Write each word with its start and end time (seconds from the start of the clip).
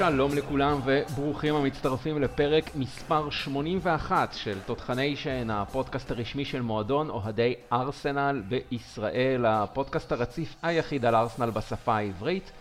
שלום 0.00 0.34
לכולם 0.34 0.80
וברוכים 0.84 1.54
המצטרפים 1.54 2.22
לפרק 2.22 2.64
מספר 2.74 3.30
81 3.30 4.32
של 4.32 4.58
תותחניישן, 4.66 5.50
הפודקאסט 5.50 6.10
הרשמי 6.10 6.44
של 6.44 6.62
מועדון 6.62 7.10
אוהדי 7.10 7.54
ארסנל 7.72 8.42
בישראל, 8.48 9.46
הפודקאסט 9.46 10.12
הרציף 10.12 10.56
היחיד 10.62 11.04
על 11.04 11.14
ארסנל 11.14 11.50
בשפה 11.50 11.96
העברית. 11.96 12.52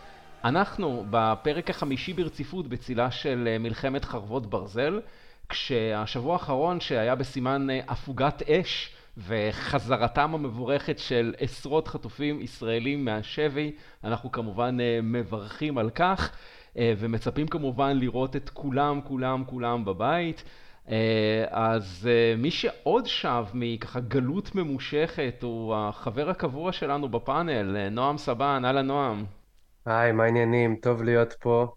אנחנו 0.44 1.05
בפרק 1.10 1.70
החמישי 1.70 2.14
ברציפות 2.14 2.68
בצילה 2.68 3.12
של 3.12 3.58
מלחמת 3.60 4.06
חרבות 4.06 4.50
ברזל, 4.50 5.00
כשהשבוע 5.50 6.34
האחרון 6.34 6.80
שהיה 6.80 7.16
בסימן 7.16 7.68
הפוגת 7.88 8.41
אש 8.49 8.96
וחזרתם 9.18 10.34
המבורכת 10.34 10.99
של 10.99 11.34
עשרות 11.40 11.88
חטופים 11.88 12.41
ישראלים 12.41 13.05
מהשבי, 13.05 13.71
אנחנו 14.04 14.32
כמובן 14.32 14.77
מברכים 15.04 15.77
על 15.77 15.90
כך. 15.90 16.32
ומצפים 16.98 17.48
כמובן 17.48 17.98
לראות 17.98 18.36
את 18.36 18.50
כולם, 18.50 19.00
כולם, 19.04 19.44
כולם 19.46 19.86
בבית. 19.86 20.44
אז 21.50 22.10
מי 22.38 22.52
שעוד 22.52 23.05
שב 23.05 23.46
מככה 23.54 24.00
גלות 24.00 24.55
ממושכת 24.55 25.40
הוא 25.42 25.76
החבר 25.76 26.30
הקבוע 26.30 26.72
שלנו 26.72 27.10
בפאנל, 27.10 27.90
נועם 27.90 28.18
סבן, 28.18 28.62
אהלן 28.66 28.88
נועם. 28.88 29.26
היי, 29.86 30.12
מה 30.12 30.24
העניינים? 30.24 30.76
טוב 30.76 31.04
להיות 31.04 31.34
פה. 31.40 31.68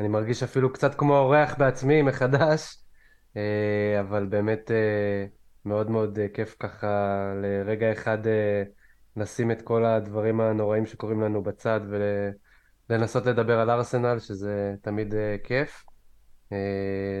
אני 0.00 0.08
מרגיש 0.08 0.42
אפילו 0.42 0.72
קצת 0.72 0.94
כמו 0.94 1.18
אורח 1.18 1.54
בעצמי 1.58 2.02
מחדש, 2.02 2.76
אבל 4.00 4.26
באמת 4.28 4.70
מאוד 5.64 5.90
מאוד 5.90 6.18
כיף 6.34 6.56
ככה 6.60 7.22
לרגע 7.42 7.92
אחד 7.92 8.18
לשים 9.16 9.50
את 9.50 9.62
כל 9.62 9.84
הדברים 9.84 10.40
הנוראים 10.40 10.86
שקורים 10.86 11.20
לנו 11.20 11.42
בצד 11.42 11.80
ול... 11.90 12.02
לנסות 12.92 13.26
לדבר 13.26 13.60
על 13.60 13.70
ארסנל, 13.70 14.18
שזה 14.18 14.74
תמיד 14.82 15.12
uh, 15.12 15.46
כיף. 15.46 15.84
Uh, 16.48 16.54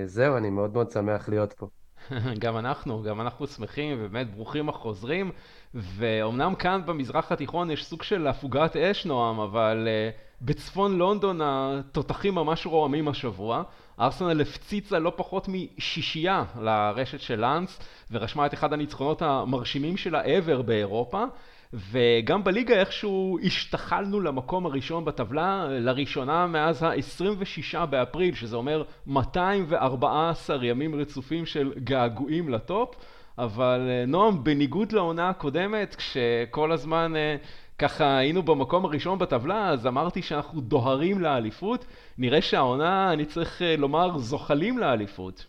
זהו, 0.06 0.36
אני 0.36 0.50
מאוד 0.50 0.72
מאוד 0.72 0.90
שמח 0.90 1.28
להיות 1.28 1.52
פה. 1.52 1.66
גם 2.42 2.58
אנחנו, 2.58 3.02
גם 3.02 3.20
אנחנו 3.20 3.46
שמחים, 3.46 3.98
ובאמת 4.00 4.34
ברוכים 4.34 4.68
החוזרים. 4.68 5.30
ואומנם 5.74 6.54
כאן 6.54 6.80
במזרח 6.86 7.32
התיכון 7.32 7.70
יש 7.70 7.84
סוג 7.84 8.02
של 8.02 8.26
הפוגת 8.26 8.76
אש, 8.76 9.06
נועם, 9.06 9.40
אבל 9.40 9.88
uh, 9.88 10.44
בצפון 10.44 10.98
לונדון 10.98 11.40
התותחים 11.42 12.34
ממש 12.34 12.66
רועמים 12.66 13.08
השבוע. 13.08 13.62
ארסנל 14.00 14.40
הפציצה 14.40 14.98
לא 14.98 15.12
פחות 15.16 15.48
משישייה 15.48 16.44
לרשת 16.60 17.20
של 17.20 17.40
לאנס, 17.40 17.80
ורשמה 18.10 18.46
את 18.46 18.54
אחד 18.54 18.72
הניצחונות 18.72 19.22
המרשימים 19.22 19.96
שלה 19.96 20.22
ever 20.24 20.62
באירופה. 20.62 21.24
וגם 21.72 22.44
בליגה 22.44 22.74
איכשהו 22.74 23.38
השתחלנו 23.44 24.20
למקום 24.20 24.66
הראשון 24.66 25.04
בטבלה, 25.04 25.66
לראשונה 25.70 26.46
מאז 26.46 26.82
ה-26 26.82 27.86
באפריל, 27.86 28.34
שזה 28.34 28.56
אומר 28.56 28.82
214 29.06 30.66
ימים 30.66 30.94
רצופים 30.94 31.46
של 31.46 31.72
געגועים 31.84 32.48
לטופ. 32.48 32.94
אבל 33.38 33.88
אה, 33.88 34.06
נועם, 34.06 34.44
בניגוד 34.44 34.92
לעונה 34.92 35.28
הקודמת, 35.28 35.94
כשכל 35.94 36.72
הזמן 36.72 37.16
אה, 37.16 37.36
ככה 37.78 38.16
היינו 38.16 38.42
במקום 38.42 38.84
הראשון 38.84 39.18
בטבלה, 39.18 39.68
אז 39.68 39.86
אמרתי 39.86 40.22
שאנחנו 40.22 40.60
דוהרים 40.60 41.20
לאליפות. 41.20 41.84
נראה 42.18 42.42
שהעונה, 42.42 43.12
אני 43.12 43.24
צריך 43.24 43.62
אה, 43.62 43.76
לומר, 43.76 44.18
זוחלים 44.18 44.78
לאליפות. 44.78 45.46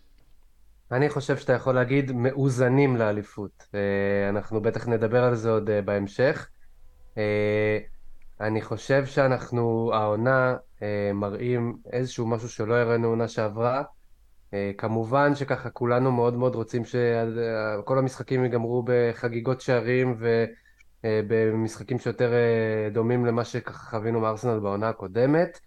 אני 0.91 1.09
חושב 1.09 1.37
שאתה 1.37 1.53
יכול 1.53 1.75
להגיד 1.75 2.11
מאוזנים 2.11 2.97
לאליפות. 2.97 3.67
אה, 3.75 4.29
אנחנו 4.29 4.61
בטח 4.61 4.87
נדבר 4.87 5.23
על 5.23 5.35
זה 5.35 5.49
עוד 5.51 5.69
אה, 5.69 5.81
בהמשך. 5.81 6.47
אה, 7.17 7.77
אני 8.41 8.61
חושב 8.61 9.05
שאנחנו, 9.05 9.91
העונה, 9.93 10.55
מראים 11.13 11.77
איזשהו 11.93 12.27
משהו 12.27 12.49
שלא 12.49 12.73
הראינו 12.73 13.07
עונה 13.07 13.27
שעברה. 13.27 13.83
כמובן 14.77 15.35
שככה 15.35 15.69
כולנו 15.69 16.11
מאוד 16.11 16.33
מאוד 16.33 16.55
רוצים 16.55 16.85
שכל 16.85 17.97
המשחקים 17.97 18.43
ייגמרו 18.43 18.83
בחגיגות 18.85 19.61
שערים 19.61 20.17
ובמשחקים 21.03 21.99
שיותר 21.99 22.31
דומים 22.93 23.25
למה 23.25 23.45
שככה 23.45 23.89
חווינו 23.89 24.19
מארסנל 24.19 24.59
בעונה 24.59 24.89
הקודמת, 24.89 25.59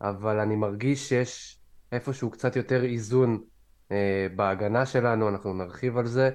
אבל 0.00 0.38
אני 0.38 0.56
מרגיש 0.56 1.08
שיש 1.08 1.60
איפשהו 1.92 2.30
קצת 2.30 2.56
יותר 2.56 2.84
איזון 2.84 3.30
אה, 3.32 3.57
בהגנה 4.36 4.86
שלנו, 4.86 5.28
אנחנו 5.28 5.54
נרחיב 5.54 5.98
על 5.98 6.06
זה, 6.06 6.30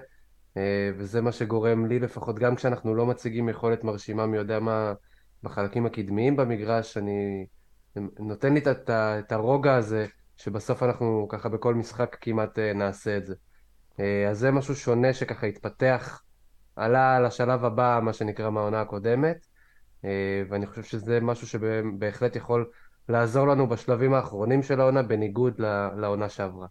אה, 0.58 0.92
וזה 0.98 1.22
מה 1.22 1.32
שגורם 1.32 1.86
לי 1.86 2.00
לפחות, 2.00 2.40
גם 2.40 2.56
כשאנחנו 2.56 2.96
לא 2.96 3.06
מציגים 3.06 3.50
יכולת 3.50 3.84
מרשימה 3.84 4.26
מי 4.26 4.38
יודע 4.38 4.60
מה 4.60 4.94
בחלקים 5.44 5.86
הקדמיים 5.86 6.36
במגרש, 6.36 6.98
אני 6.98 7.46
נותן 8.20 8.54
לי 8.54 8.60
את, 8.60 8.90
את 8.90 9.32
הרוגע 9.32 9.76
הזה, 9.76 10.06
שבסוף 10.38 10.84
אנחנו 10.84 11.28
ככה 11.30 11.50
בכל 11.50 11.76
משחק 11.76 12.18
כמעט 12.22 12.60
אה, 12.60 12.74
נעשה 12.74 13.18
את 13.18 13.26
זה. 13.26 13.36
אז 14.30 14.40
זה 14.40 14.52
משהו 14.52 14.76
שונה 14.76 15.14
שככה 15.14 15.48
התפתח, 15.48 16.22
עלה 16.76 17.20
לשלב 17.20 17.66
הבא, 17.66 18.00
מה 18.04 18.14
שנקרא 18.14 18.50
מהעונה 18.50 18.82
הקודמת, 18.82 19.46
ואני 20.50 20.68
חושב 20.68 20.84
שזה 20.84 21.20
משהו 21.22 21.48
שבהחלט 21.48 22.36
יכול 22.36 22.72
לעזור 23.10 23.48
לנו 23.48 23.68
בשלבים 23.68 24.14
האחרונים 24.14 24.64
של 24.64 24.80
העונה, 24.80 25.04
בניגוד 25.04 25.62
לעונה 25.98 26.30
שעברה. 26.30 26.68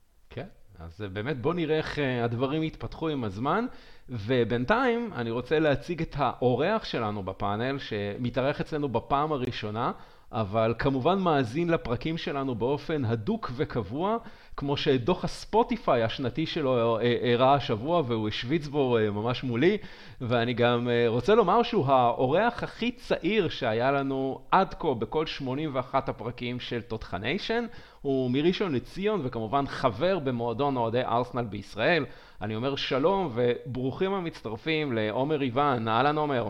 אז 0.84 1.04
באמת 1.12 1.40
בוא 1.40 1.54
נראה 1.54 1.76
איך 1.76 1.98
אה, 1.98 2.24
הדברים 2.24 2.62
יתפתחו 2.62 3.08
עם 3.08 3.24
הזמן, 3.24 3.66
ובינתיים 4.08 5.10
אני 5.14 5.30
רוצה 5.30 5.58
להציג 5.58 6.02
את 6.02 6.14
האורח 6.18 6.84
שלנו 6.84 7.22
בפאנל, 7.22 7.78
שמתארח 7.78 8.60
אצלנו 8.60 8.88
בפעם 8.88 9.32
הראשונה, 9.32 9.92
אבל 10.32 10.74
כמובן 10.78 11.18
מאזין 11.18 11.70
לפרקים 11.70 12.18
שלנו 12.18 12.54
באופן 12.54 13.04
הדוק 13.04 13.50
וקבוע, 13.56 14.16
כמו 14.56 14.76
שדוח 14.76 15.24
הספוטיפיי 15.24 16.02
השנתי 16.02 16.46
שלו 16.46 16.98
הראה 17.34 17.54
השבוע 17.54 18.02
והוא 18.06 18.28
השוויץ 18.28 18.66
בו 18.66 18.98
אה, 18.98 19.10
ממש 19.10 19.44
מולי, 19.44 19.78
ואני 20.20 20.54
גם 20.54 20.88
אה, 20.88 21.04
רוצה 21.08 21.34
לומר 21.34 21.62
שהוא 21.62 21.86
האורח 21.86 22.62
הכי 22.62 22.92
צעיר 22.92 23.48
שהיה 23.48 23.92
לנו 23.92 24.40
עד 24.50 24.74
כה 24.74 24.94
בכל 24.94 25.26
81 25.26 26.08
הפרקים 26.08 26.60
של 26.60 26.80
תותחניישן, 26.80 27.64
הוא 28.00 28.30
מראשון 28.30 28.74
לציון 28.74 29.20
וכמובן 29.24 29.66
חבר 29.66 30.18
במועדון 30.18 30.76
אוהדי 30.76 31.02
ארסנל 31.02 31.44
בישראל. 31.44 32.04
אני 32.42 32.56
אומר 32.56 32.76
שלום 32.76 33.32
וברוכים 33.34 34.14
המצטרפים 34.14 34.92
לעומר 34.92 35.42
איוון, 35.42 35.88
אהלן 35.88 36.18
עומר. 36.18 36.48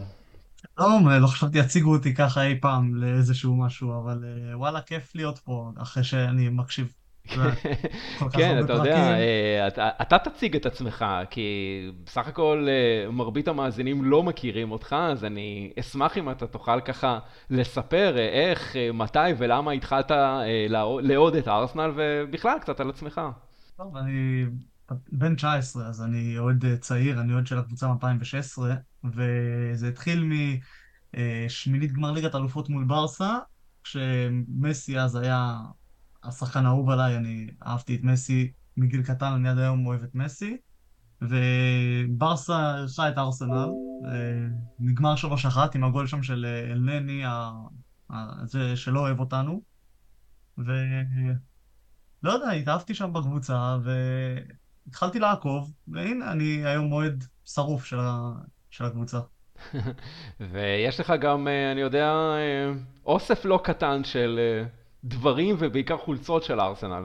שלום, 0.76 1.08
לא 1.08 1.26
חשבתי 1.26 1.58
יציגו 1.58 1.92
אותי 1.92 2.14
ככה 2.14 2.42
אי 2.42 2.60
פעם 2.60 2.94
לאיזשהו 2.94 3.56
משהו, 3.56 4.00
אבל 4.00 4.24
אה, 4.24 4.58
וואלה, 4.58 4.80
כיף 4.80 5.14
להיות 5.14 5.38
פה 5.38 5.70
אחרי 5.76 6.04
שאני 6.04 6.48
מקשיב. 6.48 7.01
כן, 8.32 8.64
אתה 8.64 8.72
יודע, 8.72 8.96
אה, 8.96 9.68
אתה 10.02 10.18
תציג 10.18 10.56
את 10.56 10.66
עצמך, 10.66 11.04
כי 11.30 11.42
בסך 12.04 12.28
הכל 12.28 12.66
אה, 12.68 13.10
מרבית 13.10 13.48
המאזינים 13.48 14.04
לא 14.04 14.22
מכירים 14.22 14.70
אותך, 14.70 14.96
אז 14.98 15.24
אני 15.24 15.72
אשמח 15.80 16.18
אם 16.18 16.30
אתה 16.30 16.46
תוכל 16.46 16.80
ככה 16.80 17.18
לספר 17.50 18.18
איך, 18.18 18.76
מתי 18.94 19.18
ולמה 19.38 19.72
התחלת 19.72 20.10
לאהוד 21.02 21.36
את 21.36 21.48
ארסנל, 21.48 21.92
ובכלל 21.96 22.58
קצת 22.58 22.80
על 22.80 22.90
עצמך. 22.90 23.20
טוב, 23.76 23.96
אני 23.96 24.44
בן 25.12 25.34
19, 25.34 25.86
אז 25.86 26.02
אני 26.02 26.38
אוהד 26.38 26.64
צעיר, 26.80 27.20
אני 27.20 27.32
אוהד 27.32 27.46
של 27.46 27.58
הקבוצה 27.58 27.88
מ-2016, 27.88 28.62
וזה 29.04 29.88
התחיל 29.88 30.32
משמינית 31.14 31.92
גמר 31.92 32.10
ליגת 32.10 32.34
אלופות 32.34 32.68
מול 32.68 32.84
ברסה, 32.84 33.38
כשמסי 33.84 34.98
אז 34.98 35.16
היה 35.16 35.56
השחקן 36.24 36.66
האהוב 36.66 36.90
עליי, 36.90 37.16
אני 37.16 37.46
אהבתי 37.66 37.94
את 37.94 38.00
מסי 38.02 38.52
מגיל 38.76 39.02
קטן, 39.02 39.32
אני 39.32 39.48
עד 39.48 39.58
היום 39.58 39.86
אוהב 39.86 40.02
את 40.02 40.14
מסי. 40.14 40.56
וברסה 41.22 42.70
הרשה 42.70 43.08
את 43.08 43.18
ארסנל, 43.18 43.68
נגמר 44.78 45.14
3-1 45.14 45.56
עם 45.74 45.84
הגול 45.84 46.06
שם 46.06 46.22
של 46.22 46.46
אלנני, 46.70 47.24
זה 48.44 48.76
שלא 48.76 49.00
אוהב 49.00 49.20
אותנו. 49.20 49.62
ולא 50.58 52.32
יודע, 52.32 52.50
התאהבתי 52.50 52.94
שם 52.94 53.12
בקבוצה, 53.12 53.76
והתחלתי 54.86 55.18
לעקוב, 55.18 55.72
והנה, 55.88 56.32
אני 56.32 56.64
היום 56.64 56.92
אוהד 56.92 57.24
שרוף 57.44 57.84
של, 57.84 58.00
ה... 58.00 58.32
של 58.70 58.84
הקבוצה. 58.84 59.20
ויש 60.52 61.00
לך 61.00 61.12
גם, 61.20 61.48
אה, 61.48 61.72
אני 61.72 61.80
יודע, 61.80 62.12
אה, 62.12 62.72
אוסף 63.06 63.44
לא 63.44 63.60
קטן 63.64 64.04
של 64.04 64.38
אה, 64.38 64.81
דברים 65.04 65.56
ובעיקר 65.58 65.96
חולצות 65.98 66.42
של 66.42 66.60
ארסנל. 66.60 67.04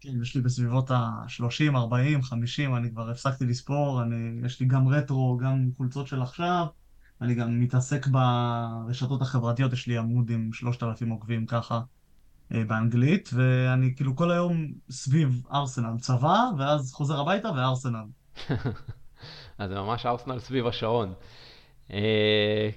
כן, 0.00 0.22
יש 0.22 0.34
לי 0.34 0.42
בסביבות 0.42 0.90
ה-30, 0.90 1.76
40, 1.76 2.22
50, 2.22 2.76
אני 2.76 2.90
כבר 2.90 3.10
הפסקתי 3.10 3.46
לספור, 3.46 4.02
אני, 4.02 4.46
יש 4.46 4.60
לי 4.60 4.66
גם 4.66 4.88
רטרו, 4.88 5.38
גם 5.42 5.70
חולצות 5.76 6.06
של 6.06 6.22
עכשיו, 6.22 6.66
אני 7.20 7.34
גם 7.34 7.60
מתעסק 7.60 8.06
ברשתות 8.06 9.22
החברתיות, 9.22 9.72
יש 9.72 9.86
לי 9.86 9.98
עמוד 9.98 10.30
עם 10.30 10.52
3,000 10.52 11.10
עוקבים 11.10 11.46
ככה 11.46 11.80
באנגלית, 12.50 13.30
ואני 13.32 13.94
כאילו 13.96 14.16
כל 14.16 14.30
היום 14.30 14.72
סביב 14.90 15.42
ארסנל, 15.52 15.98
צבא, 15.98 16.38
ואז 16.58 16.92
חוזר 16.92 17.20
הביתה 17.20 17.48
וארסנל. 17.52 18.04
אז 19.58 19.70
זה 19.70 19.74
ממש 19.74 20.06
ארסנל 20.06 20.38
סביב 20.38 20.66
השעון. 20.66 21.12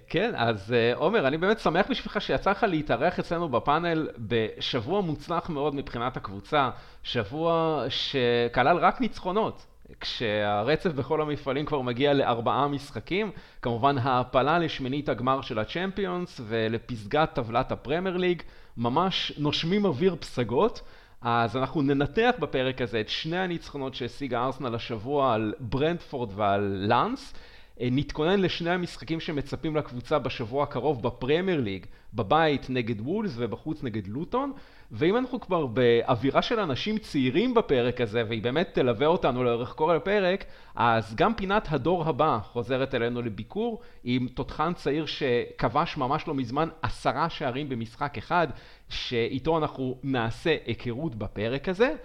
כן, 0.10 0.32
אז 0.36 0.76
עומר, 0.96 1.28
אני 1.28 1.38
באמת 1.38 1.60
שמח 1.60 1.86
בשבילך 1.90 2.22
שיצא 2.22 2.52
לך 2.52 2.64
להתארח 2.70 3.20
אצלנו 3.20 3.50
בפאנל 3.50 4.08
בשבוע 4.18 5.02
מוצלח 5.02 5.50
מאוד 5.50 5.76
מבחינת 5.76 6.18
הקבוצה, 6.18 6.70
שבוע 7.04 7.84
שכלל 7.90 8.78
רק 8.78 9.02
ניצחונות. 9.02 9.66
כשהרצף 10.02 10.92
בכל 10.92 11.22
המפעלים 11.22 11.66
כבר 11.66 11.82
מגיע 11.82 12.14
לארבעה 12.14 12.68
משחקים, 12.68 13.32
כמובן 13.62 13.98
העפלה 13.98 14.60
לשמינית 14.60 15.10
הגמר 15.10 15.42
של 15.42 15.60
הצ'מפיונס 15.60 16.42
ולפסגת 16.44 17.34
טבלת 17.34 17.72
הפרמייר 17.72 18.18
ליג, 18.18 18.42
ממש 18.78 19.34
נושמים 19.38 19.86
אוויר 19.86 20.16
פסגות. 20.16 20.82
אז 21.22 21.58
אנחנו 21.58 21.82
ננתח 21.82 22.32
בפרק 22.40 22.82
הזה 22.82 23.00
את 23.00 23.10
שני 23.10 23.38
הניצחונות 23.38 23.96
שהשיגה 23.96 24.46
ארסנל 24.46 24.76
השבוע 24.76 25.34
על 25.34 25.54
ברנדפורד 25.60 26.30
ועל 26.36 26.86
לאנס. 26.88 27.34
נתכונן 27.82 28.40
לשני 28.40 28.70
המשחקים 28.70 29.20
שמצפים 29.20 29.76
לקבוצה 29.76 30.20
בשבוע 30.20 30.64
הקרוב 30.64 31.04
בפרמייר 31.04 31.62
ליג, 31.62 31.86
בבית 32.14 32.70
נגד 32.70 33.02
וולס 33.02 33.34
ובחוץ 33.36 33.84
נגד 33.84 34.08
לוטון, 34.08 34.52
ואם 34.92 35.18
אנחנו 35.18 35.40
כבר 35.40 35.66
באווירה 35.66 36.42
של 36.42 36.60
אנשים 36.60 36.98
צעירים 36.98 37.54
בפרק 37.54 38.02
הזה, 38.02 38.24
והיא 38.28 38.44
באמת 38.44 38.70
תלווה 38.74 39.08
אותנו 39.08 39.44
לאורך 39.44 39.74
כל 39.76 39.96
הפרק, 39.96 40.46
אז 40.76 41.16
גם 41.16 41.34
פינת 41.34 41.68
הדור 41.72 42.10
הבא 42.10 42.40
חוזרת 42.44 42.96
אלינו 42.96 43.22
לביקור, 43.22 43.82
עם 44.04 44.28
תותחן 44.28 44.74
צעיר 44.74 45.06
שכבש 45.06 45.98
ממש 45.98 46.28
לא 46.28 46.34
מזמן 46.34 46.70
עשרה 46.82 47.30
שערים 47.30 47.70
במשחק 47.70 48.18
אחד, 48.18 48.48
שאיתו 48.90 49.58
אנחנו 49.58 49.98
נעשה 50.04 50.56
היכרות 50.66 51.16
בפרק 51.16 51.70
הזה. 51.70 51.96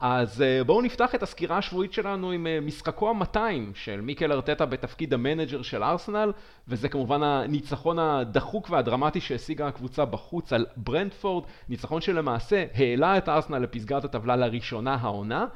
אז 0.00 0.42
אה, 0.42 0.64
בואו 0.64 0.82
נפתח 0.82 1.14
את 1.14 1.22
הסקירה 1.22 1.58
השבועית 1.58 1.92
שלנו 1.92 2.30
עם 2.30 2.46
אה, 2.46 2.58
משחקו 2.60 3.10
ה-200 3.10 3.38
של 3.74 4.00
מיקל 4.00 4.32
ארטטה 4.32 4.66
בתפקיד 4.66 5.14
המנג'ר 5.14 5.62
של 5.62 5.82
ארסנל, 5.82 6.32
וזה 6.68 6.88
כמובן 6.88 7.22
הניצחון 7.22 7.98
הדחוק 7.98 8.70
והדרמטי 8.70 9.20
שהשיגה 9.20 9.68
הקבוצה 9.68 10.04
בחוץ 10.04 10.52
על 10.52 10.66
ברנדפורד, 10.76 11.44
ניצחון 11.68 12.00
שלמעשה 12.00 12.64
העלה 12.74 13.18
את 13.18 13.28
ארסנל 13.28 13.58
לפסגת 13.58 14.04
הטבלה 14.04 14.36
לראשונה 14.36 14.94
העונה. 14.94 15.46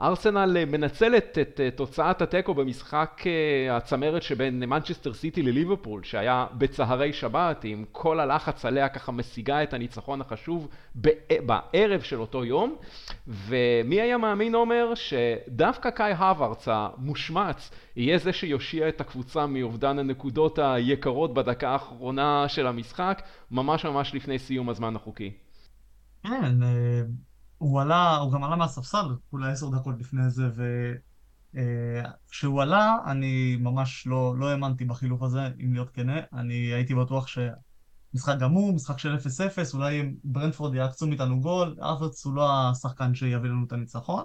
ארסנל 0.00 0.56
אה, 0.56 0.64
מנצלת 0.64 1.38
את 1.38 1.60
אה, 1.60 1.70
תוצאת 1.70 2.22
התיקו 2.22 2.54
במשחק 2.54 3.22
אה, 3.26 3.76
הצמרת 3.76 4.22
שבין 4.22 4.60
מנצ'סטר 4.60 5.12
סיטי 5.12 5.42
לליברפול, 5.42 6.02
שהיה 6.02 6.46
בצהרי 6.58 7.12
שבת, 7.12 7.64
עם 7.64 7.84
כל 7.92 8.20
הלחץ 8.20 8.64
עליה 8.64 8.88
ככה 8.88 9.12
משיגה 9.12 9.62
את 9.62 9.74
הניצחון 9.74 10.20
החשוב 10.20 10.68
בערב 10.94 12.00
של 12.00 12.20
אותו 12.20 12.44
יום. 12.44 12.76
ומי 13.26 14.00
היה 14.00 14.18
מאמין, 14.18 14.54
אומר, 14.54 14.92
שדווקא 14.94 15.90
קאי 15.90 16.12
הווארץ 16.12 16.68
המושמץ 16.68 17.70
יהיה 17.96 18.18
זה 18.18 18.32
שיושיע 18.32 18.88
את 18.88 19.00
הקבוצה 19.00 19.46
מאובדן 19.46 19.98
הנקודות 19.98 20.58
היקרות 20.58 21.34
בדקה 21.34 21.70
האחרונה 21.70 22.48
של 22.48 22.66
המשחק, 22.66 23.22
ממש 23.50 23.84
ממש 23.84 24.14
לפני 24.14 24.38
סיום 24.38 24.68
הזמן 24.68 24.96
החוקי. 24.96 25.32
כן, 26.22 26.54
הוא 27.58 27.80
עלה, 27.80 28.16
הוא 28.16 28.32
גם 28.32 28.44
עלה 28.44 28.56
מהספסל, 28.56 29.06
אולי 29.32 29.52
עשר 29.52 29.68
דקות 29.68 29.94
לפני 29.98 30.30
זה, 30.30 30.48
וכשהוא 31.54 32.58
אה, 32.58 32.62
עלה, 32.62 32.96
אני 33.06 33.56
ממש 33.60 34.06
לא, 34.06 34.34
לא 34.38 34.48
האמנתי 34.50 34.84
בחילוף 34.84 35.22
הזה, 35.22 35.48
אם 35.64 35.72
להיות 35.72 35.90
כנה. 35.90 36.20
אני 36.32 36.54
הייתי 36.54 36.94
בטוח 36.94 37.26
שמשחק 37.26 38.38
גמור, 38.38 38.72
משחק 38.72 38.98
של 38.98 39.16
0-0, 39.16 39.18
אולי 39.74 40.14
ברנדפורד 40.24 40.74
יעקצו 40.74 41.06
מאיתנו 41.06 41.40
גול, 41.40 41.76
ארטוץ 41.82 42.26
הוא 42.26 42.34
לא 42.34 42.50
השחקן 42.70 43.14
שיביא 43.14 43.50
לנו 43.50 43.64
את 43.66 43.72
הניצחון. 43.72 44.24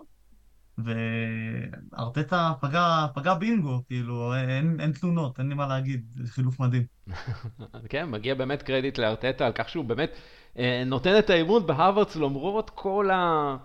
וארטטה 0.84 2.54
פגע, 2.62 3.06
פגע 3.14 3.34
בינגו, 3.34 3.84
כאילו, 3.88 4.36
אין, 4.36 4.80
אין 4.80 4.92
תלונות, 4.92 5.40
אין 5.40 5.50
לי 5.50 5.56
מה 5.56 5.68
להגיד, 5.68 6.06
חילוף 6.26 6.60
מדהים. 6.60 6.84
כן, 7.90 8.10
מגיע 8.10 8.36
באמת 8.36 8.62
קרדיט 8.62 8.98
לארטטה 8.98 9.46
על 9.46 9.52
כך 9.56 9.70
שהוא 9.70 9.86
באמת 9.86 10.12
נותן 10.86 11.20
את 11.20 11.30
האימון 11.30 11.68
בהרווארדס 11.68 12.16
למרות 12.16 12.70
כל, 12.70 13.10
ה... 13.12 13.56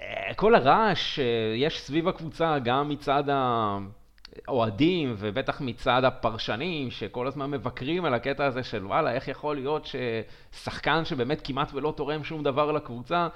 אה, 0.00 0.34
כל 0.36 0.54
הרעש 0.54 1.14
שיש 1.14 1.80
סביב 1.80 2.08
הקבוצה, 2.08 2.58
גם 2.58 2.88
מצד 2.88 3.28
ה... 3.28 3.78
אוהדים 4.48 5.14
ובטח 5.18 5.60
מצד 5.60 6.04
הפרשנים 6.04 6.90
שכל 6.90 7.26
הזמן 7.26 7.50
מבקרים 7.50 8.04
על 8.04 8.14
הקטע 8.14 8.44
הזה 8.44 8.62
של 8.62 8.86
וואלה 8.86 9.12
איך 9.12 9.28
יכול 9.28 9.56
להיות 9.56 9.88
ששחקן 10.52 11.04
שבאמת 11.04 11.40
כמעט 11.44 11.74
ולא 11.74 11.92
תורם 11.96 12.24
שום 12.24 12.42
דבר 12.42 12.72
לקבוצה, 12.72 13.28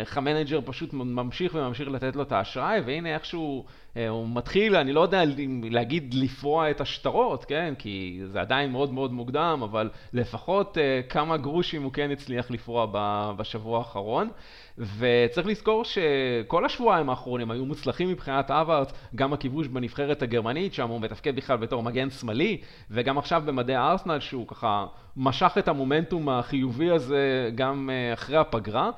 איך 0.00 0.18
אה, 0.18 0.22
המנג'ר 0.22 0.60
פשוט 0.64 0.92
ממשיך 0.92 1.54
וממשיך 1.54 1.88
לתת 1.88 2.16
לו 2.16 2.22
את 2.22 2.32
האשראי 2.32 2.80
והנה 2.80 3.14
איכשהו 3.14 3.64
אה, 3.96 4.08
הוא 4.08 4.28
מתחיל, 4.32 4.76
אני 4.76 4.92
לא 4.92 5.00
יודע 5.00 5.22
להגיד 5.62 6.14
לפרוע 6.14 6.70
את 6.70 6.80
השטרות, 6.80 7.44
כן? 7.44 7.74
כי 7.78 8.20
זה 8.24 8.40
עדיין 8.40 8.72
מאוד 8.72 8.92
מאוד 8.92 9.12
מוקדם, 9.12 9.60
אבל 9.64 9.90
לפחות 10.12 10.78
אה, 10.78 11.00
כמה 11.08 11.36
גרושים 11.36 11.82
הוא 11.82 11.92
כן 11.92 12.10
הצליח 12.10 12.50
לפרוע 12.50 12.86
בשבוע 13.36 13.78
האחרון. 13.78 14.28
וצריך 14.78 15.46
לזכור 15.46 15.84
שכל 15.84 16.64
השבועיים 16.64 17.10
האחרונים 17.10 17.50
היו 17.50 17.66
מוצלחים 17.66 18.08
מבחינת 18.08 18.50
אברט, 18.50 18.92
גם 19.14 19.32
הכיבוש 19.32 19.66
בנבחרת 19.66 20.22
הגרמנית, 20.22 20.74
שם 20.74 20.88
הוא 20.88 21.00
מתפקד 21.00 21.36
בכלל 21.36 21.56
בתור 21.56 21.82
מגן 21.82 22.10
שמאלי, 22.10 22.60
וגם 22.90 23.18
עכשיו 23.18 23.42
במדי 23.46 23.76
הארסנל, 23.76 24.20
שהוא 24.20 24.46
ככה 24.48 24.86
משך 25.16 25.52
את 25.58 25.68
המומנטום 25.68 26.28
החיובי 26.28 26.90
הזה 26.90 27.50
גם 27.54 27.90
אה, 27.92 28.12
אחרי 28.12 28.36
הפגרה. 28.36 28.90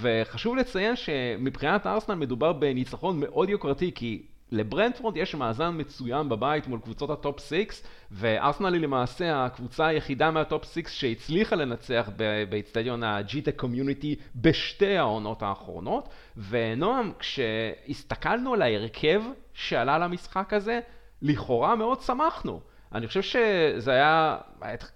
וחשוב 0.00 0.56
לציין 0.56 0.96
שמבחינת 0.96 1.86
ארסנל 1.86 2.14
מדובר 2.14 2.52
בניצחון 2.52 3.20
מאוד 3.20 3.48
יוקרתי, 3.48 3.90
כי 3.94 4.22
לברנדפורד 4.54 5.16
יש 5.16 5.34
מאזן 5.34 5.80
מצוין 5.80 6.28
בבית 6.28 6.66
מול 6.66 6.80
קבוצות 6.80 7.10
הטופ 7.10 7.40
6 7.40 7.82
וארסנל 8.10 8.72
היא 8.72 8.82
למעשה 8.82 9.44
הקבוצה 9.44 9.86
היחידה 9.86 10.30
מהטופ 10.30 10.64
6 10.64 10.82
שהצליחה 10.86 11.56
לנצח 11.56 12.10
באיצטדיון 12.48 13.02
הג'יטק 13.02 13.52
קומיוניטי 13.52 14.16
בשתי 14.36 14.96
העונות 14.96 15.42
האחרונות. 15.42 16.08
ונועם 16.48 17.12
כשהסתכלנו 17.18 18.54
על 18.54 18.62
ההרכב 18.62 19.22
שעלה 19.54 19.98
למשחק 19.98 20.52
הזה 20.52 20.80
לכאורה 21.22 21.74
מאוד 21.74 22.00
שמחנו. 22.00 22.60
אני 22.94 23.06
חושב 23.06 23.22
שזה 23.22 23.90
היה 23.90 24.38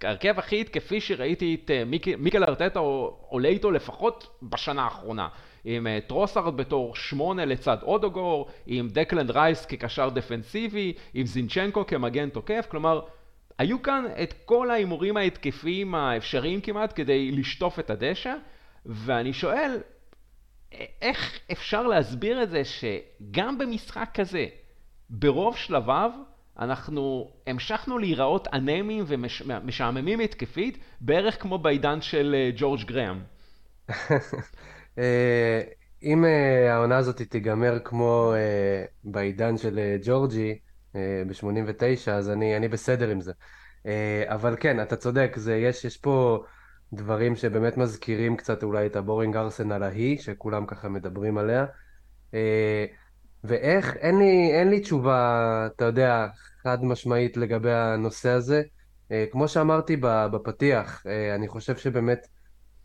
ההרכב 0.03 0.39
הכי 0.39 0.61
התקפי 0.61 1.01
שראיתי 1.01 1.57
את 1.63 1.71
אה, 1.71 1.83
מיקל 2.17 2.43
ארטטה 2.43 2.79
עולה 3.29 3.49
איתו 3.49 3.71
לפחות 3.71 4.39
בשנה 4.43 4.83
האחרונה 4.83 5.27
עם 5.65 5.87
אה, 5.87 5.99
טרוסארד 6.07 6.57
בתור 6.57 6.95
שמונה 6.95 7.45
לצד 7.45 7.77
אודגור, 7.81 8.47
עם 8.67 8.87
דקלנד 8.87 9.31
רייס 9.31 9.65
כקשר 9.65 10.09
דפנסיבי, 10.09 10.93
עם 11.13 11.25
זינצ'נקו 11.25 11.87
כמגן 11.87 12.29
תוקף, 12.29 12.67
כלומר 12.69 13.01
היו 13.57 13.81
כאן 13.81 14.05
את 14.23 14.33
כל 14.45 14.71
ההימורים 14.71 15.17
ההתקפיים 15.17 15.95
האפשריים 15.95 16.61
כמעט 16.61 16.93
כדי 16.95 17.31
לשטוף 17.31 17.79
את 17.79 17.89
הדשא, 17.89 18.35
ואני 18.85 19.33
שואל, 19.33 19.77
איך 21.01 21.39
אפשר 21.51 21.87
להסביר 21.87 22.43
את 22.43 22.49
זה 22.49 22.61
שגם 22.63 23.57
במשחק 23.57 24.09
כזה, 24.13 24.45
ברוב 25.09 25.57
שלביו, 25.57 26.11
אנחנו 26.59 27.31
המשכנו 27.47 27.97
להיראות 27.97 28.47
אנמיים 28.53 29.03
ומשעממים 29.07 30.19
התקפית, 30.19 30.77
בערך 31.01 31.41
כמו 31.41 31.57
בעידן 31.57 32.01
של 32.01 32.35
אה, 32.37 32.49
ג'ורג' 32.55 32.83
גראם. 32.83 33.19
אה, 34.97 35.61
אם 36.03 36.25
אה, 36.25 36.73
העונה 36.73 36.97
הזאת 36.97 37.21
תיגמר 37.21 37.79
כמו 37.83 38.33
אה, 38.35 38.85
בעידן 39.03 39.57
של 39.57 39.79
ג'ורג'י 40.03 40.59
ב-89, 40.93 42.11
אז 42.11 42.29
אני, 42.29 42.57
אני 42.57 42.67
בסדר 42.67 43.09
עם 43.09 43.21
זה. 43.21 43.31
אבל 44.25 44.55
כן, 44.59 44.81
אתה 44.81 44.95
צודק, 44.95 45.33
זה, 45.35 45.55
יש, 45.55 45.85
יש 45.85 45.97
פה 45.97 46.43
דברים 46.93 47.35
שבאמת 47.35 47.77
מזכירים 47.77 48.37
קצת 48.37 48.63
אולי 48.63 48.85
את 48.85 48.95
הבורינג 48.95 49.37
ארסנל 49.37 49.83
ההיא, 49.83 50.17
שכולם 50.17 50.65
ככה 50.65 50.89
מדברים 50.89 51.37
עליה. 51.37 51.65
ואיך, 53.43 53.95
אין 53.95 54.19
לי, 54.19 54.51
אין 54.51 54.69
לי 54.69 54.79
תשובה, 54.79 55.67
אתה 55.75 55.85
יודע, 55.85 56.27
חד 56.63 56.83
משמעית 56.83 57.37
לגבי 57.37 57.71
הנושא 57.71 58.29
הזה. 58.29 58.61
כמו 59.31 59.47
שאמרתי 59.47 59.97
בפתיח, 60.01 61.03
אני 61.35 61.47
חושב 61.47 61.77
שבאמת 61.77 62.27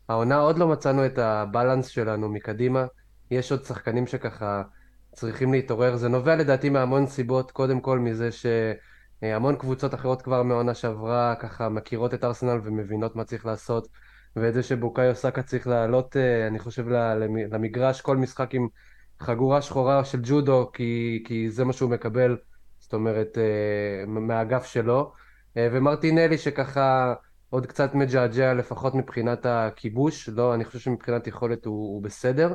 העונה 0.09 0.37
עוד 0.37 0.57
לא 0.57 0.67
מצאנו 0.67 1.05
את 1.05 1.17
הבלנס 1.17 1.87
שלנו 1.87 2.29
מקדימה. 2.29 2.85
יש 3.31 3.51
עוד 3.51 3.63
שחקנים 3.63 4.07
שככה 4.07 4.63
צריכים 5.11 5.51
להתעורר. 5.51 5.95
זה 5.95 6.09
נובע 6.09 6.35
לדעתי 6.35 6.69
מהמון 6.69 7.07
סיבות, 7.07 7.51
קודם 7.51 7.79
כל 7.79 7.99
מזה 7.99 8.29
שהמון 8.31 9.55
קבוצות 9.55 9.93
אחרות 9.93 10.21
כבר 10.21 10.43
מהעונה 10.43 10.73
שעברה 10.73 11.35
ככה 11.39 11.69
מכירות 11.69 12.13
את 12.13 12.23
ארסנל 12.23 12.59
ומבינות 12.63 13.15
מה 13.15 13.23
צריך 13.23 13.45
לעשות, 13.45 13.87
ואת 14.35 14.53
זה 14.53 14.63
שבוקאיו 14.63 15.15
סאקה 15.15 15.43
צריך 15.43 15.67
לעלות, 15.67 16.17
אה, 16.17 16.47
אני 16.47 16.59
חושב, 16.59 16.87
למגרש 17.51 18.01
כל 18.01 18.17
משחק 18.17 18.55
עם 18.55 18.67
חגורה 19.19 19.61
שחורה 19.61 20.05
של 20.05 20.19
ג'ודו, 20.23 20.71
כי, 20.73 21.23
כי 21.27 21.51
זה 21.51 21.65
מה 21.65 21.73
שהוא 21.73 21.91
מקבל, 21.91 22.37
זאת 22.79 22.93
אומרת, 22.93 23.37
אה, 23.37 24.05
מהאגף 24.05 24.65
שלו. 24.65 25.13
אה, 25.57 25.67
ומרטינלי 25.71 26.37
שככה... 26.37 27.13
עוד 27.49 27.65
קצת 27.65 27.95
מג'עג'ע 27.95 28.53
לפחות 28.53 28.95
מבחינת 28.95 29.45
הכיבוש, 29.45 30.29
לא, 30.29 30.53
אני 30.53 30.65
חושב 30.65 30.79
שמבחינת 30.79 31.27
יכולת 31.27 31.65
הוא, 31.65 31.93
הוא 31.93 32.03
בסדר. 32.03 32.53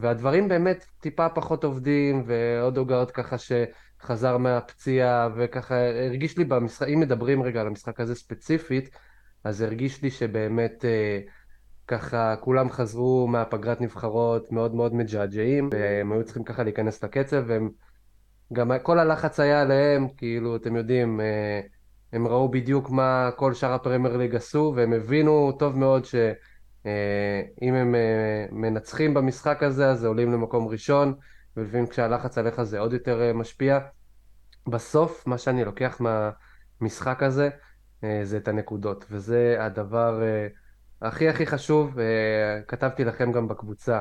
והדברים 0.00 0.48
באמת 0.48 0.84
טיפה 1.00 1.28
פחות 1.28 1.64
עובדים, 1.64 2.22
ואודוגרד 2.26 3.10
ככה 3.10 3.36
שחזר 3.38 4.36
מהפציעה, 4.38 5.28
וככה 5.36 5.74
הרגיש 6.06 6.38
לי 6.38 6.44
במשחק, 6.44 6.88
אם 6.88 7.00
מדברים 7.00 7.42
רגע 7.42 7.60
על 7.60 7.66
המשחק 7.66 8.00
הזה 8.00 8.14
ספציפית, 8.14 8.90
אז 9.44 9.60
הרגיש 9.60 10.02
לי 10.02 10.10
שבאמת 10.10 10.84
ככה 11.88 12.36
כולם 12.40 12.70
חזרו 12.70 13.26
מהפגרת 13.26 13.80
נבחרות 13.80 14.52
מאוד 14.52 14.74
מאוד 14.74 14.94
מג'עג'עים, 14.94 15.68
והם 15.72 16.12
היו 16.12 16.24
צריכים 16.24 16.44
ככה 16.44 16.62
להיכנס 16.62 17.04
לקצב, 17.04 17.44
והם 17.46 17.70
גם 18.52 18.70
כל 18.82 18.98
הלחץ 18.98 19.40
היה 19.40 19.62
עליהם, 19.62 20.08
כאילו, 20.16 20.56
אתם 20.56 20.76
יודעים, 20.76 21.20
אה, 21.20 21.60
הם 22.14 22.28
ראו 22.28 22.48
בדיוק 22.48 22.90
מה 22.90 23.30
כל 23.36 23.54
שאר 23.54 23.72
הפרמייר 23.72 24.16
ליג 24.16 24.34
עשו, 24.34 24.72
והם 24.76 24.92
הבינו 24.92 25.52
טוב 25.58 25.78
מאוד 25.78 26.04
שאם 26.04 27.74
אה, 27.74 27.80
הם 27.80 27.94
אה, 27.94 28.46
מנצחים 28.52 29.14
במשחק 29.14 29.62
הזה, 29.62 29.90
אז 29.90 30.04
עולים 30.04 30.32
למקום 30.32 30.68
ראשון, 30.68 31.14
ולפעמים 31.56 31.86
כשהלחץ 31.86 32.38
עליך 32.38 32.62
זה 32.62 32.78
עוד 32.78 32.92
יותר 32.92 33.32
משפיע. 33.34 33.78
בסוף, 34.66 35.26
מה 35.26 35.38
שאני 35.38 35.64
לוקח 35.64 36.00
מהמשחק 36.00 37.22
הזה, 37.22 37.48
זה 38.22 38.36
את 38.36 38.48
הנקודות, 38.48 39.04
וזה 39.10 39.56
הדבר 39.60 40.22
הכי 41.02 41.28
הכי 41.28 41.46
חשוב, 41.46 41.98
כתבתי 42.68 43.04
לכם 43.04 43.32
גם 43.32 43.48
בקבוצה 43.48 44.00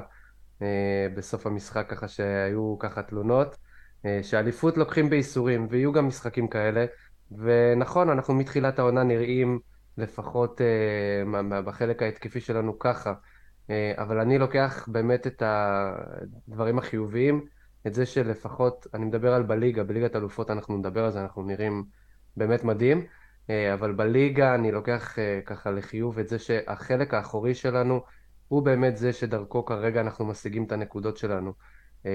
בסוף 1.16 1.48
המשחק, 1.48 1.86
ככה 1.90 2.08
שהיו 2.08 2.76
ככה 2.80 3.04
תלונות. 3.04 3.58
אה, 4.06 4.20
שאליפות 4.24 4.78
לוקחים 4.78 5.10
בייסורים, 5.10 5.68
ויהיו 5.70 5.92
גם 5.92 6.08
משחקים 6.08 6.48
כאלה, 6.48 6.86
ונכון, 7.32 8.10
אנחנו 8.10 8.34
מתחילת 8.34 8.80
העונה 8.80 9.04
נראים 9.04 9.60
לפחות 9.98 10.62
uh, 10.62 11.62
בחלק 11.66 12.02
ההתקפי 12.02 12.40
שלנו 12.40 12.80
ככה, 12.80 13.14
uh, 13.14 13.72
אבל 13.98 14.20
אני 14.20 14.38
לוקח 14.38 14.88
באמת 14.92 15.28
את 15.28 15.44
הדברים 15.46 16.78
החיוביים, 16.78 17.46
את 17.88 17.94
זה 17.94 18.06
שלפחות, 18.06 18.88
אני 18.94 19.06
מדבר 19.06 19.34
על 19.34 19.44
בליגה, 19.44 19.84
בליגת 19.84 20.16
אלופות 20.16 20.52
אנחנו 20.52 20.78
נדבר 20.78 21.06
על 21.06 21.12
זה, 21.12 21.22
אנחנו 21.22 21.44
נראים 21.44 21.84
באמת 22.38 22.64
מדהים, 22.64 23.06
uh, 23.48 23.50
אבל 23.74 23.94
בליגה 23.94 24.56
אני 24.56 24.72
לוקח 24.72 25.16
uh, 25.16 25.46
ככה 25.46 25.72
לחיוב 25.72 26.20
את 26.20 26.28
זה 26.28 26.40
שהחלק 26.40 27.14
האחורי 27.14 27.56
שלנו 27.56 28.02
הוא 28.48 28.64
באמת 28.64 28.98
זה 28.98 29.14
שדרכו 29.14 29.66
כרגע 29.66 30.02
אנחנו 30.02 30.26
משיגים 30.26 30.64
את 30.64 30.72
הנקודות 30.72 31.18
שלנו. 31.18 31.54
Uh, 32.04 32.06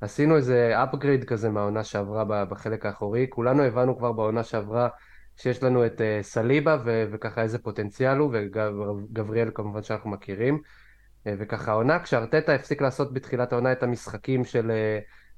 עשינו 0.00 0.36
איזה 0.36 0.74
upgrade 0.82 1.24
כזה 1.24 1.50
מהעונה 1.50 1.84
שעברה 1.84 2.44
בחלק 2.44 2.86
האחורי, 2.86 3.26
כולנו 3.30 3.62
הבנו 3.62 3.98
כבר 3.98 4.12
בעונה 4.12 4.42
שעברה 4.42 4.88
שיש 5.36 5.62
לנו 5.62 5.86
את 5.86 6.00
uh, 6.00 6.22
סליבה 6.22 6.76
ו- 6.84 7.04
וככה 7.12 7.42
איזה 7.42 7.58
פוטנציאל 7.58 8.18
הוא, 8.18 8.30
וגבריאל 8.32 9.50
כמובן 9.54 9.82
שאנחנו 9.82 10.10
מכירים, 10.10 10.58
uh, 10.58 11.30
וככה 11.38 11.70
העונה, 11.70 11.98
כשארטטה 11.98 12.54
הפסיק 12.54 12.82
לעשות 12.82 13.14
בתחילת 13.14 13.52
העונה 13.52 13.72
את 13.72 13.82
המשחקים 13.82 14.44
של 14.44 14.70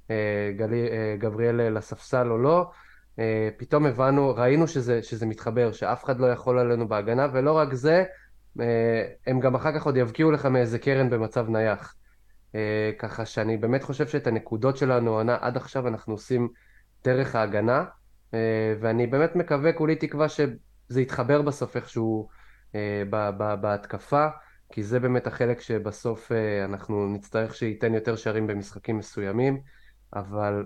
uh, 0.09 0.13
גלי, 0.57 0.89
גבריאל 1.19 1.77
לספסל 1.77 2.31
או 2.31 2.39
לא, 2.39 2.71
פתאום 3.57 3.87
הבנו, 3.87 4.35
ראינו 4.37 4.69
שזה, 4.69 5.03
שזה 5.03 5.27
מתחבר, 5.27 5.73
שאף 5.73 6.05
אחד 6.05 6.21
לא 6.21 6.27
יכול 6.27 6.59
עלינו 6.59 6.89
בהגנה, 6.89 7.27
ולא 7.33 7.53
רק 7.53 7.75
זה, 7.75 8.05
הם 9.27 9.41
גם 9.41 9.55
אחר 9.55 9.73
כך 9.75 9.87
עוד 9.87 9.97
יבקיעו 9.97 10.31
לך 10.31 10.47
מאיזה 10.47 10.79
קרן 10.79 11.11
במצב 11.11 11.49
נייח. 11.49 11.95
אה, 12.55 12.91
ככה 12.99 13.25
שאני 13.25 13.57
באמת 13.57 13.83
חושב 13.83 14.07
שאת 14.07 14.27
הנקודות 14.27 14.77
שלנו 14.77 15.11
עונה 15.11 15.37
עד 15.41 15.57
עכשיו 15.57 15.89
אנחנו 15.89 16.15
עושים 16.15 16.49
דרך 17.05 17.35
ההגנה, 17.35 17.85
אה, 18.35 18.75
ואני 18.81 19.07
באמת 19.07 19.37
מקווה, 19.37 19.73
כולי 19.73 19.97
תקווה 19.97 20.29
שזה 20.29 21.01
יתחבר 21.01 21.43
בסוף 21.43 21.77
איכשהו 21.77 22.29
אה, 22.75 23.03
בהתקפה, 23.61 24.27
כי 24.73 24.83
זה 24.83 25.01
באמת 25.01 25.27
החלק 25.27 25.61
שבסוף 25.61 26.33
אנחנו 26.65 27.15
נצטרך 27.15 27.55
שייתן 27.55 27.95
יותר 27.95 28.17
שערים 28.17 28.47
במשחקים 28.47 28.99
מסוימים, 28.99 29.61
אבל 30.15 30.65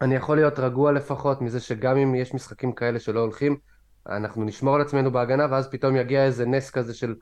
אני 0.00 0.14
יכול 0.14 0.36
להיות 0.36 0.58
רגוע 0.58 0.92
לפחות 0.92 1.40
מזה 1.40 1.60
שגם 1.60 1.96
אם 1.96 2.14
יש 2.14 2.34
משחקים 2.34 2.72
כאלה 2.72 2.98
שלא 2.98 3.20
הולכים, 3.20 3.56
אנחנו 4.08 4.44
נשמור 4.44 4.74
על 4.74 4.80
עצמנו 4.80 5.12
בהגנה, 5.12 5.46
ואז 5.50 5.70
פתאום 5.70 5.96
יגיע 5.96 6.24
איזה 6.24 6.46
נס 6.46 6.70
כזה 6.70 6.94
של 6.94 7.14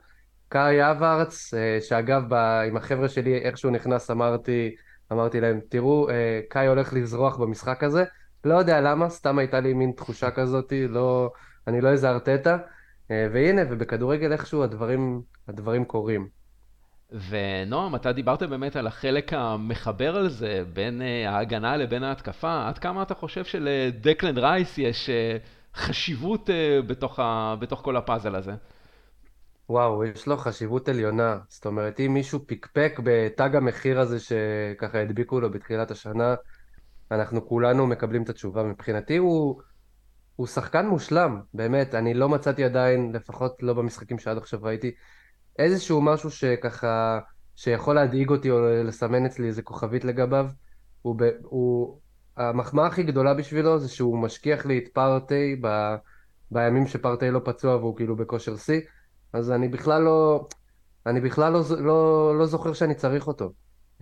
קאי 0.49 0.91
אברץ, 0.91 1.53
אה, 1.53 1.77
שאגב, 1.81 2.23
ב, 2.27 2.33
עם 2.67 2.77
החבר'ה 2.77 3.09
שלי, 3.09 3.37
איך 3.37 3.57
שהוא 3.57 3.71
נכנס, 3.71 4.11
אמרתי, 4.11 4.75
אמרתי 5.11 5.41
להם, 5.41 5.59
תראו, 5.69 6.09
אה, 6.09 6.41
קאי 6.49 6.67
הולך 6.67 6.93
לזרוח 6.93 7.37
במשחק 7.37 7.83
הזה. 7.83 8.03
לא 8.45 8.55
יודע 8.55 8.81
למה, 8.81 9.09
סתם 9.09 9.39
הייתה 9.39 9.59
לי 9.59 9.73
מין 9.73 9.91
תחושה 9.91 10.31
כזאת, 10.31 10.73
לא, 10.89 11.31
אני 11.67 11.81
לא 11.81 11.89
איזה 11.89 12.09
ארטטה. 12.09 12.57
אה, 13.11 13.27
והנה, 13.33 13.61
ובכדורגל 13.69 14.31
איכשהו 14.31 14.63
הדברים, 14.63 15.21
הדברים 15.47 15.85
קורים. 15.85 16.27
ונועם, 17.29 17.95
אתה 17.95 18.11
דיברת 18.11 18.43
באמת 18.43 18.75
על 18.75 18.87
החלק 18.87 19.33
המחבר 19.33 20.15
על 20.15 20.29
זה, 20.29 20.63
בין 20.73 21.01
ההגנה 21.27 21.77
לבין 21.77 22.03
ההתקפה. 22.03 22.67
עד 22.67 22.77
כמה 22.77 23.01
אתה 23.01 23.15
חושב 23.15 23.43
שלדקלן 23.43 24.37
רייס 24.37 24.77
יש 24.77 25.09
חשיבות 25.75 26.49
בתוך, 26.87 27.19
ה... 27.19 27.55
בתוך 27.59 27.81
כל 27.81 27.97
הפאזל 27.97 28.35
הזה? 28.35 28.53
וואו, 29.69 30.05
יש 30.05 30.27
לו 30.27 30.37
חשיבות 30.37 30.89
עליונה. 30.89 31.37
זאת 31.49 31.65
אומרת, 31.65 31.99
אם 31.99 32.13
מישהו 32.13 32.47
פיקפק 32.47 32.99
בתג 33.03 33.55
המחיר 33.55 33.99
הזה 33.99 34.19
שככה 34.19 35.01
הדביקו 35.01 35.39
לו 35.39 35.51
בתחילת 35.51 35.91
השנה, 35.91 36.35
אנחנו 37.11 37.47
כולנו 37.47 37.87
מקבלים 37.87 38.23
את 38.23 38.29
התשובה. 38.29 38.63
מבחינתי 38.63 39.17
הוא, 39.17 39.61
הוא 40.35 40.47
שחקן 40.47 40.87
מושלם, 40.87 41.41
באמת. 41.53 41.95
אני 41.95 42.13
לא 42.13 42.29
מצאתי 42.29 42.63
עדיין, 42.63 43.11
לפחות 43.15 43.63
לא 43.63 43.73
במשחקים 43.73 44.19
שעד 44.19 44.37
עכשיו 44.37 44.59
ראיתי, 44.63 44.91
איזשהו 45.59 46.01
משהו 46.01 46.31
שככה, 46.31 47.19
שיכול 47.55 47.95
להדאיג 47.95 48.29
אותי 48.29 48.51
או 48.51 48.59
לסמן 48.83 49.25
אצלי 49.25 49.47
איזה 49.47 49.61
כוכבית 49.61 50.05
לגביו. 50.05 50.47
הוא, 51.01 51.15
ב, 51.19 51.23
הוא, 51.43 51.99
המחמאה 52.37 52.87
הכי 52.87 53.03
גדולה 53.03 53.33
בשבילו 53.33 53.79
זה 53.79 53.89
שהוא 53.89 54.19
משכיח 54.19 54.65
לי 54.65 54.77
את 54.77 54.87
פארטי 54.93 55.55
ב, 55.61 55.95
בימים 56.51 56.87
שפארטי 56.87 57.31
לא 57.31 57.41
פצוע 57.45 57.75
והוא 57.75 57.95
כאילו 57.97 58.15
בכושר 58.15 58.57
שיא. 58.57 58.81
אז 59.33 59.51
אני 59.51 59.67
בכלל 59.67 60.01
לא, 60.01 60.47
אני 61.05 61.21
בכלל 61.21 61.53
לא, 61.53 61.61
לא, 61.79 62.33
לא 62.39 62.45
זוכר 62.45 62.73
שאני 62.73 62.95
צריך 62.95 63.27
אותו. 63.27 63.53
Uh, 63.99 64.01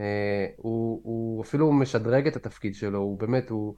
הוא, 0.57 1.01
הוא 1.03 1.43
אפילו 1.43 1.71
משדרג 1.71 2.27
את 2.27 2.35
התפקיד 2.35 2.75
שלו, 2.75 2.99
הוא 2.99 3.19
באמת, 3.19 3.49
הוא 3.49 3.75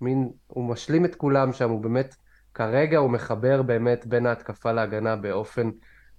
מין, 0.00 0.30
הוא 0.46 0.64
משלים 0.64 1.04
את 1.04 1.14
כולם 1.14 1.52
שם, 1.52 1.70
הוא 1.70 1.82
באמת, 1.82 2.14
כרגע 2.54 2.98
הוא 2.98 3.10
מחבר 3.10 3.62
באמת 3.62 4.06
בין 4.06 4.26
ההתקפה 4.26 4.72
להגנה 4.72 5.16
באופן 5.16 5.70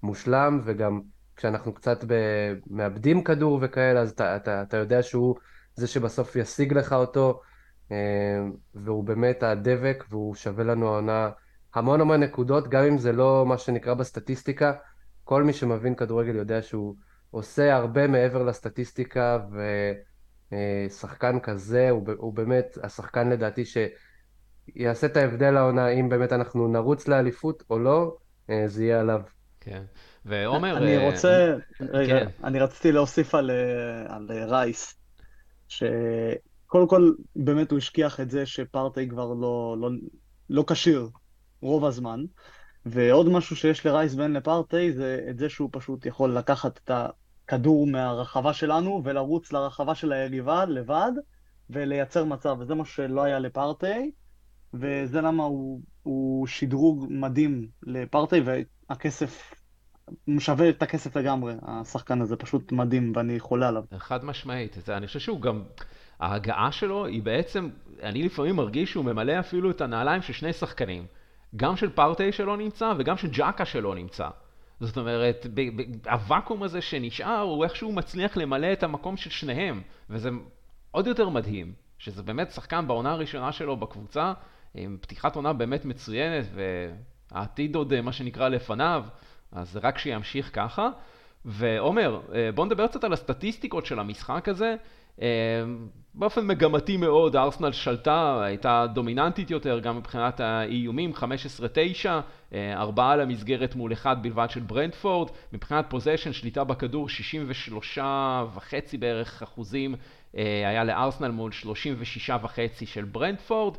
מושלם, 0.03 0.61
וגם 0.63 1.01
כשאנחנו 1.35 1.73
קצת 1.73 2.03
ב, 2.07 2.13
מאבדים 2.67 3.23
כדור 3.23 3.59
וכאלה, 3.61 4.01
אז 4.01 4.11
אתה, 4.11 4.35
אתה, 4.35 4.61
אתה 4.61 4.77
יודע 4.77 5.03
שהוא 5.03 5.35
זה 5.75 5.87
שבסוף 5.87 6.35
ישיג 6.35 6.73
לך 6.73 6.93
אותו, 6.93 7.41
uh, 7.89 7.91
והוא 8.75 9.03
באמת 9.03 9.43
הדבק, 9.43 10.03
והוא 10.09 10.35
שווה 10.35 10.63
לנו 10.63 10.87
העונה 10.87 11.29
המון 11.75 12.01
המון 12.01 12.23
נקודות, 12.23 12.67
גם 12.67 12.83
אם 12.83 12.97
זה 12.97 13.11
לא 13.11 13.45
מה 13.47 13.57
שנקרא 13.57 13.93
בסטטיסטיקה, 13.93 14.73
כל 15.23 15.43
מי 15.43 15.53
שמבין 15.53 15.95
כדורגל 15.95 16.35
יודע 16.35 16.61
שהוא 16.61 16.95
עושה 17.31 17.75
הרבה 17.75 18.07
מעבר 18.07 18.43
לסטטיסטיקה, 18.43 19.39
ושחקן 20.51 21.39
כזה 21.39 21.89
הוא, 21.89 22.07
הוא 22.17 22.33
באמת 22.33 22.77
השחקן 22.83 23.29
לדעתי 23.29 23.63
שיעשה 23.65 25.07
את 25.07 25.17
ההבדל 25.17 25.57
העונה, 25.57 25.87
אם 25.87 26.09
באמת 26.09 26.33
אנחנו 26.33 26.67
נרוץ 26.67 27.07
לאליפות 27.07 27.63
או 27.69 27.79
לא, 27.79 28.17
אה, 28.49 28.63
זה 28.67 28.83
יהיה 28.83 28.99
עליו. 28.99 29.21
כן. 29.59 29.83
ועומר... 30.25 30.77
אני 30.77 30.97
אה, 30.97 31.05
רוצה, 31.05 31.55
רגע, 31.81 32.19
כן. 32.19 32.27
אני 32.43 32.59
רציתי 32.59 32.91
להוסיף 32.91 33.35
על, 33.35 33.51
אה, 33.51 34.15
על 34.15 34.27
רייס, 34.31 34.99
שקודם 35.67 36.87
כל 36.87 37.11
באמת 37.35 37.71
הוא 37.71 37.77
השכיח 37.77 38.19
את 38.19 38.29
זה 38.29 38.45
שפרטי 38.45 39.09
כבר 39.09 39.33
לא, 39.33 39.75
לא, 39.79 39.89
לא 40.49 40.63
כשיר 40.67 41.09
רוב 41.61 41.85
הזמן. 41.85 42.25
ועוד 42.85 43.29
משהו 43.29 43.55
שיש 43.55 43.85
לרייס 43.85 44.15
ואין 44.15 44.33
לפרטי 44.33 44.93
זה 44.93 45.25
את 45.29 45.37
זה 45.37 45.49
שהוא 45.49 45.69
פשוט 45.71 46.05
יכול 46.05 46.37
לקחת 46.37 46.79
את 46.83 46.91
הכדור 46.91 47.87
מהרחבה 47.87 48.53
שלנו 48.53 49.01
ולרוץ 49.05 49.53
לרחבה 49.53 49.95
של 49.95 50.11
היריבה 50.11 50.65
לבד 50.65 51.11
ולייצר 51.69 52.25
מצב, 52.25 52.55
וזה 52.59 52.75
מה 52.75 52.85
שלא 52.85 53.23
היה 53.23 53.39
לפרטי, 53.39 54.11
וזה 54.73 55.21
למה 55.21 55.43
הוא, 55.43 55.81
הוא 56.03 56.47
שדרוג 56.47 57.07
מדהים 57.09 57.67
לפרטי, 57.83 58.41
והכסף, 58.45 59.53
הוא 60.25 60.39
שווה 60.39 60.69
את 60.69 60.83
הכסף 60.83 61.17
לגמרי, 61.17 61.53
השחקן 61.61 62.21
הזה 62.21 62.35
פשוט 62.35 62.71
מדהים 62.71 63.13
ואני 63.15 63.39
חולה 63.39 63.67
עליו. 63.67 63.83
חד 63.97 64.25
משמעית, 64.25 64.89
אני 64.89 65.07
חושב 65.07 65.19
שהוא 65.19 65.41
גם... 65.41 65.63
ההגעה 66.19 66.71
שלו 66.71 67.05
היא 67.05 67.23
בעצם, 67.23 67.69
אני 68.03 68.23
לפעמים 68.23 68.55
מרגיש 68.55 68.91
שהוא 68.91 69.05
ממלא 69.05 69.39
אפילו 69.39 69.71
את 69.71 69.81
הנעליים 69.81 70.21
של 70.21 70.33
שני 70.33 70.53
שחקנים. 70.53 71.05
גם 71.55 71.75
של 71.75 71.89
פארטי 71.89 72.31
שלא 72.31 72.57
נמצא 72.57 72.93
וגם 72.97 73.17
של 73.17 73.27
ג'אקה 73.27 73.65
שלא 73.65 73.95
נמצא. 73.95 74.27
זאת 74.79 74.97
אומרת, 74.97 75.45
הוואקום 76.05 76.63
הזה 76.63 76.81
שנשאר, 76.81 77.39
הוא 77.39 77.63
איכשהו 77.63 77.93
מצליח 77.93 78.37
למלא 78.37 78.73
את 78.73 78.83
המקום 78.83 79.17
של 79.17 79.29
שניהם, 79.29 79.81
וזה 80.09 80.29
עוד 80.91 81.07
יותר 81.07 81.29
מדהים, 81.29 81.73
שזה 81.97 82.23
באמת 82.23 82.51
שחקן 82.51 82.87
בעונה 82.87 83.11
הראשונה 83.11 83.51
שלו 83.51 83.77
בקבוצה, 83.77 84.33
עם 84.73 84.97
פתיחת 85.01 85.35
עונה 85.35 85.53
באמת 85.53 85.85
מצוינת, 85.85 86.45
והעתיד 87.31 87.75
עוד 87.75 88.01
מה 88.01 88.11
שנקרא 88.11 88.47
לפניו, 88.47 89.05
אז 89.51 89.79
רק 89.83 89.97
שימשיך 89.97 90.49
ככה. 90.53 90.89
ועומר, 91.45 92.21
בוא 92.55 92.65
נדבר 92.65 92.87
קצת 92.87 93.03
על 93.03 93.13
הסטטיסטיקות 93.13 93.85
של 93.85 93.99
המשחק 93.99 94.49
הזה. 94.49 94.75
באופן 96.17 96.47
מגמתי 96.47 96.97
מאוד, 96.97 97.35
ארסנל 97.35 97.71
שלטה, 97.71 98.43
הייתה 98.43 98.85
דומיננטית 98.93 99.51
יותר 99.51 99.79
גם 99.79 99.97
מבחינת 99.97 100.39
האיומים, 100.39 101.13
15-9, 101.13 102.55
ארבעה 102.75 103.15
למסגרת 103.15 103.75
מול 103.75 103.93
אחד 103.93 104.23
בלבד 104.23 104.47
של 104.49 104.59
ברנדפורד, 104.59 105.29
מבחינת 105.53 105.85
פוזיישן, 105.89 106.33
שליטה 106.33 106.63
בכדור 106.63 107.09
63 107.09 107.99
וחצי 108.53 108.97
בערך 108.97 109.41
אחוזים 109.43 109.95
היה 110.33 110.83
לארסנל 110.83 111.31
מול 111.31 111.51
36 111.51 112.29
וחצי 112.41 112.85
של 112.85 113.05
ברנדפורד, 113.05 113.77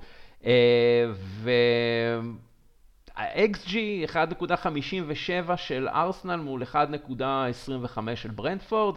וה-XG 3.12 3.74
1.57 4.12 5.56
של 5.56 5.88
ארסנל 5.88 6.36
מול 6.36 6.62
1.25 6.62 6.76
של 8.14 8.30
ברנדפורד, 8.30 8.96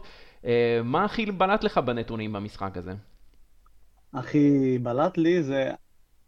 מה 0.83 1.05
הכי 1.05 1.25
בלט 1.25 1.63
לך 1.63 1.77
בנתונים 1.77 2.33
במשחק 2.33 2.77
הזה? 2.77 2.93
הכי 4.13 4.77
בלט 4.81 5.17
לי 5.17 5.43
זה, 5.43 5.71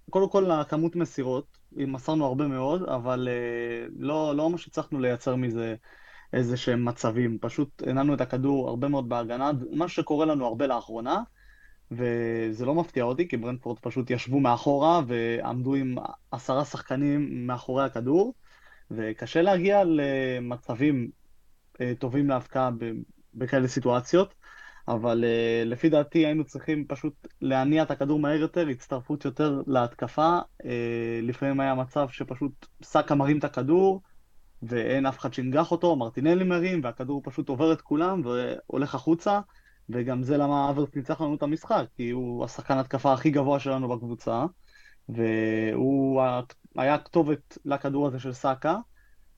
קודם 0.09 0.29
כל 0.29 0.51
הכמות 0.51 0.95
מסירות, 0.95 1.57
מסרנו 1.71 2.25
הרבה 2.25 2.47
מאוד, 2.47 2.83
אבל 2.83 3.27
uh, 3.27 3.91
לא, 3.99 4.35
לא 4.35 4.49
ממש 4.49 4.67
הצלחנו 4.67 4.99
לייצר 4.99 5.35
מזה 5.35 5.75
איזה 6.33 6.57
שהם 6.57 6.85
מצבים, 6.85 7.37
פשוט 7.41 7.83
הנענו 7.87 8.13
את 8.13 8.21
הכדור 8.21 8.69
הרבה 8.69 8.87
מאוד 8.87 9.09
בהגנה, 9.09 9.51
מה 9.71 9.87
שקורה 9.87 10.25
לנו 10.25 10.45
הרבה 10.45 10.67
לאחרונה, 10.67 11.21
וזה 11.91 12.65
לא 12.65 12.75
מפתיע 12.75 13.03
אותי, 13.03 13.27
כי 13.27 13.37
ברנדפורד 13.37 13.79
פשוט 13.79 14.09
ישבו 14.09 14.39
מאחורה 14.39 15.01
ועמדו 15.07 15.75
עם 15.75 15.95
עשרה 16.31 16.65
שחקנים 16.65 17.47
מאחורי 17.47 17.85
הכדור, 17.85 18.33
וקשה 18.91 19.41
להגיע 19.41 19.83
למצבים 19.85 21.09
uh, 21.73 21.77
טובים 21.99 22.29
להבקעה 22.29 22.69
בכאלה 23.33 23.67
סיטואציות. 23.67 24.40
אבל 24.93 25.23
uh, 25.23 25.67
לפי 25.69 25.89
דעתי 25.89 26.25
היינו 26.25 26.43
צריכים 26.43 26.85
פשוט 26.87 27.27
להניע 27.41 27.83
את 27.83 27.91
הכדור 27.91 28.19
מהר 28.19 28.39
יותר, 28.39 28.67
הצטרפות 28.67 29.25
יותר 29.25 29.61
להתקפה. 29.67 30.39
Uh, 30.63 30.65
לפעמים 31.21 31.59
היה 31.59 31.75
מצב 31.75 32.07
שפשוט 32.09 32.65
סאקה 32.83 33.15
מרים 33.15 33.37
את 33.37 33.43
הכדור, 33.43 34.01
ואין 34.63 35.05
אף 35.05 35.19
אחד 35.19 35.33
שינגח 35.33 35.71
אותו, 35.71 35.95
מרטינלי 35.95 36.43
מרים, 36.43 36.81
והכדור 36.83 37.21
פשוט 37.23 37.49
עובר 37.49 37.73
את 37.73 37.81
כולם 37.81 38.21
והולך 38.25 38.95
החוצה, 38.95 39.39
וגם 39.89 40.23
זה 40.23 40.37
למה 40.37 40.69
האברץ 40.69 40.95
ניצח 40.95 41.21
לנו 41.21 41.35
את 41.35 41.43
המשחק, 41.43 41.85
כי 41.95 42.09
הוא 42.09 42.45
השחקן 42.45 42.77
התקפה 42.77 43.13
הכי 43.13 43.29
גבוה 43.29 43.59
שלנו 43.59 43.89
בקבוצה, 43.89 44.45
והוא 45.09 46.21
היה 46.77 46.93
הכתובת 46.93 47.57
לכדור 47.65 48.07
הזה 48.07 48.19
של 48.19 48.33
סאקה. 48.33 48.77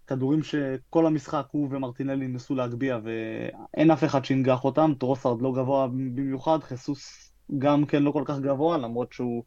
כדורים 0.08 0.44
שכל 0.44 1.06
המשחק 1.06 1.46
הוא 1.52 1.68
ומרטינלי 1.72 2.28
ניסו 2.28 2.56
להגביה 2.56 3.00
ואין 3.04 3.92
אף 3.92 4.04
אחד 4.04 4.26
שינגח 4.26 4.64
אותם, 4.64 4.94
טרוסארד 5.00 5.42
לא 5.42 5.52
גבוה 5.52 5.88
במיוחד, 5.88 6.64
חיסוס 6.64 7.34
גם 7.58 7.86
כן 7.86 8.04
לא 8.04 8.12
כל 8.12 8.24
כך 8.26 8.40
גבוה, 8.40 8.78
למרות 8.78 9.14
שהוא 9.14 9.44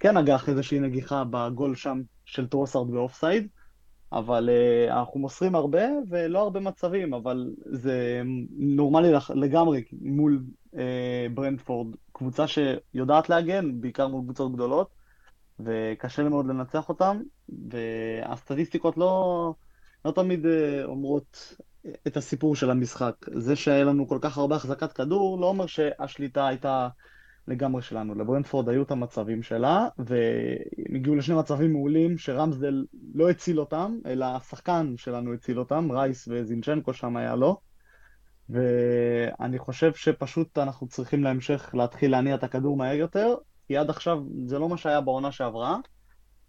כן 0.00 0.18
נגח 0.18 0.48
איזושהי 0.48 0.80
נגיחה 0.80 1.24
בגול 1.30 1.74
שם 1.74 2.00
של 2.24 2.46
טרוסארד 2.46 2.90
באופסייד, 2.90 3.48
אבל 4.12 4.48
uh, 4.48 4.92
אנחנו 4.92 5.20
מוסרים 5.20 5.54
הרבה 5.54 5.82
ולא 6.08 6.42
הרבה 6.42 6.60
מצבים, 6.60 7.14
אבל 7.14 7.50
זה 7.66 8.22
נורמלי 8.56 9.08
לגמרי 9.34 9.84
מול 10.02 10.42
uh, 10.74 10.78
ברנדפורד, 11.34 11.96
קבוצה 12.12 12.44
שיודעת 12.46 13.28
להגן, 13.28 13.80
בעיקר 13.80 14.08
מול 14.08 14.22
קבוצות 14.24 14.52
גדולות, 14.52 14.90
וקשה 15.60 16.28
מאוד 16.28 16.46
לנצח 16.46 16.88
אותם, 16.88 17.20
והסטטיסטיקות 17.48 18.96
לא... 18.96 19.54
לא 20.04 20.10
תמיד 20.10 20.46
אה, 20.46 20.84
אומרות 20.84 21.54
את 22.06 22.16
הסיפור 22.16 22.56
של 22.56 22.70
המשחק. 22.70 23.14
זה 23.36 23.56
שהיה 23.56 23.84
לנו 23.84 24.08
כל 24.08 24.18
כך 24.20 24.38
הרבה 24.38 24.56
החזקת 24.56 24.92
כדור, 24.92 25.40
לא 25.40 25.46
אומר 25.46 25.66
שהשליטה 25.66 26.46
הייתה 26.46 26.88
לגמרי 27.48 27.82
שלנו. 27.82 28.14
לברנדפורד 28.14 28.68
היו 28.68 28.82
את 28.82 28.90
המצבים 28.90 29.42
שלה, 29.42 29.88
והם 29.98 30.94
הגיעו 30.94 31.16
לשני 31.16 31.34
מצבים 31.34 31.72
מעולים 31.72 32.18
שרמסדל 32.18 32.84
לא 33.14 33.30
הציל 33.30 33.60
אותם, 33.60 33.98
אלא 34.06 34.24
השחקן 34.24 34.94
שלנו 34.96 35.34
הציל 35.34 35.58
אותם, 35.58 35.92
רייס 35.92 36.28
וזינצ'נקו 36.30 36.92
שם 36.92 37.16
היה 37.16 37.36
לו. 37.36 37.60
ואני 38.48 39.58
חושב 39.58 39.94
שפשוט 39.94 40.58
אנחנו 40.58 40.88
צריכים 40.88 41.24
להמשך 41.24 41.70
להתחיל 41.74 42.10
להניע 42.10 42.34
את 42.34 42.44
הכדור 42.44 42.76
מהר 42.76 42.94
יותר, 42.94 43.34
כי 43.66 43.76
עד 43.76 43.90
עכשיו 43.90 44.18
זה 44.46 44.58
לא 44.58 44.68
מה 44.68 44.76
שהיה 44.76 45.00
בעונה 45.00 45.32
שעברה. 45.32 45.76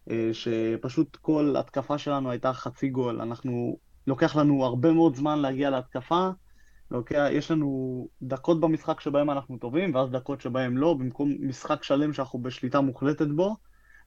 אה, 0.09 0.29
שפשוט 0.33 1.15
כל 1.15 1.55
התקפה 1.59 1.97
שלנו 1.97 2.31
הייתה 2.31 2.53
חצי 2.53 2.89
גול. 2.89 3.21
אנחנו, 3.21 3.77
לוקח 4.07 4.35
לנו 4.35 4.65
הרבה 4.65 4.91
מאוד 4.91 5.15
זמן 5.15 5.39
להגיע 5.39 5.69
להתקפה, 5.69 6.29
לוקח, 6.91 7.27
יש 7.31 7.51
לנו 7.51 8.07
דקות 8.21 8.59
במשחק 8.59 8.99
שבהם 8.99 9.29
אנחנו 9.29 9.57
טובים, 9.57 9.95
ואז 9.95 10.09
דקות 10.09 10.41
שבהם 10.41 10.77
לא, 10.77 10.93
במקום 10.93 11.35
משחק 11.39 11.83
שלם 11.83 12.13
שאנחנו 12.13 12.41
בשליטה 12.41 12.81
מוחלטת 12.81 13.27
בו, 13.27 13.55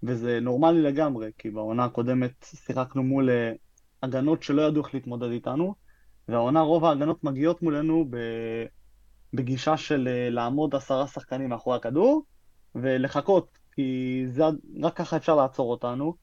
וזה 0.02 0.40
נורמלי 0.40 0.82
לגמרי, 0.82 1.30
כי 1.38 1.50
בעונה 1.50 1.84
הקודמת 1.84 2.46
שיחקנו 2.54 3.02
מול 3.02 3.30
אה, 3.30 3.52
הגנות 4.02 4.42
שלא 4.42 4.62
ידעו 4.62 4.84
איך 4.84 4.94
להתמודד 4.94 5.30
איתנו, 5.30 5.74
והעונה 6.28 6.60
רוב 6.60 6.84
ההגנות 6.84 7.24
מגיעות 7.24 7.62
מולנו 7.62 8.10
בגישה 9.32 9.76
של 9.76 10.08
אה, 10.08 10.30
לעמוד 10.30 10.74
עשרה 10.74 11.06
שחקנים 11.06 11.48
מאחורי 11.48 11.76
הכדור, 11.76 12.22
ולחכות 12.74 13.58
כי 13.74 14.22
זה, 14.28 14.44
רק 14.82 14.96
ככה 14.96 15.16
אפשר 15.16 15.34
לעצור 15.34 15.70
אותנו, 15.70 16.14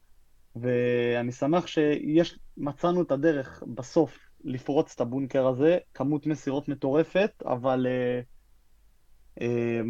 ואני 0.56 1.32
שמח 1.32 1.68
שיש, 1.68 2.40
מצאנו 2.58 3.02
את 3.02 3.12
הדרך 3.12 3.64
בסוף 3.76 4.20
לפרוץ 4.44 4.94
את 4.96 5.02
הבונקר 5.02 5.48
הזה, 5.48 5.78
כמות 5.94 6.26
מסירות 6.28 6.70
מטורפת, 6.70 7.44
אבל 7.46 7.88
אה, 7.90 8.22
אה, 9.42 9.82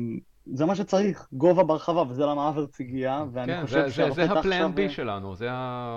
זה 0.46 0.66
מה 0.66 0.76
שצריך, 0.76 1.28
גובה 1.34 1.64
ברחבה, 1.64 2.04
וזה 2.10 2.26
למה 2.26 2.50
אברץ 2.50 2.80
הגיע, 2.80 3.24
ואני 3.34 3.54
כן, 3.54 3.62
חושב 3.66 3.90
שהרטטה 3.90 4.22
עכשיו... 4.24 4.34
זה 4.34 4.40
הפלן 4.40 4.76
בי 4.76 4.90
שלנו, 4.90 5.36
זה 5.36 5.50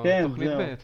כן, 0.05 0.24
התוכנית 0.27 0.50
ב'. 0.50 0.74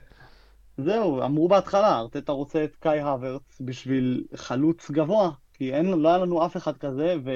זהו, 0.83 1.23
אמרו 1.23 1.49
בהתחלה, 1.49 1.99
ארטטה 1.99 2.33
רוצה 2.33 2.65
את 2.65 2.77
קאי 2.77 3.01
הוורץ 3.01 3.61
בשביל 3.61 4.25
חלוץ 4.35 4.91
גבוה, 4.91 5.31
כי 5.53 5.75
אין, 5.75 5.87
לא 5.87 6.09
היה 6.09 6.19
לנו 6.19 6.47
אף 6.47 6.57
אחד 6.57 6.77
כזה, 6.77 7.17
ו... 7.25 7.31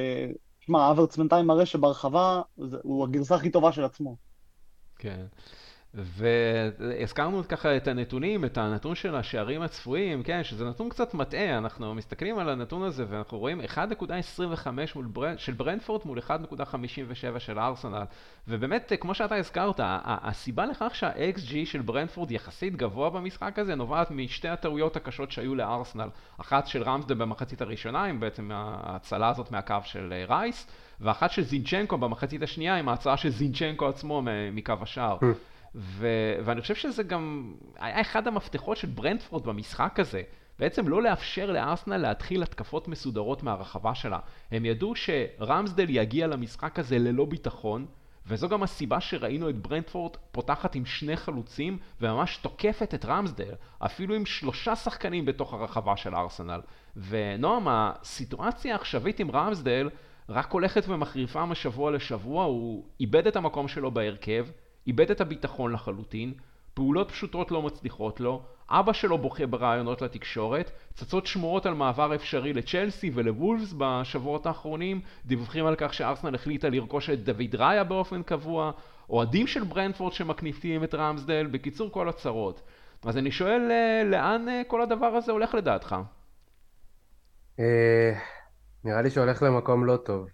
שמע, 0.67 0.91
אברץ 0.91 1.17
בינתיים 1.17 1.47
מראה 1.47 1.67
שברחבה 1.67 2.43
הוא 2.83 3.05
הגרסה 3.05 3.35
הכי 3.35 3.51
טובה 3.51 3.73
של 3.73 3.85
עצמו. 3.85 4.17
כן. 4.99 5.27
והזכרנו 5.95 7.43
ככה 7.49 7.77
את 7.77 7.89
הנתונים, 7.89 8.45
את 8.45 8.59
הנתון 8.59 8.95
של 8.95 9.15
השערים 9.15 9.63
הצפויים, 9.63 10.23
כן, 10.23 10.45
שזה 10.45 10.69
נתון 10.69 10.89
קצת 10.89 11.15
מטעה, 11.15 11.59
אנחנו 11.59 11.95
מסתכלים 11.95 12.39
על 12.39 12.49
הנתון 12.49 12.83
הזה 12.83 13.05
ואנחנו 13.09 13.39
רואים 13.39 13.61
1.25 13.61 14.99
בר... 15.13 15.37
של 15.37 15.53
ברנפורד 15.53 16.01
מול 16.05 16.19
1.57 16.19 17.39
של 17.39 17.59
ארסנל, 17.59 18.03
ובאמת, 18.49 18.93
כמו 19.01 19.15
שאתה 19.15 19.35
הזכרת, 19.35 19.81
הסיבה 20.05 20.67
לכך 20.67 20.95
שה-XG 20.95 21.53
של 21.65 21.83
ברנפורד 21.83 22.31
יחסית 22.31 22.77
גבוה 22.77 23.11
במשחק 23.11 23.59
הזה 23.59 23.75
נובעת 23.75 24.11
משתי 24.11 24.49
הטעויות 24.49 24.97
הקשות 24.97 25.31
שהיו 25.31 25.55
לארסנל, 25.55 26.09
אחת 26.41 26.67
של 26.67 26.83
רמסדה 26.83 27.15
במחצית 27.15 27.63
הראשונה, 27.63 28.05
עם 28.05 28.21
בעצם 28.21 28.51
ההצלה 28.53 29.29
הזאת 29.29 29.51
מהקו 29.51 29.77
של 29.85 30.13
אה, 30.13 30.25
רייס, 30.37 30.67
ואחת 31.01 31.31
של 31.31 31.43
זינצ'נקו 31.43 31.99
במחצית 31.99 32.43
השנייה 32.43 32.77
עם 32.77 32.89
ההצעה 32.89 33.17
של 33.17 33.29
זינצ'נקו 33.29 33.89
עצמו 33.89 34.23
מקו 34.53 34.75
השער. 34.81 35.19
ו- 35.75 36.35
ואני 36.45 36.61
חושב 36.61 36.75
שזה 36.75 37.03
גם 37.03 37.55
היה 37.79 38.01
אחד 38.01 38.27
המפתחות 38.27 38.77
של 38.77 38.89
ברנדפורד 38.89 39.45
במשחק 39.45 40.01
הזה. 40.01 40.23
בעצם 40.59 40.89
לא 40.89 41.03
לאפשר 41.03 41.53
לארסנל 41.53 41.97
להתחיל 41.97 42.43
התקפות 42.43 42.89
מסודרות 42.89 43.43
מהרחבה 43.43 43.95
שלה. 43.95 44.19
הם 44.51 44.65
ידעו 44.65 44.93
שרמסדל 44.97 45.87
יגיע 45.89 46.27
למשחק 46.27 46.79
הזה 46.79 46.99
ללא 46.99 47.25
ביטחון, 47.25 47.87
וזו 48.27 48.49
גם 48.49 48.63
הסיבה 48.63 49.01
שראינו 49.01 49.49
את 49.49 49.57
ברנדפורד 49.57 50.17
פותחת 50.33 50.75
עם 50.75 50.87
שני 50.87 51.17
חלוצים 51.17 51.79
וממש 52.01 52.37
תוקפת 52.37 52.95
את 52.95 53.05
רמסדל, 53.05 53.55
אפילו 53.79 54.15
עם 54.15 54.27
שלושה 54.27 54.77
שחקנים 54.77 55.25
בתוך 55.25 55.55
הרחבה 55.55 55.97
של 55.97 56.15
ארסנל. 56.15 56.61
ונועם, 56.97 57.69
הסיטואציה 57.69 58.73
העכשווית 58.73 59.21
עם 59.21 59.31
רמסדל 59.31 59.91
רק 60.29 60.53
הולכת 60.53 60.89
ומחריפה 60.89 61.47
משבוע 61.47 61.91
לשבוע, 61.91 62.45
הוא 62.45 62.85
איבד 63.01 63.27
את 63.27 63.37
המקום 63.37 63.69
שלו 63.69 63.91
בהרכב, 63.91 64.47
איבד 64.87 65.11
את 65.11 65.21
הביטחון 65.21 65.73
לחלוטין, 65.73 66.35
פעולות 66.75 67.11
פשוטות 67.11 67.51
לא 67.51 67.63
מצליחות 67.63 68.21
לו, 68.21 68.43
אבא 68.71 68.93
שלו 68.93 69.19
בוכה 69.19 69.47
ברעיונות 69.47 70.03
לתקשורת, 70.03 70.71
צצות 70.95 71.27
שמועות 71.27 71.67
על 71.67 71.75
מעבר 71.75 72.15
אפשרי 72.15 72.53
לצ'לסי 72.53 73.11
ולוולפס 73.15 73.75
בשבועות 73.79 74.47
האחרונים, 74.47 75.01
דיווחים 75.27 75.67
על 75.67 75.75
כך 75.79 75.95
שארסנל 75.95 76.35
החליטה 76.35 76.69
לרכוש 76.69 77.11
את 77.11 77.25
דוד 77.25 77.55
ראיה 77.55 77.85
באופן 77.85 78.23
קבוע, 78.23 78.71
אוהדים 79.11 79.47
של 79.47 79.65
ברנדפורד 79.65 80.13
שמקניפים 80.13 80.85
את 80.85 80.95
רמסדל, 80.95 81.47
בקיצור 81.47 81.91
כל 81.91 82.09
הצרות. 82.09 82.63
אז 83.05 83.19
אני 83.19 83.31
שואל, 83.31 83.71
אה, 83.71 84.03
לאן 84.05 84.49
אה, 84.49 84.63
כל 84.67 84.83
הדבר 84.83 85.07
הזה 85.07 85.33
הולך 85.33 85.55
לדעתך? 85.55 85.97
אה, 87.61 88.13
נראה 88.85 89.03
לי 89.03 89.11
שהולך 89.11 89.43
למקום 89.43 89.85
לא 89.85 89.97
טוב. 89.97 90.29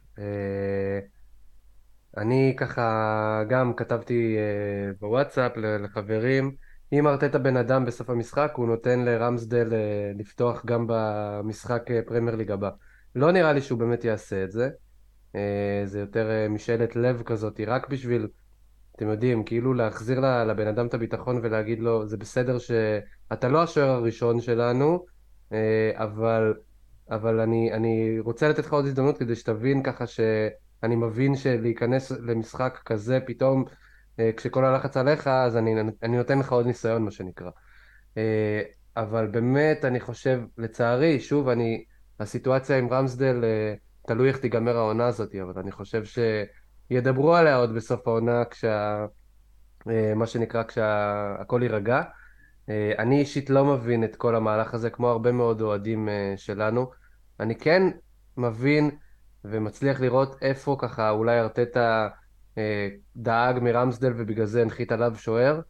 אני 2.16 2.54
ככה 2.56 3.42
גם 3.48 3.74
כתבתי 3.74 4.36
בוואטסאפ 5.00 5.52
לחברים 5.56 6.56
אם 6.92 7.06
ארטטה 7.06 7.38
בן 7.38 7.56
אדם 7.56 7.84
בסוף 7.84 8.10
המשחק, 8.10 8.52
הוא 8.56 8.66
נותן 8.66 9.04
לרמסדל 9.04 9.72
אה, 9.72 10.12
לפתוח 10.18 10.64
גם 10.64 10.86
במשחק 10.88 11.90
אה, 11.90 12.00
פרמייר 12.06 12.36
ליג 12.36 12.50
הבא. 12.50 12.70
לא 13.14 13.32
נראה 13.32 13.52
לי 13.52 13.60
שהוא 13.60 13.78
באמת 13.78 14.04
יעשה 14.04 14.44
את 14.44 14.52
זה. 14.52 14.70
אה, 15.34 15.82
זה 15.84 16.00
יותר 16.00 16.28
משאלת 16.50 16.96
לב 16.96 17.22
כזאת, 17.22 17.60
רק 17.66 17.88
בשביל, 17.88 18.28
אתם 18.96 19.08
יודעים, 19.08 19.44
כאילו 19.44 19.74
להחזיר 19.74 20.20
לבן 20.20 20.66
אדם 20.66 20.86
את 20.86 20.94
הביטחון 20.94 21.40
ולהגיד 21.42 21.80
לו, 21.80 22.06
זה 22.06 22.16
בסדר 22.16 22.58
שאתה 22.58 23.48
לא 23.48 23.62
השוער 23.62 23.90
הראשון 23.90 24.40
שלנו, 24.40 25.04
אבל, 25.94 26.54
אבל 27.10 27.40
אני, 27.40 27.72
אני 27.72 28.20
רוצה 28.20 28.48
לתת 28.48 28.66
לך 28.66 28.72
עוד 28.72 28.84
הזדמנות 28.84 29.18
כדי 29.18 29.36
שתבין 29.36 29.82
ככה 29.82 30.04
שאני 30.80 30.96
מבין 30.96 31.36
שלהיכנס 31.36 32.10
למשחק 32.10 32.80
כזה 32.84 33.18
פתאום 33.26 33.64
אה, 34.20 34.30
כשכל 34.36 34.64
הלחץ 34.64 34.96
עליך, 34.96 35.26
אז 35.26 35.56
אני, 35.56 35.80
אני 36.02 36.16
נותן 36.16 36.38
לך 36.38 36.52
עוד 36.52 36.66
ניסיון, 36.66 37.04
מה 37.04 37.10
שנקרא. 37.10 37.50
אה, 38.16 38.62
אבל 38.96 39.26
באמת, 39.26 39.84
אני 39.84 40.00
חושב, 40.00 40.40
לצערי, 40.58 41.20
שוב, 41.20 41.48
אני, 41.48 41.84
הסיטואציה 42.20 42.78
עם 42.78 42.88
רמסדל, 42.88 43.44
אה, 43.44 43.74
תלוי 44.06 44.28
איך 44.28 44.38
תיגמר 44.38 44.76
העונה 44.76 45.06
הזאת, 45.06 45.34
אבל 45.34 45.60
אני 45.62 45.72
חושב 45.72 46.02
שידברו 46.90 47.34
עליה 47.36 47.56
עוד 47.56 47.74
בסוף 47.74 48.08
העונה, 48.08 48.44
כשה... 48.44 49.06
מה 50.16 50.26
שנקרא, 50.26 50.62
כשהכול 50.62 51.62
יירגע. 51.62 52.02
אני 52.98 53.20
אישית 53.20 53.50
לא 53.50 53.64
מבין 53.64 54.04
את 54.04 54.16
כל 54.16 54.36
המהלך 54.36 54.74
הזה, 54.74 54.90
כמו 54.90 55.08
הרבה 55.08 55.32
מאוד 55.32 55.60
אוהדים 55.60 56.08
שלנו. 56.36 56.90
אני 57.40 57.54
כן 57.54 57.82
מבין 58.36 58.90
ומצליח 59.44 60.00
לראות 60.00 60.36
איפה 60.42 60.76
ככה 60.78 61.10
אולי 61.10 61.40
ארטטה 61.40 62.08
אה, 62.58 62.88
דאג 63.16 63.58
מרמסדל 63.58 64.12
ובגלל 64.16 64.46
זה 64.46 64.62
הנחית 64.62 64.92
עליו 64.92 65.12
שוער, 65.16 65.60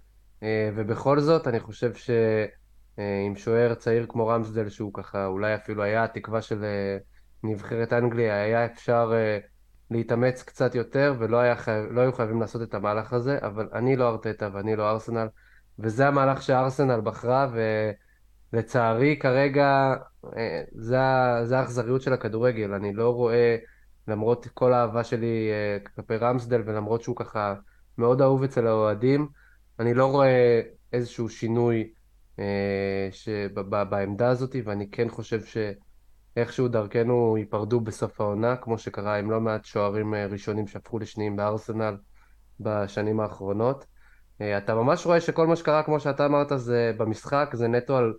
אה, 0.43 0.71
ובכל 0.77 1.21
זאת 1.21 1.49
אני 1.49 1.61
חושב 1.61 1.95
שעם 1.95 3.37
שוער 3.37 3.75
צעיר 3.75 4.07
כמו 4.09 4.27
רמסדל, 4.27 4.69
שהוא 4.69 4.95
ככה 4.95 5.27
אולי 5.27 5.55
אפילו 5.55 5.83
היה 5.83 6.05
התקווה 6.05 6.43
של 6.43 6.65
אה, 6.65 6.99
נבחרת 7.45 7.93
אנגליה, 7.93 8.43
היה 8.43 8.65
אפשר 8.65 9.13
להתאמץ 9.91 10.43
קצת 10.43 10.75
יותר 10.75 11.15
ולא 11.19 11.37
היה 11.37 11.57
חייב, 11.57 11.93
לא 11.93 12.01
היו 12.01 12.13
חייבים 12.13 12.41
לעשות 12.41 12.63
את 12.63 12.75
המהלך 12.75 13.13
הזה, 13.13 13.39
אבל 13.43 13.69
אני 13.75 13.97
לא 13.97 14.09
ארטטה 14.09 14.49
ואני 14.53 14.77
לא 14.77 14.91
ארסנל, 14.91 15.29
וזה 15.79 16.09
המהלך 16.09 16.43
שארסנל 16.43 17.01
בחרה, 17.01 17.47
ולצערי 18.53 19.17
כרגע 19.21 19.95
זה, 20.73 20.99
זה 21.45 21.59
האכזריות 21.59 22.03
של 22.03 22.13
הכדורגל, 22.13 22.75
אני 22.75 22.93
לא 22.93 23.11
רואה 23.11 23.57
למרות 24.09 24.47
כל 24.55 24.73
האהבה 24.73 25.05
שלי 25.05 25.51
uh, 25.51 25.89
כלפי 25.89 26.17
רמסדל, 26.17 26.63
ולמרות 26.67 27.03
שהוא 27.03 27.17
ככה 27.17 27.55
מאוד 27.99 28.23
אהוב 28.23 28.43
אצל 28.43 28.67
האוהדים, 28.67 29.29
אני 29.79 29.95
לא 29.95 30.07
רואה 30.07 30.61
איזשהו 30.93 31.29
שינוי 31.29 31.91
uh, 32.37 32.41
שב, 33.11 33.61
בעמדה 33.61 34.29
הזאת, 34.29 34.57
ואני 34.65 34.91
כן 34.91 35.09
חושב 35.09 35.41
שאיכשהו 35.45 36.69
דרכנו 36.69 37.37
ייפרדו 37.39 37.81
בסוף 37.81 38.21
העונה, 38.21 38.57
כמו 38.57 38.79
שקרה 38.79 39.19
עם 39.19 39.31
לא 39.31 39.41
מעט 39.41 39.65
שוערים 39.65 40.15
ראשונים 40.15 40.67
שהפכו 40.67 40.99
לשניים 40.99 41.37
בארסנל 41.37 41.97
בשנים 42.61 43.21
האחרונות. 43.21 43.87
אתה 44.59 44.75
ממש 44.75 45.07
רואה 45.07 45.21
שכל 45.21 45.47
מה 45.47 45.57
שקרה, 45.57 45.83
כמו 45.83 46.01
שאתה 46.01 46.27
אמרת, 46.27 46.53
זה 46.57 46.93
במשחק, 46.97 47.51
זה 47.55 47.69
נטו 47.69 47.97
על, 47.97 48.13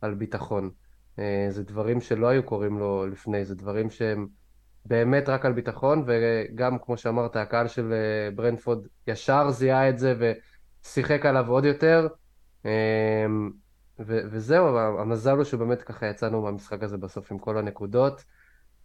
על 0.00 0.14
ביטחון. 0.14 0.70
Uh, 1.16 1.20
זה 1.48 1.64
דברים 1.64 2.00
שלא 2.00 2.28
היו 2.28 2.42
קורים 2.42 2.78
לו 2.78 3.06
לפני, 3.06 3.44
זה 3.44 3.54
דברים 3.54 3.90
שהם... 3.90 4.26
באמת 4.88 5.28
רק 5.28 5.46
על 5.46 5.52
ביטחון, 5.52 6.04
וגם 6.06 6.78
כמו 6.78 6.96
שאמרת, 6.96 7.36
הקהל 7.36 7.68
של 7.68 7.92
אה, 7.92 8.30
ברנפורד 8.34 8.86
ישר 9.06 9.50
זיהה 9.50 9.88
את 9.88 9.98
זה 9.98 10.14
ושיחק 10.18 11.26
עליו 11.26 11.48
עוד 11.48 11.64
יותר. 11.64 12.08
אמ, 12.64 13.50
ו- 13.98 14.20
וזהו, 14.30 14.78
המזל 14.78 15.36
הוא 15.36 15.44
שבאמת 15.44 15.82
ככה 15.82 16.06
יצאנו 16.06 16.42
מהמשחק 16.42 16.82
הזה 16.82 16.96
בסוף 16.96 17.32
עם 17.32 17.38
כל 17.38 17.58
הנקודות. 17.58 18.24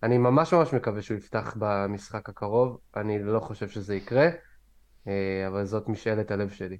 אני 0.03 0.17
ממש 0.17 0.53
ממש 0.53 0.73
מקווה 0.73 1.01
שהוא 1.01 1.17
יפתח 1.17 1.55
במשחק 1.59 2.29
הקרוב, 2.29 2.77
אני 2.95 3.23
לא 3.23 3.39
חושב 3.39 3.69
שזה 3.69 3.95
יקרה, 3.95 4.29
אה, 5.07 5.47
אבל 5.47 5.65
זאת 5.65 5.89
משאלת 5.89 6.31
הלב 6.31 6.49
שלי. 6.49 6.77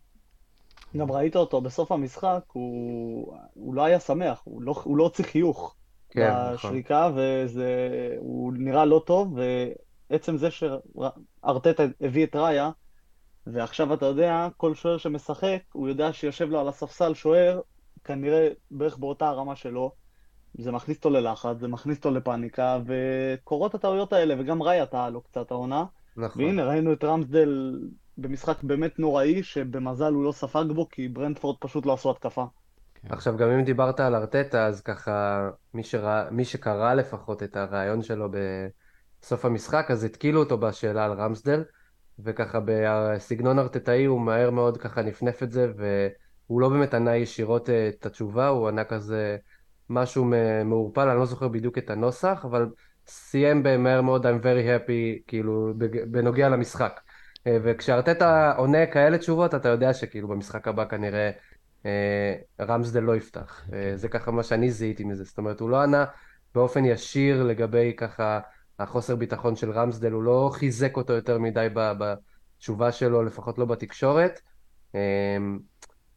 גם 0.97 1.11
ראית 1.11 1.35
אותו 1.35 1.61
בסוף 1.61 1.91
המשחק, 1.91 2.43
הוא, 2.53 3.37
הוא 3.53 3.75
לא 3.75 3.83
היה 3.83 3.99
שמח, 3.99 4.41
הוא 4.43 4.61
לא, 4.61 4.75
הוא 4.83 4.97
לא 4.97 5.03
הוציא 5.03 5.25
חיוך. 5.25 5.75
כן, 6.09 6.31
נכון. 6.31 6.53
בשריקה, 6.53 7.09
נכון. 7.09 7.21
והוא 7.53 8.53
נראה 8.55 8.85
לא 8.85 9.03
טוב, 9.05 9.37
ועצם 10.09 10.37
זה 10.37 10.49
שארטטה 10.51 11.83
הביא 12.01 12.25
את 12.25 12.35
ראיה, 12.35 12.71
ועכשיו 13.47 13.93
אתה 13.93 14.05
יודע, 14.05 14.47
כל 14.57 14.75
שוער 14.75 14.97
שמשחק, 14.97 15.59
הוא 15.73 15.87
יודע 15.87 16.13
שיושב 16.13 16.49
לו 16.49 16.59
על 16.59 16.67
הספסל 16.67 17.13
שוער, 17.13 17.61
כנראה 18.03 18.49
בערך 18.71 18.97
באותה 18.97 19.27
הרמה 19.27 19.55
שלו. 19.55 19.91
זה 20.57 20.71
מכניס 20.71 20.97
אותו 20.97 21.09
ללחץ, 21.09 21.57
זה 21.59 21.67
מכניס 21.67 21.97
אותו 21.97 22.11
לפאניקה, 22.11 22.79
וקורות 22.85 23.75
הטעויות 23.75 24.13
האלה, 24.13 24.35
וגם 24.39 24.63
ראיה 24.63 24.85
טעה 24.85 25.09
לו 25.09 25.21
קצת 25.21 25.51
העונה. 25.51 25.85
נכון. 26.17 26.43
והנה, 26.43 26.65
ראינו 26.65 26.93
את 26.93 27.03
רמסדל 27.03 27.79
במשחק 28.17 28.63
באמת 28.63 28.99
נוראי, 28.99 29.43
שבמזל 29.43 30.13
הוא 30.13 30.23
לא 30.23 30.31
ספג 30.31 30.63
בו, 30.75 30.89
כי 30.89 31.07
ברנדפורד 31.07 31.55
פשוט 31.59 31.85
לא 31.85 31.93
עשו 31.93 32.11
התקפה. 32.11 32.45
כן. 32.95 33.13
עכשיו, 33.13 33.37
גם 33.37 33.49
אם 33.49 33.63
דיברת 33.63 33.99
על 33.99 34.15
ארטטה, 34.15 34.65
אז 34.65 34.81
ככה, 34.81 35.49
מי, 35.73 35.83
שרא, 35.83 36.23
מי 36.31 36.45
שקרא 36.45 36.93
לפחות 36.93 37.43
את 37.43 37.55
הרעיון 37.55 38.01
שלו 38.01 38.29
בסוף 39.21 39.45
המשחק, 39.45 39.87
אז 39.89 40.03
התקילו 40.03 40.39
אותו 40.39 40.57
בשאלה 40.57 41.05
על 41.05 41.11
רמסדל, 41.11 41.63
וככה 42.19 42.59
בסגנון 42.65 43.59
ארטטאי 43.59 44.05
הוא 44.05 44.21
מהר 44.21 44.49
מאוד 44.49 44.77
ככה 44.77 45.01
נפנף 45.01 45.43
את 45.43 45.51
זה, 45.51 45.71
והוא 45.77 46.61
לא 46.61 46.69
באמת 46.69 46.93
ענה 46.93 47.15
ישירות 47.15 47.69
אה, 47.69 47.89
את 47.89 48.05
התשובה, 48.05 48.47
הוא 48.47 48.67
ענה 48.67 48.83
כזה 48.83 49.37
משהו 49.89 50.25
מעורפל, 50.65 51.09
אני 51.09 51.19
לא 51.19 51.25
זוכר 51.25 51.47
בדיוק 51.47 51.77
את 51.77 51.89
הנוסח, 51.89 52.45
אבל 52.49 52.69
סיים 53.07 53.63
במהר 53.63 54.01
מאוד 54.01 54.25
I'm 54.25 54.43
very 54.43 54.65
happy, 54.67 55.23
כאילו, 55.27 55.73
בנוגע 56.11 56.49
למשחק. 56.49 56.99
אה, 57.47 57.57
וכשארטטה 57.63 58.53
עונה 58.57 58.85
כאלה 58.85 59.17
תשובות, 59.17 59.55
אתה 59.55 59.69
יודע 59.69 59.93
שכאילו 59.93 60.27
במשחק 60.27 60.67
הבא 60.67 60.85
כנראה 60.85 61.31
אה, 61.85 62.35
רמסדל 62.61 62.99
לא 62.99 63.15
יפתח. 63.15 63.61
אה, 63.73 63.91
זה 63.95 64.07
ככה 64.07 64.31
מה 64.31 64.43
שאני 64.43 64.71
זיהיתי 64.71 65.03
מזה. 65.03 65.23
זאת 65.23 65.37
אומרת, 65.37 65.59
הוא 65.59 65.69
לא 65.69 65.81
ענה 65.81 66.05
באופן 66.55 66.85
ישיר 66.85 67.43
לגבי 67.43 67.93
ככה 67.97 68.39
החוסר 68.79 69.15
ביטחון 69.15 69.55
של 69.55 69.71
רמסדל, 69.71 70.11
הוא 70.11 70.23
לא 70.23 70.49
חיזק 70.53 70.97
אותו 70.97 71.13
יותר 71.13 71.39
מדי 71.39 71.67
בתשובה 71.73 72.91
שלו, 72.91 73.23
לפחות 73.23 73.57
לא 73.57 73.65
בתקשורת. 73.65 74.41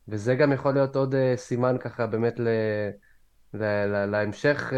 וזה 0.09 0.35
גם 0.35 0.53
יכול 0.53 0.75
להיות 0.75 0.97
עוד 0.97 1.15
סימן 1.37 1.77
ככה 1.81 2.07
באמת 2.07 2.41
ל... 2.41 2.49
להמשך 4.07 4.73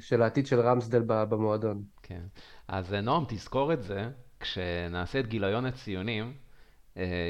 של 0.00 0.22
העתיד 0.22 0.46
של 0.46 0.60
רמסדל 0.60 1.02
במועדון. 1.06 1.82
כן. 2.02 2.20
אז 2.68 2.92
נועם, 2.92 3.24
תזכור 3.28 3.72
את 3.72 3.82
זה, 3.82 4.08
כשנעשה 4.40 5.20
את 5.20 5.26
גיליון 5.26 5.66
הציונים, 5.66 6.32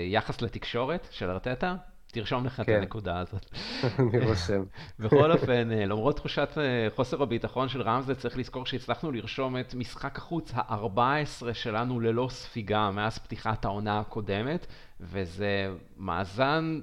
יחס 0.07 0.43
לתקשורת 0.43 1.09
של 1.11 1.31
ארטטה, 1.31 1.77
תרשום 2.13 2.47
לך 2.47 2.57
כן. 2.57 2.63
את 2.63 2.69
הנקודה 2.69 3.19
הזאת. 3.19 3.47
אני 3.99 4.25
רושם. 4.25 4.63
בכל 4.99 5.33
אופן, 5.33 5.73
אה, 5.73 5.87
למרות 5.87 6.17
תחושת 6.17 6.49
אה, 6.59 6.89
חוסר 6.97 7.23
הביטחון 7.23 7.69
של 7.69 7.83
רמזל, 7.83 8.15
צריך 8.15 8.39
לזכור 8.39 8.67
שהצלחנו 8.67 9.13
לרשום 9.13 9.57
את 9.59 9.75
משחק 9.75 10.19
החוץ 10.19 10.53
ה-14 10.55 11.55
שלנו 11.55 12.01
ללא 12.01 12.29
ספיגה 12.31 12.91
מאז 12.91 13.19
פתיחת 13.19 13.65
העונה 13.65 14.01
הקודמת, 14.01 14.67
וזה 15.01 15.71
מאזן 15.97 16.81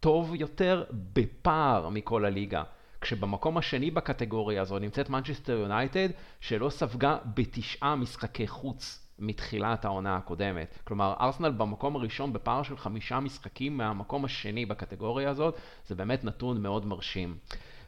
טוב 0.00 0.34
יותר 0.34 0.84
בפער 0.92 1.88
מכל 1.88 2.24
הליגה. 2.24 2.62
כשבמקום 3.00 3.58
השני 3.58 3.90
בקטגוריה 3.90 4.62
הזו 4.62 4.78
נמצאת 4.78 5.10
מנצ'סטר 5.10 5.52
יונייטד, 5.52 6.08
שלא 6.40 6.70
ספגה 6.70 7.18
בתשעה 7.34 7.96
משחקי 7.96 8.46
חוץ 8.48 9.06
מתחילת 9.20 9.84
העונה 9.84 10.16
הקודמת. 10.16 10.78
כלומר, 10.84 11.14
ארסנל 11.20 11.50
במקום 11.50 11.96
הראשון 11.96 12.32
בפער 12.32 12.62
של 12.62 12.76
חמישה 12.76 13.20
משחקים 13.20 13.76
מהמקום 13.76 14.24
השני 14.24 14.66
בקטגוריה 14.66 15.30
הזאת, 15.30 15.58
זה 15.86 15.94
באמת 15.94 16.24
נתון 16.24 16.62
מאוד 16.62 16.86
מרשים. 16.86 17.36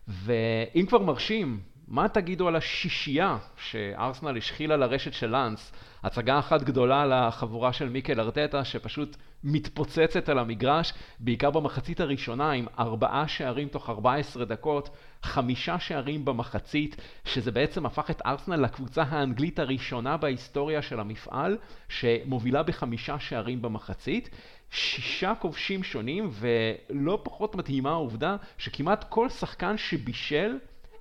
ואם 0.09 0.87
כבר 0.89 0.99
מרשים, 0.99 1.61
מה 1.93 2.09
תגידו 2.09 2.49
על 2.49 2.57
השישייה 2.57 3.39
שארסנל 3.57 4.37
השחילה 4.37 4.77
לרשת 4.77 5.13
של 5.13 5.27
לאנס? 5.27 5.73
הצגה 6.03 6.39
אחת 6.39 6.63
גדולה 6.63 7.07
לחבורה 7.07 7.73
של 7.73 7.89
מיקל 7.89 8.21
ארטטה 8.21 8.65
שפשוט 8.65 9.17
מתפוצצת 9.45 10.29
על 10.29 10.39
המגרש, 10.39 10.93
בעיקר 11.21 11.51
במחצית 11.51 12.01
הראשונה 12.01 12.51
עם 12.51 12.67
ארבעה 12.79 13.29
שערים 13.29 13.69
תוך 13.69 13.91
14 13.91 14.45
דקות, 14.45 14.89
חמישה 15.23 15.79
שערים 15.79 16.25
במחצית, 16.25 16.97
שזה 17.25 17.51
בעצם 17.51 17.87
הפך 17.87 18.11
את 18.11 18.23
ארסנל 18.27 18.57
לקבוצה 18.57 19.03
האנגלית 19.03 19.59
הראשונה 19.59 20.17
בהיסטוריה 20.17 20.83
של 20.83 21.01
המפעל, 21.01 21.59
שמובילה 21.89 22.63
בחמישה 22.63 23.19
שערים 23.19 23.63
במחצית. 23.63 24.31
שישה 24.71 25.33
כובשים 25.39 25.83
שונים, 25.83 26.31
ולא 26.33 27.21
פחות 27.23 27.55
מדהימה 27.55 27.91
העובדה 27.91 28.37
שכמעט 28.59 29.05
כל 29.09 29.29
שחקן 29.29 29.77
שבישל 29.79 30.59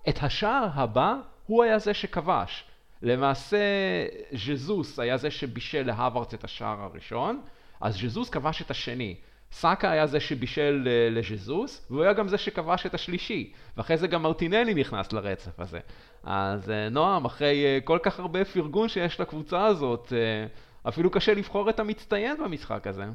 את 0.09 0.23
השער 0.23 0.67
הבא 0.73 1.15
הוא 1.45 1.63
היה 1.63 1.79
זה 1.79 1.93
שכבש. 1.93 2.63
למעשה 3.01 3.57
ז'זוס 4.31 4.99
היה 4.99 5.17
זה 5.17 5.31
שבישל 5.31 5.83
להווארץ 5.83 6.33
את 6.33 6.43
השער 6.43 6.81
הראשון, 6.81 7.41
אז 7.81 7.95
ז'זוס 7.95 8.29
כבש 8.29 8.61
את 8.61 8.71
השני. 8.71 9.15
סאקה 9.51 9.91
היה 9.91 10.07
זה 10.07 10.19
שבישל 10.19 10.87
אה, 10.87 11.09
לז'זוס, 11.09 11.87
והוא 11.89 12.03
היה 12.03 12.13
גם 12.13 12.27
זה 12.27 12.37
שכבש 12.37 12.85
את 12.85 12.93
השלישי, 12.93 13.53
ואחרי 13.77 13.97
זה 13.97 14.07
גם 14.07 14.23
מרטינלי 14.23 14.73
נכנס 14.73 15.13
לרצף 15.13 15.59
הזה. 15.59 15.79
אז 16.23 16.69
אה, 16.69 16.89
נועם, 16.89 17.25
אחרי 17.25 17.65
אה, 17.65 17.79
כל 17.83 17.99
כך 18.03 18.19
הרבה 18.19 18.45
פרגון 18.45 18.89
שיש 18.89 19.19
לקבוצה 19.19 19.65
הזאת, 19.65 20.13
אפילו 20.87 21.09
קשה 21.09 21.33
לבחור 21.33 21.69
את 21.69 21.79
המצטיין 21.79 22.37
במשחק 22.43 22.87
הזה. 22.87 23.05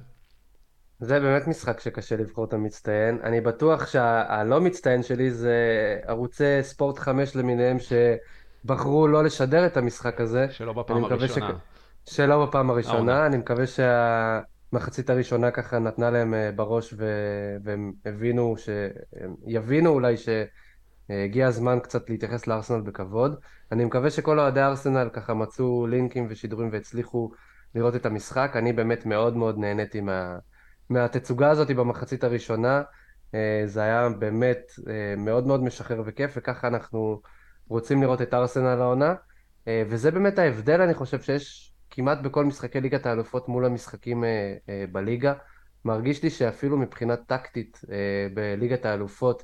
זה 1.01 1.21
באמת 1.21 1.49
משחק 1.49 1.81
שקשה 1.81 2.17
לבחור 2.17 2.45
את 2.45 2.53
המצטיין. 2.53 3.19
אני 3.23 3.41
בטוח 3.41 3.87
שהלא 3.87 4.61
מצטיין 4.61 5.03
שלי 5.03 5.31
זה 5.31 5.57
ערוצי 6.07 6.63
ספורט 6.63 6.99
5 6.99 7.37
למיניהם 7.37 7.77
שבחרו 7.79 9.09
לא 9.09 9.25
לשדר 9.25 9.67
את 9.67 9.77
המשחק 9.77 10.21
הזה. 10.21 10.47
שלא 10.51 10.73
בפעם 10.73 11.05
הראשונה. 11.05 11.51
ש... 12.05 12.15
שלא 12.17 12.47
בפעם 12.47 12.71
הראשונה. 12.71 13.27
אני 13.27 13.37
מקווה 13.37 13.67
שה... 13.67 14.41
המחצית 14.73 15.11
הראשונה 15.11 15.51
ככה 15.51 15.79
נתנה 15.79 16.11
להם 16.11 16.35
אה, 16.35 16.53
בראש 16.53 16.95
ו... 16.97 17.07
והם 17.65 17.93
הבינו, 18.07 18.55
ש... 18.57 18.69
יבינו 19.47 19.91
אולי 19.91 20.15
שהגיע 20.17 21.47
הזמן 21.47 21.79
קצת 21.83 22.11
להתייחס 22.11 22.47
לארסנל 22.47 22.81
בכבוד. 22.81 23.41
אני 23.73 23.85
מקווה 23.85 24.11
שכל 24.11 24.41
אוהדי 24.41 24.61
ארסנל 24.61 25.09
ככה 25.13 25.35
מצאו 25.35 25.87
לינקים 25.87 26.27
ושידורים 26.31 26.69
והצליחו 26.73 27.31
לראות 27.75 27.97
את 27.97 28.07
המשחק. 28.07 28.53
אני 28.55 28.73
באמת 28.73 29.07
מאוד 29.07 29.37
מאוד 29.37 29.59
נהניתי 29.59 30.01
מה... 30.01 30.37
מהתצוגה 30.90 31.51
הזאת 31.51 31.70
במחצית 31.70 32.25
הראשונה. 32.25 32.83
אה, 33.35 33.62
זה 33.64 33.83
היה 33.83 34.09
באמת 34.09 34.72
אה, 34.88 35.14
מאוד 35.16 35.46
מאוד 35.46 35.62
משחרר 35.62 36.03
וכיף, 36.07 36.35
וככה 36.37 36.68
אנחנו 36.68 37.20
רוצים 37.68 38.03
לראות 38.03 38.22
את 38.22 38.35
ארסנל 38.35 38.81
העונה. 38.81 39.14
וזה 39.88 40.11
באמת 40.11 40.38
ההבדל, 40.38 40.81
אני 40.81 40.94
חושב, 40.94 41.20
שיש 41.20 41.77
כמעט 41.96 42.18
בכל 42.18 42.44
משחקי 42.44 42.81
ליגת 42.81 43.07
האלופות 43.07 43.49
מול 43.49 43.64
המשחקים 43.64 44.25
אה, 44.25 44.55
אה, 44.68 44.85
בליגה. 44.92 45.35
מרגיש 45.85 46.22
לי 46.22 46.31
שאפילו 46.31 46.77
מבחינה 46.79 47.16
טקטית 47.16 47.81
אה, 47.92 48.27
בליגת 48.35 48.87
האלופות, 48.87 49.42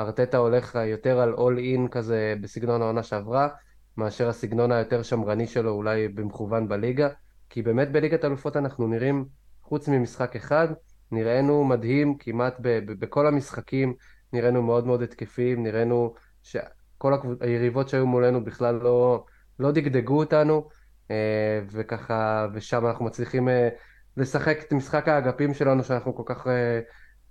ארטטה 0.00 0.36
הולך 0.36 0.78
יותר 0.86 1.18
על 1.20 1.34
אול 1.34 1.58
אין 1.58 1.88
כזה 1.88 2.34
בסגנון 2.40 2.82
העונה 2.82 3.02
שעברה, 3.02 3.48
מאשר 3.96 4.28
הסגנון 4.28 4.72
היותר 4.72 5.02
שמרני 5.02 5.46
שלו 5.46 5.70
אולי 5.70 6.08
במכוון 6.08 6.68
בליגה. 6.68 7.08
כי 7.50 7.62
באמת 7.62 7.92
בליגת 7.92 8.24
האלופות 8.24 8.56
אנחנו 8.56 8.88
נראים, 8.88 9.24
חוץ 9.72 9.88
ממשחק 9.88 10.36
אחד, 10.36 10.68
נראינו 11.12 11.64
מדהים 11.64 12.18
כמעט 12.18 12.56
ב- 12.60 12.78
ב- 12.78 12.92
בכל 12.92 13.26
המשחקים, 13.26 13.94
נראינו 14.32 14.62
מאוד 14.62 14.86
מאוד 14.86 15.02
התקפיים, 15.02 15.62
נראינו 15.62 16.14
שכל 16.42 17.12
היריבות 17.40 17.88
שהיו 17.88 18.06
מולנו 18.06 18.44
בכלל 18.44 18.74
לא, 18.74 19.24
לא 19.58 19.70
דגדגו 19.70 20.18
אותנו. 20.18 20.68
אה, 21.10 21.60
וככה, 21.70 22.46
ושם 22.54 22.86
אנחנו 22.86 23.04
מצליחים 23.04 23.48
אה, 23.48 23.68
לשחק 24.16 24.58
את 24.66 24.72
משחק 24.72 25.08
האגפים 25.08 25.54
שלנו 25.54 25.84
שאנחנו 25.84 26.14
כל 26.14 26.22
כך 26.26 26.46
אה, 26.46 26.80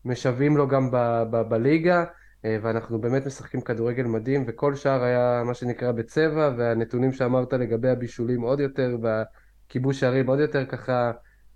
משוועים 0.05 0.57
לו 0.57 0.67
גם 0.67 0.91
ב- 0.91 1.23
ב- 1.31 1.49
בליגה, 1.49 2.03
ואנחנו 2.43 3.01
באמת 3.01 3.25
משחקים 3.25 3.61
כדורגל 3.61 4.03
מדהים, 4.03 4.43
וכל 4.47 4.75
שער 4.75 5.03
היה 5.03 5.41
מה 5.45 5.53
שנקרא 5.53 5.91
בצבע, 5.91 6.51
והנתונים 6.57 7.11
שאמרת 7.11 7.53
לגבי 7.53 7.89
הבישולים 7.89 8.41
עוד 8.41 8.59
יותר, 8.59 8.97
והכיבוש 9.01 9.99
שערים 9.99 10.27
עוד 10.27 10.39
יותר 10.39 10.65
ככה 10.65 11.11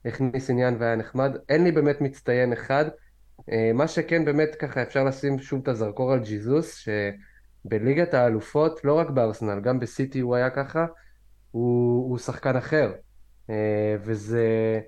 הכניס 0.05 0.49
עניין 0.49 0.75
והיה 0.79 0.95
נחמד. 0.95 1.37
אין 1.49 1.63
לי 1.63 1.71
באמת 1.71 2.01
מצטיין 2.01 2.53
אחד. 2.53 2.85
מה 3.73 3.87
שכן 3.87 4.25
באמת 4.25 4.55
ככה 4.55 4.81
אפשר 4.81 5.03
לשים 5.03 5.39
שוב 5.39 5.61
את 5.61 5.67
הזרקור 5.67 6.13
על 6.13 6.19
ג'יזוס, 6.19 6.85
שבליגת 7.65 8.13
האלופות, 8.13 8.85
לא 8.85 8.93
רק 8.93 9.09
בארסנל, 9.09 9.59
גם 9.59 9.79
בסיטי 9.79 10.19
הוא 10.19 10.35
היה 10.35 10.49
ככה, 10.49 10.85
הוא, 11.51 12.09
הוא 12.09 12.17
שחקן 12.17 12.55
אחר, 12.55 12.91
אה, 13.49 13.95
וזה 14.01 14.79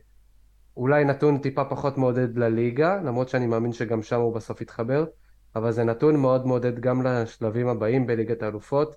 אולי 0.78 1.06
נתון 1.06 1.38
טיפה 1.38 1.66
פחות 1.66 1.98
מעודד 1.98 2.38
לליגה, 2.38 3.02
למרות 3.04 3.30
שאני 3.30 3.48
מאמין 3.48 3.74
שגם 3.74 4.02
שם 4.02 4.20
הוא 4.20 4.36
בסוף 4.36 4.62
יתחבר, 4.62 5.06
אבל 5.56 5.72
זה 5.72 5.84
נתון 5.84 6.16
מאוד 6.16 6.48
מעודד 6.48 6.80
גם 6.80 7.04
לשלבים 7.04 7.68
הבאים 7.68 8.08
בליגת 8.08 8.44
האלופות. 8.44 8.96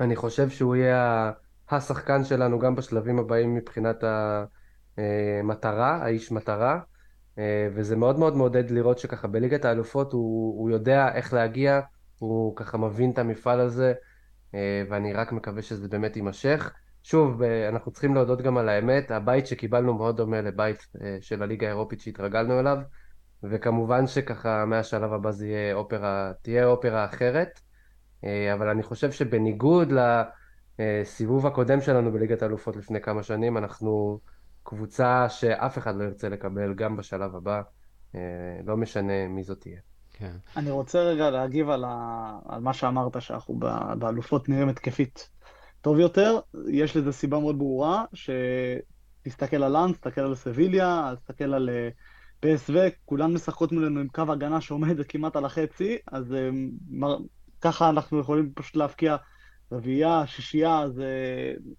אני 0.00 0.16
חושב 0.16 0.48
שהוא 0.48 0.76
יהיה 0.76 1.32
השחקן 1.70 2.24
שלנו 2.24 2.58
גם 2.58 2.74
בשלבים 2.74 3.18
הבאים 3.18 3.54
מבחינת 3.54 4.04
המטרה, 4.98 5.98
האיש 6.02 6.32
מטרה, 6.32 6.80
אה, 7.38 7.68
וזה 7.74 7.96
מאוד 7.96 8.18
מאוד 8.18 8.36
מעודד 8.36 8.70
לראות 8.70 8.98
שככה 8.98 9.28
בליגת 9.28 9.64
האלופות 9.64 10.12
הוא, 10.12 10.60
הוא 10.60 10.70
יודע 10.70 11.14
איך 11.14 11.32
להגיע, 11.32 11.80
הוא 12.18 12.56
ככה 12.56 12.78
מבין 12.78 13.10
את 13.10 13.18
המפעל 13.18 13.60
הזה. 13.60 13.94
אה, 14.56 14.82
ואני 14.88 15.12
רק 15.12 15.32
מקווה 15.32 15.62
שזה 15.62 15.88
באמת 15.88 16.16
יימשך. 16.16 16.72
שוב, 17.02 17.42
אה, 17.42 17.68
אנחנו 17.68 17.90
צריכים 17.90 18.14
להודות 18.14 18.42
גם 18.42 18.58
על 18.58 18.68
האמת, 18.68 19.10
הבית 19.10 19.46
שקיבלנו 19.46 19.94
מאוד 19.94 20.16
דומה 20.16 20.40
לבית 20.40 20.86
אה, 21.02 21.16
של 21.20 21.42
הליגה 21.42 21.66
האירופית 21.66 22.00
שהתרגלנו 22.00 22.60
אליו, 22.60 22.78
וכמובן 23.42 24.06
שככה 24.06 24.64
מהשלב 24.64 25.12
הבא 25.12 25.30
זה 25.30 25.46
יהיה 25.46 25.74
אופרה, 25.74 26.32
תהיה 26.42 26.66
אופרה 26.66 27.04
אחרת, 27.04 27.60
אבל 28.52 28.68
אני 28.68 28.82
חושב 28.82 29.12
שבניגוד 29.12 29.92
לסיבוב 30.78 31.46
הקודם 31.46 31.80
שלנו 31.80 32.12
בליגת 32.12 32.42
האלופות 32.42 32.76
לפני 32.76 33.00
כמה 33.00 33.22
שנים, 33.22 33.56
אנחנו 33.56 34.20
קבוצה 34.66 35.28
שאף 35.28 35.78
אחד 35.78 35.96
לא 35.96 36.04
ירצה 36.04 36.28
לקבל 36.28 36.74
גם 36.74 36.96
בשלב 36.96 37.36
הבא, 37.36 37.62
לא 38.66 38.76
משנה 38.76 39.28
מי 39.28 39.42
זאת 39.42 39.60
תהיה. 39.60 39.80
כן. 40.12 40.36
אני 40.56 40.70
רוצה 40.70 41.02
רגע 41.02 41.30
להגיב 41.30 41.70
על, 41.70 41.84
ה... 41.84 42.38
על 42.48 42.60
מה 42.60 42.72
שאמרת, 42.72 43.22
שאנחנו 43.22 43.58
באלופות 43.98 44.48
נראים 44.48 44.68
התקפית 44.68 45.30
טוב 45.80 45.98
יותר. 45.98 46.38
יש 46.68 46.96
לזה 46.96 47.12
סיבה 47.12 47.38
מאוד 47.38 47.58
ברורה, 47.58 48.04
שתסתכל 48.14 49.62
על 49.62 49.72
לאנס, 49.72 49.96
תסתכל 49.96 50.20
על 50.20 50.34
סביליה, 50.34 51.12
תסתכל 51.16 51.54
על 51.54 51.70
אה, 51.70 51.88
PSV, 52.44 52.74
כולן 53.04 53.32
משחקות 53.32 53.72
מולנו 53.72 54.00
עם 54.00 54.08
קו 54.08 54.32
הגנה 54.32 54.60
שעומד 54.60 55.02
כמעט 55.08 55.36
על 55.36 55.44
החצי, 55.44 55.98
אז 56.12 56.32
אה, 56.32 56.48
מר... 56.88 57.18
ככה 57.60 57.88
אנחנו 57.88 58.20
יכולים 58.20 58.52
פשוט 58.54 58.76
להבקיע 58.76 59.16
רביעייה, 59.72 60.26
שישייה, 60.26 60.80
אז 60.80 61.02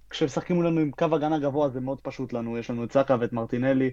כשמשחקים 0.10 0.56
מולנו 0.56 0.80
עם 0.80 0.91
קו 0.91 1.15
הגנה 1.15 1.39
גבוה 1.39 1.69
זה 1.69 1.80
מאוד 1.80 2.02
פשוט 2.02 2.34
לנו, 2.34 2.58
יש 2.58 2.69
לנו 2.69 2.84
את 2.84 2.91
סאקה 2.91 3.15
ואת 3.19 3.34
מרטינלי. 3.34 3.91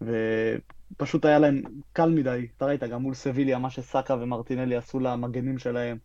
ופשוט 0.00 1.24
היה 1.24 1.38
להם 1.38 1.62
קל 1.92 2.10
מדי, 2.10 2.48
אתה 2.56 2.66
ראית 2.66 2.82
גם 2.82 3.02
מול 3.02 3.14
סביליה, 3.14 3.58
מה 3.58 3.70
שסאקה 3.70 4.14
ומרטינלי 4.14 4.76
עשו 4.76 5.00
למגנים 5.00 5.58
שלהם, 5.58 5.98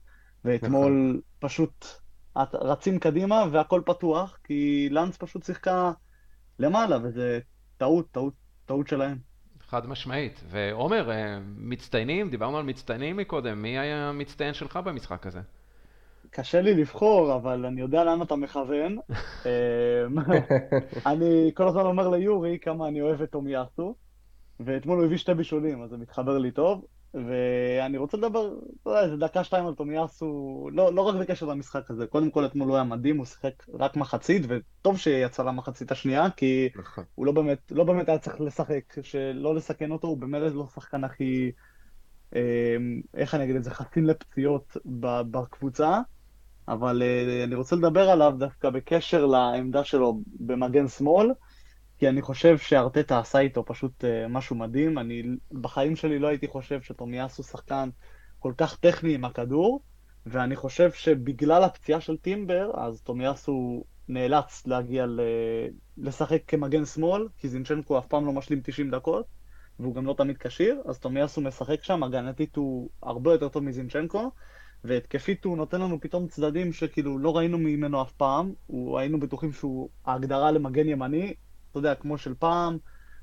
ואתמול 0.45 1.09
נכון. 1.09 1.21
פשוט 1.39 1.85
רצים 2.53 2.99
קדימה 2.99 3.45
והכל 3.51 3.81
פתוח, 3.85 4.37
כי 4.43 4.89
לאנס 4.91 5.17
פשוט 5.17 5.43
שיחקה 5.43 5.91
למעלה, 6.59 6.97
וזה 7.03 7.39
טעות, 7.77 8.11
טעות, 8.11 8.33
טעות 8.65 8.87
שלהם. 8.87 9.17
חד 9.67 9.87
משמעית. 9.87 10.43
ועומר, 10.49 11.11
אה, 11.11 11.39
מצטיינים, 11.57 12.29
דיברנו 12.29 12.57
על 12.57 12.63
מצטיינים 12.63 13.17
מקודם, 13.17 13.61
מי 13.61 13.79
היה 13.79 14.09
המצטיין 14.09 14.53
שלך 14.53 14.77
במשחק 14.77 15.27
הזה? 15.27 15.41
קשה 16.29 16.61
לי 16.61 16.73
לבחור, 16.73 17.35
אבל 17.35 17.65
אני 17.65 17.81
יודע 17.81 18.03
לאן 18.03 18.21
אתה 18.21 18.35
מכוון. 18.35 18.97
אמ, 19.45 20.19
אני 21.05 21.51
כל 21.53 21.67
הזמן 21.67 21.81
אומר 21.81 22.09
ליורי 22.09 22.59
כמה 22.61 22.87
אני 22.87 23.01
אוהב 23.01 23.21
את 23.21 23.31
תומיאסו, 23.31 23.95
ואתמול 24.59 24.97
הוא 24.97 25.05
הביא 25.05 25.17
שתי 25.17 25.33
בישולים, 25.33 25.83
אז 25.83 25.89
זה 25.89 25.97
מתחבר 25.97 26.37
לי 26.37 26.51
טוב. 26.51 26.85
ואני 27.15 27.97
רוצה 27.97 28.17
לדבר, 28.17 28.53
אתה 28.81 28.89
יודע, 28.89 29.03
איזה 29.03 29.17
דקה 29.17 29.43
שתיים 29.43 29.67
על 29.67 29.73
תומיאסו, 29.73 30.69
לא, 30.73 30.93
לא 30.93 31.01
רק 31.01 31.15
בקשר 31.15 31.45
למשחק 31.45 31.91
הזה. 31.91 32.07
קודם 32.07 32.31
כל 32.31 32.45
אתמול 32.45 32.67
הוא 32.67 32.75
היה 32.75 32.83
מדהים, 32.83 33.17
הוא 33.17 33.25
שיחק 33.25 33.63
רק 33.73 33.97
מחצית, 33.97 34.41
וטוב 34.47 34.97
שיצא 34.97 35.43
למחצית 35.43 35.91
השנייה, 35.91 36.29
כי 36.29 36.69
נכון. 36.75 37.03
הוא 37.15 37.25
לא 37.25 37.31
באמת, 37.31 37.71
לא 37.71 37.83
באמת 37.83 38.09
היה 38.09 38.17
צריך 38.17 38.41
לשחק, 38.41 38.95
שלא 39.01 39.55
לסכן 39.55 39.91
אותו, 39.91 40.07
הוא 40.07 40.17
באמת 40.17 40.41
לא 40.53 40.67
שחקן 40.75 41.03
הכי... 41.03 41.51
אמ, 42.35 43.01
איך 43.13 43.35
אני 43.35 43.43
אגיד 43.43 43.55
את 43.55 43.63
זה, 43.63 43.71
חסין 43.71 44.05
לפציעות 44.05 44.77
בקבוצה, 45.31 45.99
אבל 46.67 47.01
uh, 47.01 47.43
אני 47.43 47.55
רוצה 47.55 47.75
לדבר 47.75 48.09
עליו 48.09 48.33
דווקא 48.37 48.69
בקשר 48.69 49.25
לעמדה 49.25 49.83
שלו 49.83 50.21
במגן 50.39 50.87
שמאל, 50.87 51.31
כי 51.97 52.09
אני 52.09 52.21
חושב 52.21 52.57
שארטטה 52.57 53.19
עשה 53.19 53.39
איתו 53.39 53.65
פשוט 53.65 54.03
uh, 54.03 54.07
משהו 54.29 54.55
מדהים. 54.55 54.97
אני 54.97 55.23
בחיים 55.51 55.95
שלי 55.95 56.19
לא 56.19 56.27
הייתי 56.27 56.47
חושב 56.47 56.81
שטומיאסו 56.81 57.43
שחקן 57.43 57.89
כל 58.39 58.53
כך 58.57 58.77
טכני 58.79 59.15
עם 59.15 59.25
הכדור, 59.25 59.81
ואני 60.25 60.55
חושב 60.55 60.91
שבגלל 60.91 61.63
הפציעה 61.63 62.01
של 62.01 62.17
טימבר, 62.17 62.71
אז 62.75 63.01
טומיאסו 63.01 63.83
נאלץ 64.07 64.67
להגיע 64.67 65.05
ל... 65.05 65.19
לשחק 65.97 66.41
כמגן 66.47 66.85
שמאל, 66.85 67.27
כי 67.37 67.49
זינצ'נקו 67.49 67.97
אף 67.99 68.07
פעם 68.07 68.25
לא 68.25 68.33
משלים 68.33 68.61
90 68.63 68.91
דקות, 68.91 69.25
והוא 69.79 69.95
גם 69.95 70.05
לא 70.05 70.15
תמיד 70.17 70.37
כשיר, 70.37 70.81
אז 70.85 70.99
טומיאסו 70.99 71.41
משחק 71.41 71.83
שם, 71.83 72.03
הגנתית 72.03 72.55
הוא 72.55 72.89
הרבה 73.03 73.31
יותר 73.31 73.49
טוב 73.49 73.63
מזינצ'נקו. 73.63 74.31
והתקפית 74.87 75.45
הוא 75.45 75.57
נותן 75.57 75.81
לנו 75.81 76.01
פתאום 76.01 76.27
צדדים 76.27 76.73
שכאילו 76.73 77.17
לא 77.17 77.37
ראינו 77.37 77.57
ממנו 77.57 78.01
אף 78.01 78.11
פעם, 78.11 78.53
הוא, 78.67 78.99
היינו 78.99 79.19
בטוחים 79.19 79.53
שהוא 79.53 79.89
ההגדרה 80.05 80.51
למגן 80.51 80.87
ימני, 80.89 81.33
אתה 81.71 81.79
יודע, 81.79 81.95
כמו 81.95 82.17
של 82.17 82.33
פעם, 82.39 82.77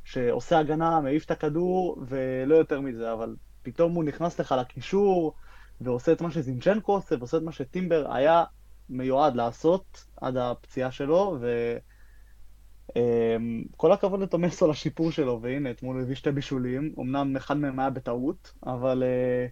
שעושה 0.05 0.59
הגנה, 0.59 1.01
מעיף 1.01 1.25
את 1.25 1.31
הכדור, 1.31 2.03
ולא 2.09 2.55
יותר 2.55 2.81
מזה, 2.81 3.13
אבל 3.13 3.37
פתאום 3.63 3.95
הוא 3.95 4.05
נכנס 4.05 4.41
לך 4.41 4.55
לקישור, 4.61 5.35
ועושה 5.81 6.13
את 6.13 6.21
מה 6.21 6.31
שזינצ'נקו 6.31 6.93
עושה, 6.93 7.15
ועושה 7.19 7.37
את 7.37 7.43
מה 7.43 7.53
שטימבר 7.53 8.13
היה 8.13 8.45
מיועד 8.89 9.37
לעשות 9.37 10.05
עד 10.21 10.37
הפציעה 10.37 10.91
שלו, 10.91 11.39
אמ, 12.97 13.65
כל 13.77 13.93
הכבוד 13.93 14.21
לטומסו 14.21 14.71
לשיפור 14.71 15.11
שלו, 15.11 15.39
והנה, 15.43 15.71
אתמול 15.71 15.97
הוא 15.97 16.03
הביא 16.03 16.15
שתי 16.15 16.33
בישולים, 16.33 16.95
אמנם 17.01 17.37
אחד 17.37 17.57
מהם 17.57 17.81
היה 17.81 17.91
בטעות, 17.91 18.55
אבל 18.67 19.03
אה, 19.03 19.47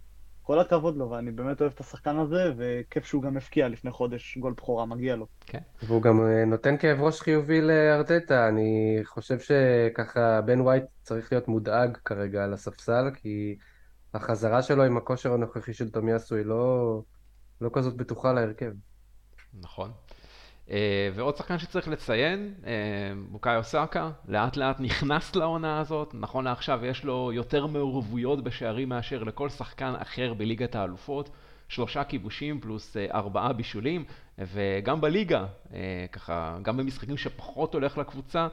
כל 0.50 0.58
הכבוד 0.58 0.96
לו, 0.96 1.10
ואני 1.10 1.30
באמת 1.30 1.60
אוהב 1.60 1.72
את 1.74 1.80
השחקן 1.80 2.18
הזה, 2.18 2.52
וכיף 2.56 3.04
שהוא 3.04 3.22
גם 3.22 3.36
הפקיע 3.36 3.68
לפני 3.68 3.90
חודש 3.90 4.38
גול 4.38 4.52
בכורה, 4.52 4.86
מגיע 4.86 5.16
לו. 5.16 5.26
כן. 5.40 5.58
והוא 5.82 6.02
גם 6.02 6.26
אה, 6.26 6.44
נותן 6.44 6.76
כאב 6.76 7.00
ראש 7.00 7.20
חיובי 7.20 7.60
לארטטה, 7.60 8.48
אני 8.48 9.00
חושב 9.04 9.38
שככה 9.38 10.40
בן 10.40 10.60
ווייט 10.60 10.84
צריך 11.02 11.32
להיות 11.32 11.48
מודאג 11.48 11.98
כרגע 12.04 12.44
על 12.44 12.52
הספסל, 12.52 13.10
כי 13.14 13.56
החזרה 14.14 14.62
שלו 14.62 14.84
עם 14.84 14.96
הכושר 14.96 15.32
הנוכחי 15.32 15.72
של 15.72 15.90
תומיאסו 15.90 16.36
היא 16.36 16.44
לא, 16.44 17.02
לא 17.60 17.70
כזאת 17.72 17.96
בטוחה 17.96 18.32
להרכב. 18.32 18.72
נכון. 19.60 19.90
אה, 20.70 21.08
ועוד 21.14 21.36
שחקן 21.36 21.58
שצריך 21.58 21.88
לציין, 21.88 22.54
אה, 22.66 22.72
בוקאיו 23.28 23.64
סאקה, 23.64 24.10
לאט 24.28 24.56
לאט 24.56 24.80
נכנס 24.80 25.36
לעונה 25.36 25.80
הזאת, 25.80 26.14
נכון 26.14 26.44
לעכשיו 26.44 26.84
יש 26.84 27.04
לו 27.04 27.32
יותר 27.32 27.66
מעורבויות 27.66 28.44
בשערים 28.44 28.88
מאשר 28.88 29.22
לכל 29.24 29.48
שחקן 29.48 29.94
אחר 29.98 30.34
בליגת 30.34 30.74
האלופות, 30.74 31.30
שלושה 31.68 32.04
כיבושים 32.04 32.60
פלוס 32.60 32.96
אה, 32.96 33.06
ארבעה 33.14 33.52
בישולים, 33.52 34.04
וגם 34.38 35.00
בליגה, 35.00 35.46
ככה, 36.12 36.58
גם 36.62 36.76
במשחקים 36.76 37.16
שפחות 37.16 37.74
הולך 37.74 37.98
לקבוצה, 37.98 38.48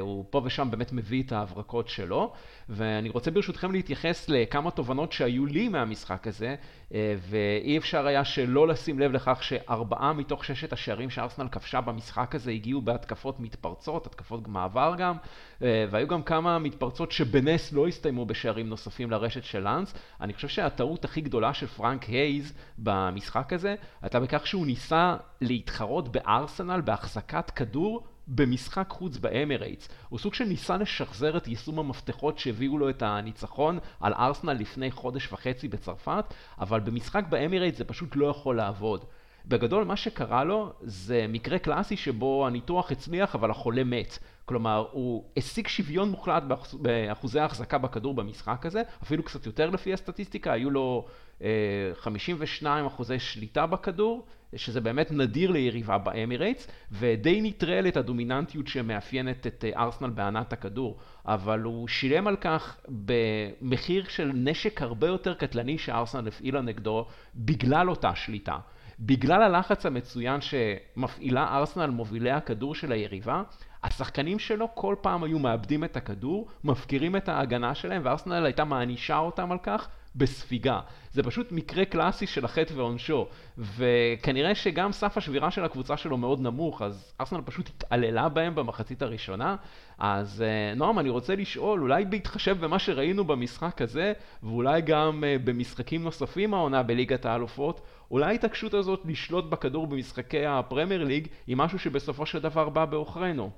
הוא 0.00 0.24
פה 0.30 0.40
ושם 0.44 0.70
באמת 0.70 0.92
מביא 0.92 1.22
את 1.22 1.32
ההברקות 1.32 1.88
שלו, 1.88 2.32
ואני 2.68 3.08
רוצה 3.08 3.30
ברשותכם 3.30 3.72
להתייחס 3.72 4.28
לכמה 4.28 4.70
תובנות 4.70 5.12
שהיו 5.12 5.46
לי 5.46 5.68
מהמשחק 5.68 6.26
הזה, 6.26 6.54
אה, 6.94 7.14
ואי 7.18 7.78
אפשר 7.78 8.06
היה 8.06 8.24
שלא 8.24 8.68
לשים 8.68 8.98
לב 8.98 9.12
לכך 9.12 9.42
שארבעה 9.42 10.12
מתוך 10.12 10.44
ששת 10.44 10.72
השערים 10.72 11.10
שארסנל 11.10 11.48
כבשה 11.48 11.80
במשחק 11.80 12.34
הזה 12.34 12.50
הגיעו 12.50 12.82
בהתקפות 12.82 13.40
מתפרצות, 13.40 14.06
התקפות 14.06 14.48
מעבר 14.48 14.94
גם, 14.98 15.16
אה, 15.62 15.86
והיו 15.90 16.08
גם 16.08 16.22
כמה 16.22 16.58
מתפרצות 16.58 17.12
שבנס 17.12 17.72
לא 17.72 17.88
הסתיימו 17.88 18.26
בשערים 18.26 18.68
נוספים 18.68 19.10
לרשת 19.10 19.44
של 19.44 19.60
לאנס. 19.60 19.94
אני 20.20 20.34
חושב 20.34 20.48
שהטעות 20.48 21.04
הכי 21.04 21.20
גדולה 21.20 21.54
של 21.54 21.66
פרנק 21.66 22.04
הייז 22.04 22.52
במשחק 22.78 23.52
הזה, 23.52 23.74
הייתה 24.02 24.20
בכך 24.20 24.46
שהוא 24.46 24.66
ניסה 24.66 25.16
להתחרות 25.40 26.08
בארסנל 26.08 26.80
בהחזקת 26.80 27.50
כדור 27.50 28.06
במשחק 28.28 28.86
חוץ 28.90 29.16
באמרייטס. 29.16 29.88
הוא 30.08 30.18
סוג 30.18 30.34
של 30.34 30.44
ניסה 30.44 30.76
לשחזר 30.76 31.36
את 31.36 31.48
יישום 31.48 31.78
המפתחות 31.78 32.38
שהביאו 32.38 32.78
לו 32.78 32.90
את 32.90 33.02
הניצחון 33.02 33.78
על 34.00 34.12
ארסנל 34.14 34.52
לפני 34.52 34.90
חודש 34.90 35.32
וחצי 35.32 35.68
בצרפת, 35.68 36.24
אבל 36.60 36.80
במשחק 36.80 37.24
באמרייטס 37.28 37.78
זה 37.78 37.84
פשוט 37.84 38.16
לא 38.16 38.26
יכול 38.26 38.56
לעבוד. 38.56 39.04
בגדול 39.46 39.84
מה 39.84 39.96
שקרה 39.96 40.44
לו 40.44 40.72
זה 40.82 41.26
מקרה 41.28 41.58
קלאסי 41.58 41.96
שבו 41.96 42.46
הניתוח 42.46 42.92
הצליח 42.92 43.34
אבל 43.34 43.50
החולה 43.50 43.84
מת. 43.84 44.18
כלומר, 44.44 44.86
הוא 44.90 45.24
השיג 45.36 45.68
שוויון 45.68 46.10
מוחלט 46.10 46.42
באחוזי 46.80 47.40
ההחזקה 47.40 47.78
בכדור 47.78 48.14
במשחק 48.14 48.66
הזה, 48.66 48.82
אפילו 49.02 49.22
קצת 49.22 49.46
יותר 49.46 49.70
לפי 49.70 49.92
הסטטיסטיקה, 49.92 50.52
היו 50.52 50.70
לו 50.70 51.06
אה, 51.42 51.48
52 51.94 52.86
אחוזי 52.86 53.18
שליטה 53.18 53.66
בכדור, 53.66 54.26
שזה 54.56 54.80
באמת 54.80 55.10
נדיר 55.10 55.50
ליריבה 55.50 55.98
באמירייטס, 55.98 56.68
ודי 56.92 57.40
נטרל 57.42 57.88
את 57.88 57.96
הדומיננטיות 57.96 58.66
שמאפיינת 58.68 59.46
את 59.46 59.64
אה, 59.64 59.82
ארסנל 59.82 60.10
בענת 60.10 60.52
הכדור, 60.52 60.98
אבל 61.26 61.60
הוא 61.60 61.88
שילם 61.88 62.26
על 62.26 62.36
כך 62.36 62.76
במחיר 62.88 64.04
של 64.08 64.30
נשק 64.34 64.82
הרבה 64.82 65.06
יותר 65.06 65.34
קטלני 65.34 65.78
שארסנל 65.78 66.28
הפעילה 66.28 66.60
נגדו 66.60 67.06
בגלל 67.34 67.90
אותה 67.90 68.14
שליטה. 68.14 68.58
בגלל 69.00 69.42
הלחץ 69.42 69.86
המצוין 69.86 70.40
שמפעילה 70.40 71.56
ארסנל 71.56 71.86
מובילי 71.90 72.30
הכדור 72.30 72.74
של 72.74 72.92
היריבה, 72.92 73.42
השחקנים 73.84 74.38
שלו 74.38 74.68
כל 74.74 74.94
פעם 75.00 75.24
היו 75.24 75.38
מאבדים 75.38 75.84
את 75.84 75.96
הכדור, 75.96 76.48
מפקירים 76.64 77.16
את 77.16 77.28
ההגנה 77.28 77.74
שלהם, 77.74 78.02
וארסנל 78.04 78.44
הייתה 78.44 78.64
מענישה 78.64 79.18
אותם 79.18 79.52
על 79.52 79.58
כך 79.62 79.88
בספיגה. 80.16 80.80
זה 81.12 81.22
פשוט 81.22 81.52
מקרה 81.52 81.84
קלאסי 81.84 82.26
של 82.26 82.44
החטא 82.44 82.74
ועונשו, 82.76 83.26
וכנראה 83.58 84.54
שגם 84.54 84.92
סף 84.92 85.16
השבירה 85.16 85.50
של 85.50 85.64
הקבוצה 85.64 85.96
שלו 85.96 86.16
מאוד 86.16 86.40
נמוך, 86.40 86.82
אז 86.82 87.14
ארסנל 87.20 87.40
פשוט 87.44 87.68
התעללה 87.68 88.28
בהם 88.28 88.54
במחצית 88.54 89.02
הראשונה. 89.02 89.56
אז 89.98 90.42
אה, 90.42 90.74
נועם, 90.74 90.98
אני 90.98 91.08
רוצה 91.08 91.36
לשאול, 91.36 91.80
אולי 91.80 92.04
בהתחשב 92.04 92.60
במה 92.60 92.78
שראינו 92.78 93.24
במשחק 93.24 93.82
הזה, 93.82 94.12
ואולי 94.42 94.80
גם 94.80 95.24
אה, 95.26 95.36
במשחקים 95.44 96.02
נוספים 96.02 96.54
העונה 96.54 96.82
בליגת 96.82 97.24
האלופות, 97.24 97.80
אולי 98.10 98.26
ההתעקשות 98.26 98.74
הזאת 98.74 99.00
לשלוט 99.04 99.44
בכדור 99.44 99.86
במשחקי 99.86 100.46
הפרמייר 100.46 101.04
ליג 101.04 101.28
היא 101.46 101.56
משהו 101.56 101.78
שבסופו 101.78 102.26
של 102.26 102.38
דבר 102.38 102.68
בא 102.68 102.84
בעוכרינו. 102.84 103.50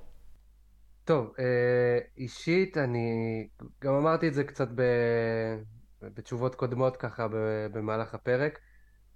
טוב, 1.05 1.33
אה, 1.39 1.99
אישית 2.17 2.77
אני 2.77 3.47
גם 3.81 3.93
אמרתי 3.93 4.27
את 4.27 4.33
זה 4.33 4.43
קצת 4.43 4.67
ב... 4.75 4.81
בתשובות 6.01 6.55
קודמות 6.55 6.97
ככה 6.97 7.27
במהלך 7.71 8.13
הפרק. 8.13 8.59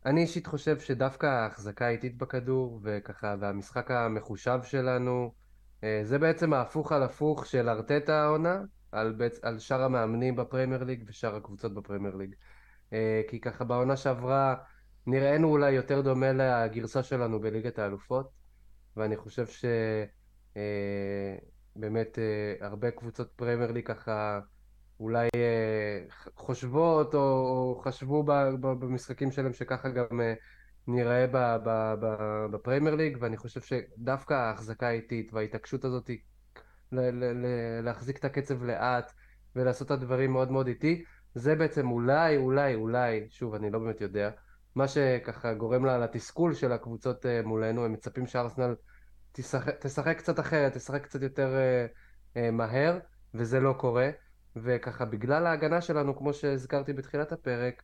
אני 0.05 0.21
אישית 0.21 0.47
חושב 0.47 0.79
שדווקא 0.79 1.25
ההחזקה 1.25 1.85
האיטית 1.85 2.17
בכדור 2.17 2.79
וככה 2.83 3.35
והמשחק 3.39 3.91
המחושב 3.91 4.59
שלנו 4.63 5.33
אה, 5.83 6.01
זה 6.03 6.19
בעצם 6.19 6.53
ההפוך 6.53 6.91
על 6.91 7.03
הפוך 7.03 7.45
של 7.45 7.69
ארטטה 7.69 8.23
העונה 8.23 8.61
על, 8.91 9.13
בצ... 9.17 9.39
על 9.43 9.59
שאר 9.59 9.83
המאמנים 9.83 10.35
בפרמייר 10.35 10.83
ליג 10.83 11.03
ושאר 11.07 11.35
הקבוצות 11.35 11.73
בפרמייר 11.73 12.15
ליג. 12.15 12.35
אה, 12.93 13.21
כי 13.27 13.41
ככה 13.41 13.63
בעונה 13.63 13.97
שעברה 13.97 14.55
נראינו 15.07 15.49
אולי 15.49 15.71
יותר 15.71 16.01
דומה 16.01 16.31
לגרסה 16.33 17.03
שלנו 17.03 17.39
בליגת 17.39 17.79
האלופות 17.79 18.29
ואני 18.97 19.17
חושב 19.17 19.45
שבאמת 19.45 19.69
אה, 22.17 22.67
הרבה 22.67 22.91
קבוצות 22.91 23.31
פרמייר 23.35 23.71
ליג 23.71 23.85
ככה 23.87 24.39
אולי 24.99 25.27
אה, 25.35 25.99
חושבות 26.35 27.15
או 27.15 27.81
חשבו 27.83 28.23
במשחקים 28.59 29.31
שלהם 29.31 29.53
שככה 29.53 29.89
גם 29.89 30.21
אה, 30.21 30.33
נראה 30.87 31.25
בפריימר 32.51 32.95
ליג 32.95 33.17
ואני 33.21 33.37
חושב 33.37 33.61
שדווקא 33.61 34.33
ההחזקה 34.33 34.87
האיטית 34.87 35.33
וההתעקשות 35.33 35.85
הזאת 35.85 36.09
להחזיק 37.83 38.17
את 38.17 38.25
הקצב 38.25 38.63
לאט 38.63 39.11
ולעשות 39.55 39.87
את 39.87 39.91
הדברים 39.91 40.31
מאוד 40.31 40.51
מאוד 40.51 40.67
איטי 40.67 41.03
זה 41.35 41.55
בעצם 41.55 41.91
אולי 41.91 42.37
אולי 42.37 42.75
אולי 42.75 43.27
שוב 43.29 43.55
אני 43.55 43.71
לא 43.71 43.79
באמת 43.79 44.01
יודע 44.01 44.29
מה 44.75 44.87
שככה 44.87 45.53
גורם 45.53 45.85
לה 45.85 45.97
לתסכול 45.97 46.53
של 46.53 46.71
הקבוצות 46.71 47.25
אה, 47.25 47.41
מולנו 47.45 47.85
הם 47.85 47.93
מצפים 47.93 48.27
שארסנל 48.27 48.75
תשחק, 49.79 50.17
קצת 50.17 50.39
אחרת 50.39 50.73
תשחק 50.73 51.03
קצת 51.03 51.21
יותר 51.21 51.55
מהר 52.51 52.99
וזה 53.33 53.59
לא 53.59 53.73
קורה 53.73 54.09
וככה 54.55 55.05
בגלל 55.05 55.45
ההגנה 55.45 55.81
שלנו, 55.81 56.17
כמו 56.17 56.33
שהזכרתי 56.33 56.93
בתחילת 56.93 57.31
הפרק, 57.31 57.83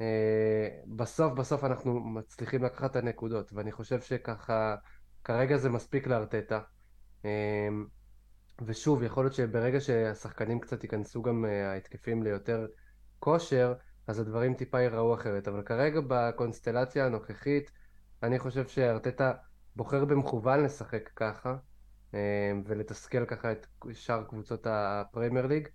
אה, 0.00 0.68
בסוף 0.86 1.32
בסוף 1.32 1.64
אנחנו 1.64 2.00
מצליחים 2.00 2.64
לקחת 2.64 2.90
את 2.90 2.96
הנקודות, 2.96 3.52
ואני 3.52 3.72
חושב 3.72 4.00
שככה 4.00 4.74
כרגע 5.24 5.56
זה 5.56 5.68
מספיק 5.68 6.06
לארטטה. 6.06 6.60
אה, 7.24 7.68
ושוב, 8.66 9.02
יכול 9.02 9.24
להיות 9.24 9.34
שברגע 9.34 9.80
שהשחקנים 9.80 10.60
קצת 10.60 10.82
ייכנסו 10.82 11.22
גם 11.22 11.44
אה, 11.44 11.72
ההתקפים 11.72 12.22
ליותר 12.22 12.66
כושר, 13.18 13.74
אז 14.06 14.18
הדברים 14.18 14.54
טיפה 14.54 14.80
ייראו 14.80 15.14
אחרת. 15.14 15.48
אבל 15.48 15.62
כרגע 15.62 16.00
בקונסטלציה 16.08 17.06
הנוכחית, 17.06 17.70
אני 18.22 18.38
חושב 18.38 18.68
שארטטה 18.68 19.32
בוחר 19.76 20.04
במכוון 20.04 20.64
לשחק 20.64 21.10
ככה, 21.16 21.56
ולתסכל 22.64 23.24
ככה 23.24 23.52
את 23.52 23.66
שאר 23.92 24.24
קבוצות 24.24 24.66
הפרמייר 24.70 25.46
ליג. 25.46 25.68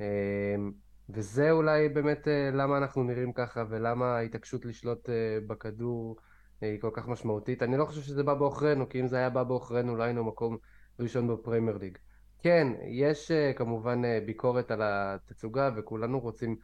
אמ, 0.00 0.72
וזה 1.08 1.50
אולי 1.50 1.88
באמת 1.88 2.28
אה, 2.28 2.50
למה 2.52 2.78
אנחנו 2.78 3.02
נראים 3.02 3.32
ככה 3.32 3.64
ולמה 3.68 4.16
ההתעקשות 4.16 4.64
לשלוט 4.64 5.10
אה, 5.10 5.38
בכדור 5.46 6.16
אה, 6.62 6.70
היא 6.70 6.80
כל 6.80 6.90
כך 6.92 7.08
משמעותית. 7.08 7.62
אני 7.62 7.76
לא 7.76 7.84
חושב 7.84 8.00
שזה 8.00 8.22
בא 8.22 8.34
בעוכרינו, 8.34 8.88
כי 8.88 9.00
אם 9.00 9.06
זה 9.06 9.16
היה 9.16 9.30
בא 9.30 9.42
בעוכרינו 9.42 9.96
לא 9.96 10.02
היינו 10.02 10.24
מקום 10.24 10.56
ראשון 11.00 11.28
בפרמייר 11.28 11.78
ליג. 11.78 11.98
כן, 12.42 12.68
יש 12.88 13.30
כמובן 13.56 14.02
ביקורת 14.26 14.70
על 14.70 14.80
התצוגה 14.84 15.70
וכולנו 15.76 16.20
רוצים 16.20 16.56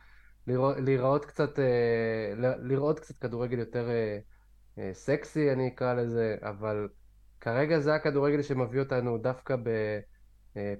לראות, 0.47 0.77
לראות 0.79 1.25
קצת, 1.25 1.59
לראות 2.63 3.01
קצת 3.01 3.19
כדורגל 3.19 3.59
יותר 3.59 3.89
סקסי 4.93 5.53
אני 5.53 5.69
אקרא 5.69 5.95
לזה, 5.95 6.37
אבל 6.43 6.89
כרגע 7.41 7.79
זה 7.79 7.95
הכדורגל 7.95 8.43
שמביא 8.43 8.81
אותנו 8.81 9.19
דווקא 9.19 9.57
ב... 9.57 9.69
אה, 10.57 10.75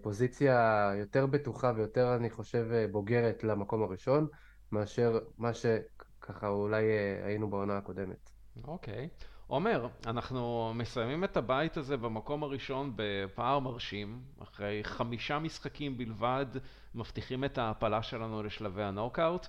יותר 0.99 1.27
בטוחה 1.27 1.73
ויותר, 1.77 2.17
אני 2.17 2.31
חושב, 2.31 2.67
אה, 2.73 2.87
בוגרת 2.93 3.45
למקום 3.45 3.83
הראשון, 3.83 4.27
מאשר 4.73 5.19
מה 5.39 5.51
שככה 5.55 6.49
אולי 6.49 6.83
אה, 6.83 7.27
היינו 7.27 7.51
בעונה 7.51 7.77
הקודמת. 7.77 8.31
אוקיי. 8.65 9.09
Okay. 9.19 9.25
עומר, 9.47 9.89
אנחנו 10.07 10.73
מסיימים 10.75 11.25
את 11.25 11.37
הבית 11.37 11.77
הזה 11.77 11.97
במקום 11.97 12.43
הראשון 12.43 12.93
בפער 12.97 13.59
מרשים, 13.59 14.23
אחרי 14.43 14.81
חמישה 14.85 15.39
משחקים 15.39 15.99
בלבד 15.99 16.47
מבטיחים 16.95 17.45
את 17.45 17.59
ההעפלה 17.59 18.03
שלנו 18.03 18.43
לשלבי 18.43 18.83
הנוקאוט, 18.83 19.47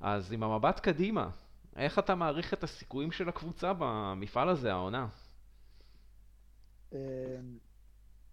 אז 0.00 0.32
עם 0.32 0.42
המבט 0.42 0.80
קדימה, 0.80 1.30
איך 1.76 1.98
אתה 1.98 2.14
מעריך 2.14 2.54
את 2.54 2.64
הסיכויים 2.64 3.12
של 3.12 3.28
הקבוצה 3.28 3.72
במפעל 3.78 4.48
הזה, 4.48 4.72
העונה? 4.72 5.08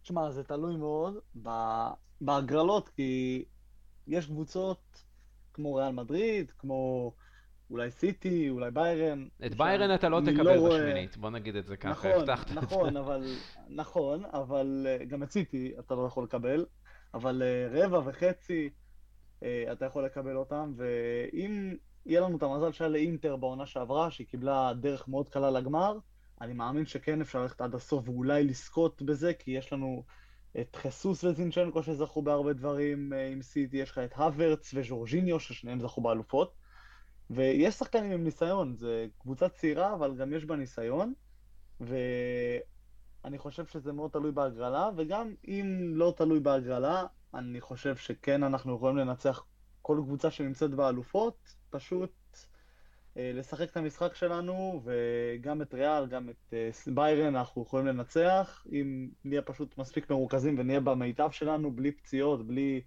תשמע, 0.04 0.32
זה 0.32 0.44
תלוי 0.44 0.76
מאוד 0.76 1.18
בהגרלות, 2.22 2.90
כי 2.90 3.46
יש 4.08 4.26
קבוצות 4.26 5.04
כמו 5.54 5.76
ריאל 5.76 5.92
מדריד, 5.92 6.52
כמו 6.52 7.14
אולי 7.70 7.92
סיטי, 7.92 8.50
אולי 8.50 8.72
ביירן. 8.72 9.28
את 9.46 9.56
ביירן 9.56 9.96
אתה 9.96 10.10
לא 10.10 10.22
תקבל 10.26 10.56
לא 10.56 10.70
בשמינית, 10.70 11.18
בוא 11.18 11.30
נגיד 11.30 11.56
את 11.56 11.66
זה 11.66 11.78
ככה, 11.78 11.90
נכון, 11.90 12.12
הבטחת 12.12 12.52
נכון, 12.52 12.88
את 12.88 12.94
זה. 12.94 13.00
אבל, 13.00 13.24
נכון, 13.70 14.26
אבל 14.26 14.88
אה, 14.90 15.06
גם 15.06 15.24
את 15.24 15.32
סיטי 15.32 15.74
אתה 15.80 15.96
לא 15.96 16.08
יכול 16.08 16.24
לקבל, 16.24 16.66
אבל 17.14 17.44
אה, 17.44 17.68
רבע 17.72 18.02
וחצי 18.06 18.70
אה, 19.44 19.66
אתה 19.72 19.86
יכול 19.86 20.06
לקבל 20.06 20.36
אותם, 20.36 20.74
ואם 20.78 21.76
יהיה 22.08 22.22
לנו 22.22 22.38
את 22.38 22.44
המזל 22.44 22.72
שהיה 22.72 22.90
לאינטר 22.90 23.36
בעונה 23.36 23.66
שעברה, 23.66 24.12
שהיא 24.12 24.28
קיבלה 24.28 24.74
דרך 24.74 25.08
מאוד 25.08 25.30
קלה 25.30 25.52
לגמר, 25.52 25.98
אני 26.42 26.54
מאמין 26.54 26.86
שכן 26.86 27.22
אפשר 27.22 27.42
ללכת 27.42 27.62
עד 27.62 27.76
הסוף 27.76 28.10
ואולי 28.10 28.44
לזכות 28.44 29.02
בזה, 29.02 29.34
כי 29.34 29.52
יש 29.52 29.74
לנו 29.74 30.04
את 30.60 30.76
חיסוס 30.76 31.24
וזינצ'נקו 31.24 31.84
שזכו 31.84 32.22
בהרבה 32.22 32.54
דברים 32.54 33.14
עם 33.32 33.42
סיטי, 33.42 33.78
יש 33.78 33.92
לך 33.92 33.98
את 33.98 34.14
הוורץ 34.14 34.72
וז'ורג'יניו, 34.74 35.40
ששניהם 35.40 35.80
זכו 35.80 36.02
באלופות. 36.02 36.54
ויש 37.30 37.76
שחקנים 37.76 38.12
עם 38.12 38.24
ניסיון, 38.24 38.76
זה 38.76 39.08
קבוצה 39.20 39.50
צעירה, 39.50 39.94
אבל 39.94 40.16
גם 40.16 40.34
יש 40.34 40.46
בה 40.46 40.56
ניסיון, 40.56 41.14
ואני 41.80 43.38
חושב 43.38 43.66
שזה 43.66 43.94
מאוד 43.94 44.12
תלוי 44.12 44.32
בהגרלה, 44.32 44.90
וגם 44.98 45.34
אם 45.48 45.92
לא 45.94 46.14
תלוי 46.18 46.40
בהגרלה, 46.40 47.06
אני 47.34 47.62
חושב 47.62 47.96
שכן 47.96 48.44
אנחנו 48.44 48.76
יכולים 48.76 48.98
לנצח 48.98 49.46
כל 49.82 50.02
קבוצה 50.04 50.32
שנמצאת 50.32 50.72
באלופות, 50.72 51.57
פשוט 51.70 52.38
אה, 53.18 53.32
לשחק 53.34 53.70
את 53.70 53.78
המשחק 53.78 54.16
שלנו, 54.16 54.82
וגם 54.84 55.62
את 55.62 55.74
ריאל, 55.74 56.08
גם 56.08 56.30
את 56.30 56.54
אה, 56.54 56.70
ביירן 56.94 57.36
אנחנו 57.36 57.62
יכולים 57.62 57.86
לנצח, 57.88 58.66
אם 58.72 59.10
נהיה 59.26 59.42
פשוט 59.42 59.78
מספיק 59.78 60.10
מרוכזים 60.10 60.56
ונהיה 60.60 60.80
במיטב 60.80 61.32
שלנו, 61.32 61.72
בלי 61.72 61.92
פציעות, 61.92 62.48
בלי... 62.48 62.82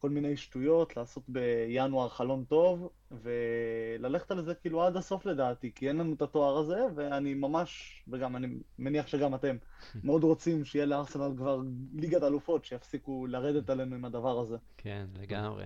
כל 0.00 0.10
מיני 0.10 0.36
שטויות, 0.36 0.96
לעשות 0.96 1.22
בינואר 1.28 2.08
חלון 2.08 2.44
טוב, 2.44 2.88
וללכת 3.10 4.30
על 4.30 4.44
זה 4.44 4.54
כאילו 4.54 4.82
עד 4.82 4.96
הסוף 4.96 5.26
לדעתי, 5.26 5.70
כי 5.74 5.88
אין 5.88 5.96
לנו 5.96 6.14
את 6.14 6.22
התואר 6.22 6.58
הזה, 6.58 6.80
ואני 6.94 7.34
ממש, 7.34 8.02
וגם 8.08 8.36
אני 8.36 8.48
מניח 8.78 9.06
שגם 9.06 9.34
אתם, 9.34 9.56
מאוד 10.04 10.24
רוצים 10.24 10.64
שיהיה 10.64 10.86
לארסנל 10.86 11.32
כבר 11.36 11.60
ליגת 11.94 12.22
אלופות, 12.22 12.64
שיפסיקו 12.64 13.26
לרדת 13.26 13.70
עלינו 13.70 13.94
עם 13.94 14.04
הדבר 14.04 14.40
הזה. 14.40 14.56
כן, 14.76 15.06
לגמרי. 15.20 15.64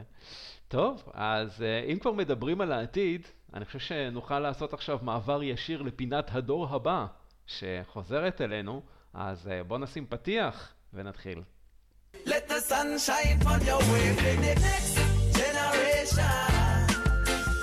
טוב, 0.68 1.03
אז 1.12 1.62
אה, 1.62 1.80
אם 1.80 1.99
כבר 1.99 2.12
מדברים 2.12 2.61
על 2.61 2.72
העתיד, 2.72 3.26
אני 3.55 3.64
חושב 3.64 3.78
שנוכל 3.78 4.39
לעשות 4.41 4.72
עכשיו 4.72 4.99
מעבר 5.03 5.43
ישיר 5.43 5.82
לפינת 5.82 6.30
הדור 6.32 6.68
הבא, 6.68 7.07
שחוזרת 7.47 8.41
אלינו, 8.41 8.82
אז 9.14 9.49
אה, 9.49 9.64
בואו 9.64 9.78
נשים 9.78 10.07
פתיח 10.07 10.74
ונתחיל. 10.93 11.43
The 12.55 12.61
sun 12.61 12.98
shine 13.07 13.40
on 13.52 13.61
your 13.70 13.82
way 13.90 14.07
to 14.22 14.30
the 14.44 14.55
next 14.66 14.94
generation. 15.38 16.40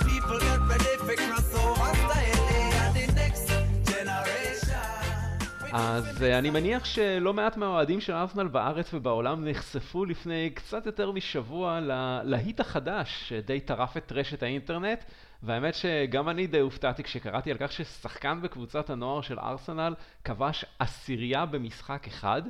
People 0.10 0.38
get 0.48 0.62
ready 0.72 0.94
for 1.06 1.16
crossover 1.24 1.92
style 2.02 2.48
and 2.82 2.94
the 2.98 3.06
next 3.22 3.48
generation. 3.92 5.72
אז 5.74 6.24
אני 6.24 6.50
מניח 6.50 6.86
שלא 6.86 7.34
מעט 7.34 7.58
מהאוהדים 7.58 8.02
של 8.02 8.14
ארסנל 8.14 8.48
בארץ 8.48 8.94
ובעולם 8.94 9.48
נחשפו 9.48 10.06
לפני 10.06 10.50
קצת 10.50 10.86
יותר 10.86 11.12
משבוע 11.12 11.80
ללהיט 11.80 12.60
החדש 12.60 13.24
שדי 13.28 13.60
טרף 13.60 13.98
את 13.98 14.12
רשת 14.12 14.44
האינטרנט 14.44 15.04
והאמת 15.44 15.76
שגם 15.76 16.30
אני 16.30 16.48
די 16.48 16.60
הופתעתי 16.60 17.04
כשקראתי 17.04 17.52
על 17.52 17.58
כך 17.60 17.72
ששחקן 17.72 18.42
בקבוצת 18.42 18.90
הנוער 18.90 19.22
של 19.22 19.40
ארסנל 19.40 19.96
כבש 20.24 20.66
עשירייה 20.80 21.46
במשחק 21.46 22.08
אחד 22.08 22.42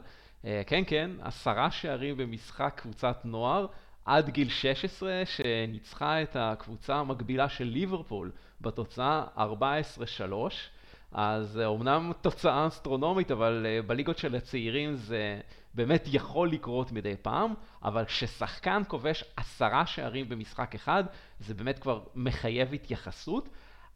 כן, 0.44 0.84
כן, 0.88 1.12
עשרה 1.22 1.72
שערים 1.72 2.18
במשחק 2.18 2.74
קבוצת 2.82 3.22
נוער 3.24 3.68
עד 4.06 4.30
גיל 4.30 4.50
16, 4.50 5.24
שניצחה 5.26 6.22
את 6.22 6.36
הקבוצה 6.40 6.96
המקבילה 6.96 7.50
של 7.50 7.64
ליברפול 7.64 8.32
בתוצאה 8.62 9.26
14-3. 9.38 9.42
אז 11.12 11.60
אומנם 11.66 12.08
אה, 12.08 12.14
תוצאה 12.14 12.68
אסטרונומית, 12.68 13.32
אבל 13.32 13.66
אה, 13.70 13.82
בליגות 13.82 14.18
של 14.18 14.36
הצעירים 14.36 14.96
זה 14.96 15.40
באמת 15.74 16.04
יכול 16.12 16.52
לקרות 16.52 16.92
מדי 16.92 17.16
פעם, 17.22 17.54
אבל 17.84 18.06
כששחקן 18.06 18.82
כובש 18.88 19.24
עשרה 19.38 19.86
שערים 19.86 20.30
במשחק 20.30 20.76
אחד, 20.76 21.04
זה 21.40 21.54
באמת 21.54 21.80
כבר 21.80 22.04
מחייב 22.16 22.74
התייחסות. 22.74 23.50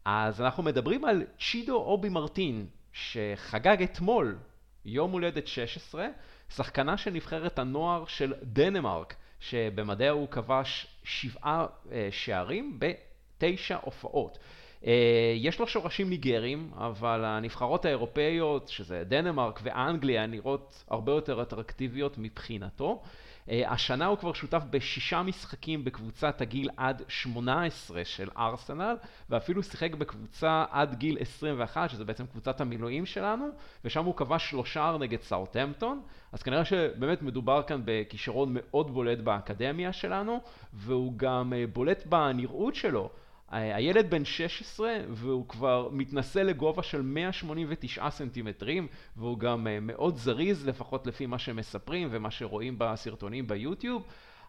אז 0.04 0.40
אנחנו 0.40 0.62
מדברים 0.62 1.04
על 1.04 1.24
צ'ידו 1.38 1.76
אובי 1.76 2.08
מרטין, 2.08 2.66
שחגג 2.92 3.82
אתמול 3.82 4.38
יום 4.84 5.10
הולדת 5.12 5.46
16, 5.46 6.06
שחקנה 6.54 6.96
של 6.96 7.10
נבחרת 7.10 7.58
הנוער 7.58 8.04
של 8.06 8.34
דנמרק, 8.42 9.14
שבמדעיה 9.40 10.10
הוא 10.10 10.28
כבש 10.28 10.86
שבעה 11.04 11.66
אה, 11.92 12.08
שערים 12.10 12.78
בתשע 12.78 13.76
הופעות. 13.82 14.38
אה, 14.86 15.32
יש 15.36 15.58
לו 15.58 15.66
שורשים 15.66 16.10
ניגרים, 16.10 16.70
אבל 16.76 17.24
הנבחרות 17.24 17.84
האירופאיות, 17.84 18.68
שזה 18.68 19.04
דנמרק 19.04 19.60
ואנגליה, 19.62 20.26
נראות 20.26 20.84
הרבה 20.88 21.12
יותר 21.12 21.42
אטרקטיביות 21.42 22.18
מבחינתו. 22.18 23.02
אה, 23.50 23.72
השנה 23.72 24.06
הוא 24.06 24.18
כבר 24.18 24.32
שותף 24.32 24.62
בשישה 24.70 25.22
משחקים 25.22 25.84
בקבוצת 25.84 26.40
הגיל 26.40 26.70
עד 26.76 27.02
18 27.08 28.04
של 28.04 28.30
ארסנל, 28.36 28.96
ואפילו 29.30 29.62
שיחק 29.62 29.94
בקבוצה 29.94 30.64
עד 30.70 30.94
גיל 30.94 31.16
21, 31.20 31.90
שזה 31.90 32.04
בעצם 32.04 32.26
קבוצת 32.26 32.60
המילואים 32.60 33.06
שלנו, 33.06 33.48
ושם 33.84 34.04
הוא 34.04 34.16
כבש 34.16 34.50
שלושה 34.50 34.96
נגד 35.00 35.20
סאוטהמפטון, 35.20 36.02
אז 36.32 36.42
כנראה 36.42 36.64
שבאמת 36.64 37.22
מדובר 37.22 37.62
כאן 37.62 37.82
בכישרון 37.84 38.48
מאוד 38.52 38.90
בולט 38.90 39.18
באקדמיה 39.18 39.92
שלנו, 39.92 40.40
והוא 40.72 41.12
גם 41.16 41.52
אה, 41.52 41.64
בולט 41.72 42.06
בנראות 42.06 42.74
שלו. 42.74 43.10
הילד 43.50 44.10
בן 44.10 44.24
16 44.24 44.96
והוא 45.10 45.48
כבר 45.48 45.88
מתנסה 45.92 46.42
לגובה 46.42 46.82
של 46.82 47.02
189 47.02 48.10
סנטימטרים 48.10 48.88
והוא 49.16 49.38
גם 49.38 49.66
אה, 49.66 49.80
מאוד 49.80 50.16
זריז 50.16 50.68
לפחות 50.68 51.06
לפי 51.06 51.26
מה 51.26 51.38
שמספרים 51.38 52.08
ומה 52.10 52.30
שרואים 52.30 52.74
בסרטונים 52.78 53.46
ביוטיוב. 53.46 54.02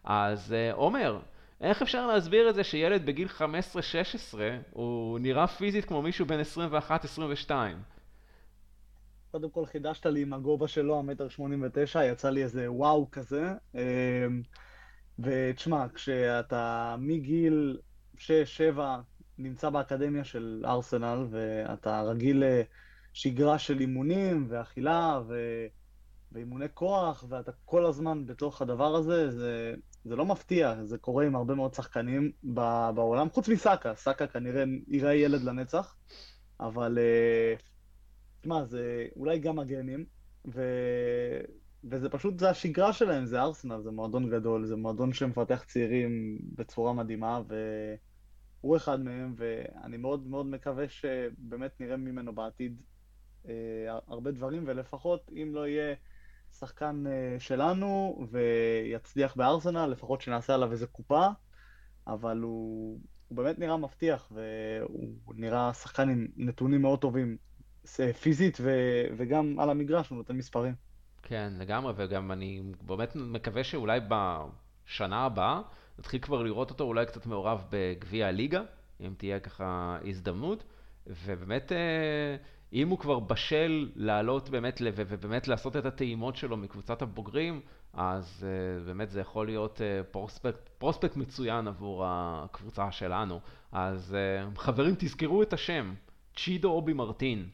אז 0.04 0.52
אה, 0.52 0.72
עומר, 0.72 1.20
איך 1.60 1.82
אפשר 1.82 2.06
להסביר 2.06 2.50
את 2.50 2.54
זה 2.54 2.64
שילד 2.64 3.06
בגיל 3.06 3.28
15-16 3.38 3.40
הוא 4.70 5.18
נראה 5.18 5.46
פיזית 5.46 5.84
כמו 5.84 6.02
מישהו 6.02 6.26
בן 6.26 6.40
21-22? 7.48 7.50
קודם 9.30 9.50
כל 9.50 9.66
חידשת 9.66 10.06
לי 10.06 10.22
עם 10.22 10.32
הגובה 10.32 10.68
שלו, 10.68 10.98
המטר 10.98 11.28
89, 11.28 12.04
יצא 12.04 12.30
לי 12.30 12.42
איזה 12.42 12.72
וואו 12.72 13.10
כזה. 13.10 13.52
אמ, 13.74 13.80
ותשמע, 15.18 15.86
כשאתה 15.94 16.96
מגיל 16.98 17.78
שש, 18.18 18.56
שבע, 18.56 19.00
נמצא 19.38 19.70
באקדמיה 19.70 20.24
של 20.24 20.64
ארסנל, 20.66 21.26
ואתה 21.30 22.02
רגיל 22.02 22.42
לשגרה 23.14 23.58
של 23.58 23.80
אימונים 23.80 24.46
ואכילה 24.48 25.20
ו... 25.28 25.36
ואימוני 26.32 26.66
כוח, 26.74 27.24
ואתה 27.28 27.52
כל 27.64 27.86
הזמן 27.86 28.26
בתוך 28.26 28.62
הדבר 28.62 28.96
הזה, 28.96 29.30
זה, 29.30 29.74
זה 30.04 30.16
לא 30.16 30.26
מפתיע, 30.26 30.84
זה 30.84 30.98
קורה 30.98 31.26
עם 31.26 31.36
הרבה 31.36 31.54
מאוד 31.54 31.74
שחקנים 31.74 32.32
בעולם, 32.94 33.30
חוץ 33.30 33.48
מסאקה, 33.48 33.94
סאקה 33.94 34.26
כנראה 34.26 34.64
יראה 34.88 35.14
ילד 35.14 35.42
לנצח, 35.42 35.96
אבל 36.60 36.98
תשמע, 38.40 38.64
זה 38.64 39.06
אולי 39.16 39.38
גם 39.38 39.58
הגנים, 39.58 40.04
ו... 40.54 40.62
וזה 41.84 42.08
פשוט, 42.08 42.38
זה 42.38 42.50
השגרה 42.50 42.92
שלהם, 42.92 43.26
זה 43.26 43.40
ארסנל, 43.40 43.82
זה 43.82 43.90
מועדון 43.90 44.30
גדול, 44.30 44.66
זה 44.66 44.76
מועדון 44.76 45.12
שמפתח 45.12 45.64
צעירים 45.66 46.38
בצורה 46.54 46.92
מדהימה, 46.92 47.40
ו... 47.48 47.54
הוא 48.60 48.76
אחד 48.76 49.00
מהם, 49.00 49.34
ואני 49.36 49.96
מאוד 49.96 50.26
מאוד 50.26 50.46
מקווה 50.46 50.88
שבאמת 50.88 51.80
נראה 51.80 51.96
ממנו 51.96 52.32
בעתיד 52.34 52.82
אה, 53.48 53.52
הרבה 54.06 54.30
דברים, 54.30 54.64
ולפחות 54.66 55.30
אם 55.32 55.50
לא 55.54 55.68
יהיה 55.68 55.94
שחקן 56.58 57.04
אה, 57.06 57.40
שלנו 57.40 58.18
ויצליח 58.30 59.36
בארסנל, 59.36 59.86
לפחות 59.86 60.20
שנעשה 60.20 60.54
עליו 60.54 60.72
איזה 60.72 60.86
קופה, 60.86 61.26
אבל 62.06 62.38
הוא, 62.38 63.00
הוא 63.28 63.36
באמת 63.36 63.58
נראה 63.58 63.76
מבטיח, 63.76 64.32
והוא 64.34 65.34
נראה 65.34 65.72
שחקן 65.74 66.08
עם 66.08 66.28
נתונים 66.36 66.82
מאוד 66.82 66.98
טובים 66.98 67.36
פיזית 68.20 68.58
ו, 68.60 68.70
וגם 69.16 69.60
על 69.60 69.70
המגרש, 69.70 70.08
הוא 70.08 70.16
נותן 70.16 70.36
מספרים. 70.36 70.74
כן, 71.22 71.52
לגמרי, 71.58 71.92
וגם 71.96 72.32
אני 72.32 72.62
באמת 72.82 73.16
מקווה 73.16 73.64
שאולי 73.64 74.00
בשנה 74.88 75.24
הבאה 75.24 75.60
נתחיל 75.98 76.20
כבר 76.20 76.42
לראות 76.42 76.70
אותו 76.70 76.84
אולי 76.84 77.06
קצת 77.06 77.26
מעורב 77.26 77.64
בגביע 77.70 78.26
הליגה, 78.26 78.62
אם 79.00 79.14
תהיה 79.16 79.40
ככה 79.40 79.98
הזדמנות, 80.04 80.64
ובאמת, 81.06 81.72
אה, 81.72 82.36
אם 82.72 82.88
הוא 82.88 82.98
כבר 82.98 83.18
בשל 83.18 83.90
לעלות 83.96 84.50
באמת, 84.50 84.82
ובאמת 84.96 85.48
לעשות 85.48 85.76
את 85.76 85.86
הטעימות 85.86 86.36
שלו 86.36 86.56
מקבוצת 86.56 87.02
הבוגרים, 87.02 87.60
אז 87.92 88.46
אה, 88.46 88.84
באמת 88.84 89.10
זה 89.10 89.20
יכול 89.20 89.46
להיות 89.46 89.80
אה, 89.80 90.02
פרוספקט, 90.10 90.68
פרוספקט 90.78 91.16
מצוין 91.16 91.68
עבור 91.68 92.04
הקבוצה 92.06 92.92
שלנו. 92.92 93.40
אז 93.72 94.16
חברים, 94.56 94.94
תזכרו 94.98 95.42
את 95.42 95.52
השם, 95.52 95.94
צ'ידו 96.36 96.70
אובי 96.70 96.92
מרטין. 96.92 97.48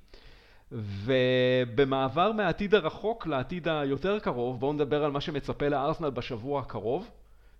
ובמעבר 0.72 2.32
מהעתיד 2.32 2.74
הרחוק 2.74 3.26
לעתיד 3.26 3.68
היותר 3.68 4.18
קרוב, 4.18 4.60
בואו 4.60 4.72
נדבר 4.72 5.04
על 5.04 5.10
מה 5.10 5.20
שמצפה 5.20 5.68
לארסנל 5.68 6.10
בשבוע 6.10 6.60
הקרוב. 6.60 7.10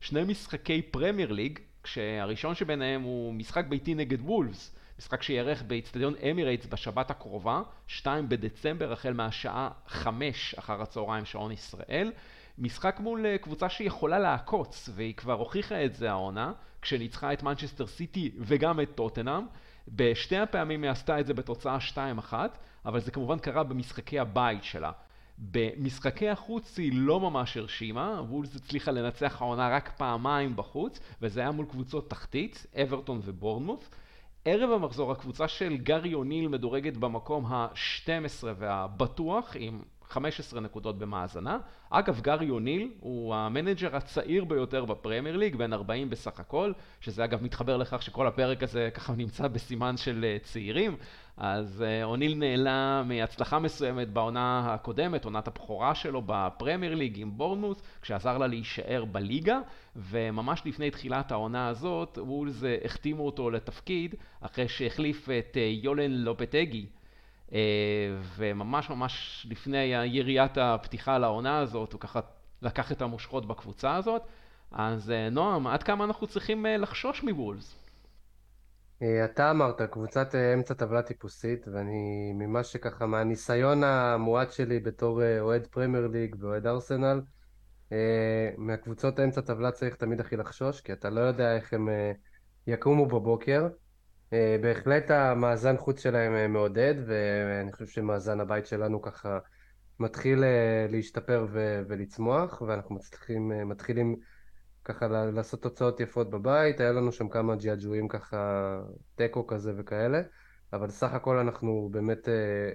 שני 0.05 0.25
משחקי 0.25 0.83
פרמייר 0.83 1.33
ליג, 1.33 1.59
כשהראשון 1.83 2.55
שביניהם 2.55 3.03
הוא 3.03 3.35
משחק 3.35 3.65
ביתי 3.67 3.95
נגד 3.95 4.21
וולפס, 4.21 4.77
משחק 4.99 5.23
שייערך 5.23 5.63
באיצטדיון 5.63 6.15
אמירייטס 6.31 6.67
בשבת 6.67 7.11
הקרובה, 7.11 7.63
2 7.87 8.29
בדצמבר, 8.29 8.93
החל 8.93 9.13
מהשעה 9.13 9.71
5 9.87 10.55
אחר 10.59 10.83
הצהריים 10.83 11.25
שעון 11.25 11.53
ישראל. 11.53 12.13
משחק 12.59 13.01
מול 13.01 13.27
אה, 13.27 13.39
קבוצה 13.39 13.69
שיכולה 13.69 14.19
לעקוץ, 14.19 14.91
והיא 14.95 15.15
כבר 15.15 15.33
הוכיחה 15.33 15.85
את 15.85 15.95
זה 15.95 16.11
העונה, 16.11 16.53
כשניצחה 16.83 17.33
את 17.33 17.43
מנצ'סטר 17.43 17.87
סיטי 17.87 18.31
וגם 18.39 18.81
את 18.81 18.89
טוטנאם. 18.95 19.47
בשתי 19.89 20.37
הפעמים 20.37 20.83
היא 20.83 20.91
עשתה 20.91 21.21
את 21.21 21.27
זה 21.27 21.35
בתוצאה 21.35 21.79
2-1, 22.31 22.33
אבל 22.85 23.01
זה 23.01 23.11
כמובן 23.11 23.39
קרה 23.39 23.63
במשחקי 23.63 24.19
הבית 24.19 24.65
שלה. 24.65 24.93
במשחקי 25.39 26.29
החוץ 26.29 26.79
היא 26.79 26.93
לא 26.95 27.21
ממש 27.21 27.57
הרשימה, 27.57 28.23
וולס 28.29 28.57
הצליחה 28.57 28.91
לנצח 28.91 29.43
העונה 29.43 29.69
רק 29.69 29.93
פעמיים 29.97 30.57
בחוץ, 30.57 31.01
וזה 31.23 31.41
היה 31.41 31.51
מול 31.51 31.67
קבוצות 31.67 32.11
תחתית, 32.11 32.67
אברטון 32.83 33.21
ובורנמוס. 33.25 33.91
ערב 34.45 34.71
המחזור 34.71 35.13
הקבוצה 35.13 35.49
של 35.49 35.77
גארי 35.77 36.15
אוניל 36.15 36.49
מדורגת 36.49 36.97
במקום 36.97 37.47
ה-12 37.47 38.45
והבטוח 38.59 39.57
עם 39.59 39.83
15 40.09 40.61
נקודות 40.61 40.99
במאזנה. 40.99 41.59
אגב, 41.91 42.21
גארי 42.21 42.51
אוניל 42.51 42.91
הוא 43.01 43.35
המנג'ר 43.35 43.97
הצעיר 43.97 44.45
ביותר 44.45 44.85
בפרמייר 44.85 45.37
ליג, 45.37 45.57
בן 45.57 45.73
40 45.73 46.11
בסך 46.11 46.41
הכל, 46.41 46.73
שזה 47.01 47.25
אגב 47.25 47.43
מתחבר 47.43 47.77
לכך 47.77 48.03
שכל 48.03 48.27
הפרק 48.27 48.63
הזה 48.63 48.89
ככה 48.95 49.13
נמצא 49.13 49.49
בסימן 49.49 49.97
של 49.97 50.25
אה, 50.25 50.37
צעירים. 50.43 50.97
אז 51.37 51.83
אה, 51.87 52.05
אוניל 52.05 52.35
נעלה 52.39 53.03
מהצלחה 53.05 53.59
מסוימת 53.59 54.09
בעונה 54.09 54.75
הקודמת, 54.75 55.25
עונת 55.25 55.49
הבכורה 55.49 55.95
שלו 55.95 56.23
בפרמייר 56.27 56.95
ליג 56.95 57.21
עם 57.21 57.39
בורנמות', 57.39 57.83
כשעזר 58.03 58.39
לה 58.39 58.47
להישאר 58.47 59.05
בליגה, 59.05 59.59
וממש 59.97 60.63
לפני 60.65 60.91
תחילת 60.91 61.33
העונה 61.33 61.69
הזאת, 61.69 62.19
וולבס 62.23 62.65
אה, 62.65 62.77
החתימו 62.85 63.27
אותו 63.27 63.51
לתפקיד, 63.51 64.15
אחרי 64.41 64.69
שהחליף 64.69 65.29
את 65.39 65.57
חולן 65.83 66.11
לופטגי. 66.11 66.87
אה, 67.53 67.59
וממש 68.37 68.91
ממש 68.91 69.47
לפני 69.51 69.85
יריית 70.05 70.59
הפתיחה 70.59 71.19
לעונה 71.19 71.59
הזאת, 71.59 71.93
הוא 71.93 72.01
ככה 72.01 72.21
לקח 72.63 72.93
את 72.93 73.03
המושכות 73.03 73.49
בקבוצה 73.49 73.97
הזאת. 73.97 74.23
אז 74.71 75.11
אה, 75.11 75.31
נועם, 75.31 75.67
עד 75.67 75.83
כמה 75.83 76.05
אנחנו 76.05 76.27
צריכים 76.27 76.67
אה, 76.67 76.77
לחשוש 76.77 77.23
מוולס? 77.23 77.81
אתה 79.25 79.51
אמרת, 79.51 79.83
קבוצת 79.83 80.35
אמצע 80.35 80.75
טבלה 80.75 81.03
טיפוסית, 81.03 81.69
ואני, 81.69 82.33
ממה 82.35 82.65
שככה, 82.65 83.07
מהניסיון 83.07 83.85
המועט 83.85 84.53
שלי 84.53 84.81
בתור 84.81 85.21
אוהד 85.41 85.67
פרמייר 85.67 86.07
ליג 86.07 86.37
ואוהד 86.41 86.67
ארסנל, 86.67 87.21
מהקבוצות 88.59 89.21
אמצע 89.21 89.41
טבלה 89.41 89.71
צריך 89.71 89.95
תמיד 89.95 90.21
הכי 90.21 90.37
לחשוש, 90.37 90.81
כי 90.81 90.93
אתה 90.93 91.11
לא 91.11 91.21
יודע 91.21 91.57
איך 91.57 91.73
הם 91.73 91.89
יקומו 92.67 93.07
בבוקר. 93.07 93.69
אה, 94.35 94.57
בהחלט 94.61 95.11
המאזן 95.11 95.77
חוץ 95.77 96.03
שלהם 96.03 96.35
אה, 96.35 96.49
מעודד, 96.49 96.95
ואני 97.07 97.73
חושב 97.73 97.87
שמאזן 97.87 98.41
הבית 98.41 98.67
שלנו 98.67 99.03
ככה 99.03 99.39
מתחיל 100.01 100.45
אה, 100.45 100.87
להשתפר 100.91 101.47
ו- 101.53 101.83
ולצמוח, 101.89 102.63
ואנחנו 102.63 102.95
מצליחים, 102.95 103.69
מתחילים 103.69 104.17
ככה 104.85 105.09
לעשות 105.09 105.63
תוצאות 105.63 106.01
יפות 106.01 106.31
בבית, 106.31 106.81
היה 106.81 106.93
לנו 106.93 107.13
שם 107.13 107.29
כמה 107.29 107.57
ג'יאג'ואים 107.57 108.09
ככה, 108.09 108.81
תיקו 109.15 109.47
כזה 109.47 109.73
וכאלה, 109.77 110.21
אבל 110.73 110.91
סך 110.91 111.13
הכל 111.13 111.39
אנחנו 111.39 111.89
באמת, 111.93 112.29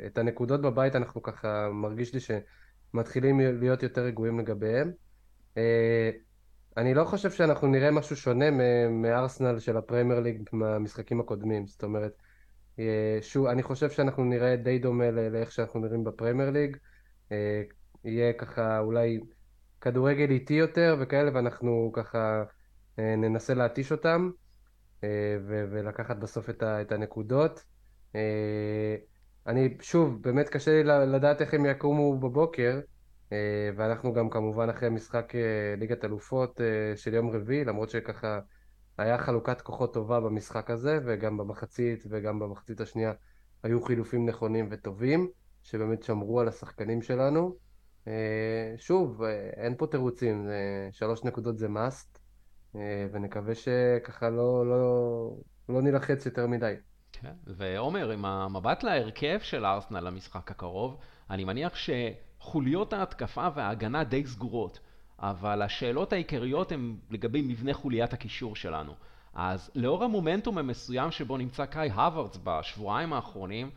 את 0.07 0.17
הנקודות 0.17 0.61
בבית 0.61 0.95
אנחנו 0.95 1.21
ככה, 1.21 1.69
מרגיש 1.71 2.13
לי 2.13 2.19
שמתחילים 2.19 3.39
להיות 3.39 3.83
יותר 3.83 4.01
רגועים 4.01 4.39
לגביהם. 4.39 4.91
אני 6.79 6.93
לא 6.93 7.05
חושב 7.05 7.31
שאנחנו 7.31 7.67
נראה 7.67 7.91
משהו 7.91 8.15
שונה 8.15 8.45
מארסנל 8.89 9.59
של 9.59 9.77
הפרמייר 9.77 10.19
ליג 10.19 10.49
מהמשחקים 10.51 11.19
הקודמים, 11.19 11.67
זאת 11.67 11.83
אומרת, 11.83 12.11
אה, 12.79 13.17
שוב, 13.21 13.45
אני 13.45 13.63
חושב 13.63 13.89
שאנחנו 13.89 14.23
נראה 14.23 14.55
די 14.55 14.79
דומה 14.79 15.11
לאיך 15.11 15.51
שאנחנו 15.51 15.79
נראים 15.79 16.03
בפרמייר 16.03 16.49
ליג, 16.49 16.77
אה, 17.31 17.61
יהיה 18.03 18.33
ככה 18.33 18.79
אולי 18.79 19.19
כדורגל 19.81 20.31
איטי 20.31 20.53
יותר 20.53 20.95
וכאלה, 20.99 21.31
ואנחנו 21.33 21.91
ככה 21.93 22.43
אה, 22.99 23.15
ננסה 23.15 23.53
להתיש 23.53 23.91
אותם 23.91 24.29
ולקחת 25.69 26.17
בסוף 26.17 26.49
את 26.63 26.91
הנקודות. 26.91 27.63
אני, 29.47 29.77
שוב, 29.81 30.21
באמת 30.21 30.49
קשה 30.49 30.71
לי 30.71 30.83
לדעת 30.83 31.41
איך 31.41 31.53
הם 31.53 31.65
יקומו 31.65 32.19
בבוקר, 32.19 32.79
ואנחנו 33.75 34.13
גם 34.13 34.29
כמובן 34.29 34.69
אחרי 34.69 34.89
משחק 34.89 35.35
אה, 35.35 35.75
ליגת 35.77 36.05
אלופות 36.05 36.61
אה, 36.61 36.97
של 36.97 37.13
יום 37.13 37.29
רביעי, 37.29 37.65
למרות 37.65 37.89
שככה 37.89 38.39
היה 38.97 39.17
חלוקת 39.17 39.61
כוחות 39.61 39.93
טובה 39.93 40.19
במשחק 40.19 40.69
הזה, 40.69 40.99
וגם 41.05 41.37
במחצית 41.37 42.03
וגם 42.09 42.39
במחצית 42.39 42.81
השנייה 42.81 43.13
היו 43.63 43.81
חילופים 43.81 44.29
נכונים 44.29 44.67
וטובים, 44.71 45.29
שבאמת 45.63 46.03
שמרו 46.03 46.39
על 46.39 46.47
השחקנים 46.47 47.01
שלנו. 47.01 47.55
שוב, 48.77 49.23
אין 49.57 49.75
פה 49.77 49.87
תירוצים, 49.87 50.47
שלוש 50.91 51.23
נקודות 51.23 51.57
זה 51.57 51.67
must, 51.67 52.19
ונקווה 53.11 53.55
שככה 53.55 54.29
לא, 54.29 54.65
לא, 54.69 55.33
לא 55.69 55.81
נלחץ 55.81 56.25
יותר 56.25 56.47
מדי. 56.47 56.73
כן, 57.11 57.33
ועומר, 57.47 58.11
עם 58.11 58.25
המבט 58.25 58.83
להרכב 58.83 59.39
של 59.41 59.65
ארסנל 59.65 59.99
למשחק 59.99 60.51
הקרוב, 60.51 60.97
אני 61.29 61.43
מניח 61.43 61.75
ש... 61.75 61.89
חוליות 62.39 62.93
ההתקפה 62.93 63.47
וההגנה 63.55 64.03
די 64.03 64.25
סגורות, 64.25 64.79
אבל 65.19 65.61
השאלות 65.61 66.13
העיקריות 66.13 66.71
הן 66.71 66.95
לגבי 67.09 67.41
מבנה 67.41 67.73
חוליית 67.73 68.13
הקישור 68.13 68.55
שלנו. 68.55 68.93
אז 69.33 69.71
לאור 69.75 70.03
המומנטום 70.03 70.57
המסוים 70.57 71.11
שבו 71.11 71.37
נמצא 71.37 71.65
קאי 71.65 71.89
הווארדס 71.89 72.39
בשבועיים 72.43 73.13
האחרונים, 73.13 73.69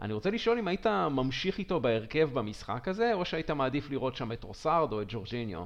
אני 0.00 0.12
רוצה 0.12 0.30
לשאול 0.30 0.58
אם 0.58 0.68
היית 0.68 0.86
ממשיך 0.86 1.58
איתו 1.58 1.80
בהרכב 1.80 2.30
במשחק 2.32 2.88
הזה, 2.88 3.14
או 3.14 3.24
שהיית 3.24 3.50
מעדיף 3.50 3.90
לראות 3.90 4.16
שם 4.16 4.32
את 4.32 4.44
רוסארד 4.44 4.92
או 4.92 5.02
את 5.02 5.06
ג'ורג'יניו? 5.10 5.64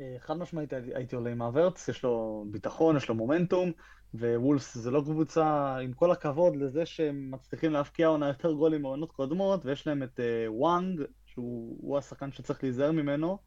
אה, 0.00 0.16
חד 0.18 0.36
משמעית 0.36 0.72
הייתי 0.94 1.16
עולה 1.16 1.30
עם 1.30 1.42
הוורץ, 1.42 1.88
יש 1.88 2.02
לו 2.02 2.44
ביטחון, 2.50 2.96
יש 2.96 3.08
לו 3.08 3.14
מומנטום, 3.14 3.72
ווולפס 4.14 4.78
זה 4.78 4.90
לא 4.90 5.00
קבוצה, 5.00 5.76
עם 5.76 5.92
כל 5.92 6.10
הכבוד 6.10 6.56
לזה 6.56 6.86
שהם 6.86 7.30
מצליחים 7.30 7.72
להבקיע 7.72 8.06
עונה 8.06 8.28
יותר 8.28 8.52
גולים 8.52 8.82
מעונות 8.82 9.12
קודמות, 9.12 9.66
ויש 9.66 9.86
להם 9.86 10.02
את 10.02 10.20
uh, 10.20 10.50
וואנג, 10.50 11.00
שהוא 11.32 11.98
השחקן 11.98 12.32
שצריך 12.32 12.62
להיזהר 12.62 12.92
ממנו, 12.92 13.38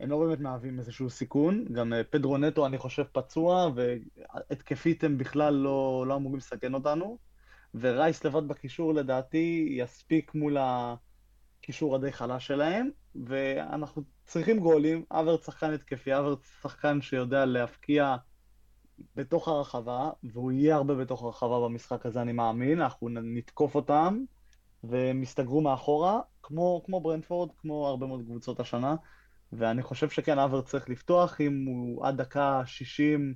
הם 0.00 0.10
לא 0.10 0.18
באמת 0.18 0.40
מהווים 0.40 0.78
איזשהו 0.78 1.10
סיכון. 1.10 1.64
גם 1.72 1.92
אה, 1.92 2.04
פדרו 2.04 2.38
נטו, 2.38 2.66
אני 2.66 2.78
חושב, 2.78 3.04
פצוע, 3.12 3.70
והתקפית 3.74 5.04
הם 5.04 5.18
בכלל 5.18 5.54
לא, 5.54 6.04
לא 6.08 6.16
אמורים 6.16 6.38
לסכן 6.38 6.74
אותנו. 6.74 7.18
ורייס 7.74 8.24
לבד 8.24 8.48
בקישור, 8.48 8.94
לדעתי, 8.94 9.68
יספיק 9.70 10.34
מול 10.34 10.56
הקישור 10.60 11.94
הדי 11.94 12.12
חלש 12.12 12.46
שלהם, 12.46 12.90
ואנחנו 13.24 14.02
צריכים 14.24 14.60
גולים. 14.60 15.04
אברט 15.10 15.42
שחקן 15.42 15.72
התקפי, 15.72 16.18
אברט 16.18 16.44
שחקן 16.62 17.00
שיודע 17.00 17.44
להפקיע 17.44 18.16
בתוך 19.16 19.48
הרחבה, 19.48 20.10
והוא 20.24 20.52
יהיה 20.52 20.76
הרבה 20.76 20.94
בתוך 20.94 21.22
הרחבה 21.22 21.60
במשחק 21.60 22.06
הזה, 22.06 22.22
אני 22.22 22.32
מאמין. 22.32 22.80
אנחנו 22.80 23.08
נתקוף 23.08 23.74
אותם, 23.74 24.24
והם 24.88 25.22
יסתגרו 25.22 25.60
מאחורה, 25.60 26.20
כמו, 26.42 26.82
כמו 26.84 27.00
ברנדפורד, 27.00 27.50
כמו 27.58 27.86
הרבה 27.86 28.06
מאוד 28.06 28.22
קבוצות 28.22 28.60
השנה, 28.60 28.96
ואני 29.52 29.82
חושב 29.82 30.10
שכן, 30.10 30.38
אבר 30.38 30.62
צריך 30.62 30.88
לפתוח, 30.88 31.40
אם 31.40 31.64
הוא 31.66 32.06
עד 32.06 32.16
דקה 32.16 32.62
60, 32.66 33.34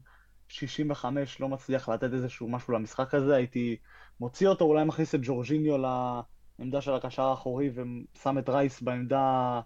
65 0.48 1.40
לא 1.40 1.48
מצליח 1.48 1.88
לתת 1.88 2.12
איזשהו 2.12 2.48
משהו 2.48 2.72
למשחק 2.72 3.14
הזה, 3.14 3.36
הייתי 3.36 3.76
מוציא 4.20 4.48
אותו, 4.48 4.64
אולי 4.64 4.84
מכניס 4.84 5.14
את 5.14 5.20
ג'ורג'יניו 5.22 5.76
לעמדה 5.78 6.80
של 6.80 6.94
הקשר 6.94 7.22
האחורי 7.22 7.70
ושם 7.70 8.38
את 8.38 8.48
רייס 8.48 8.82
בעמדה 8.82 9.61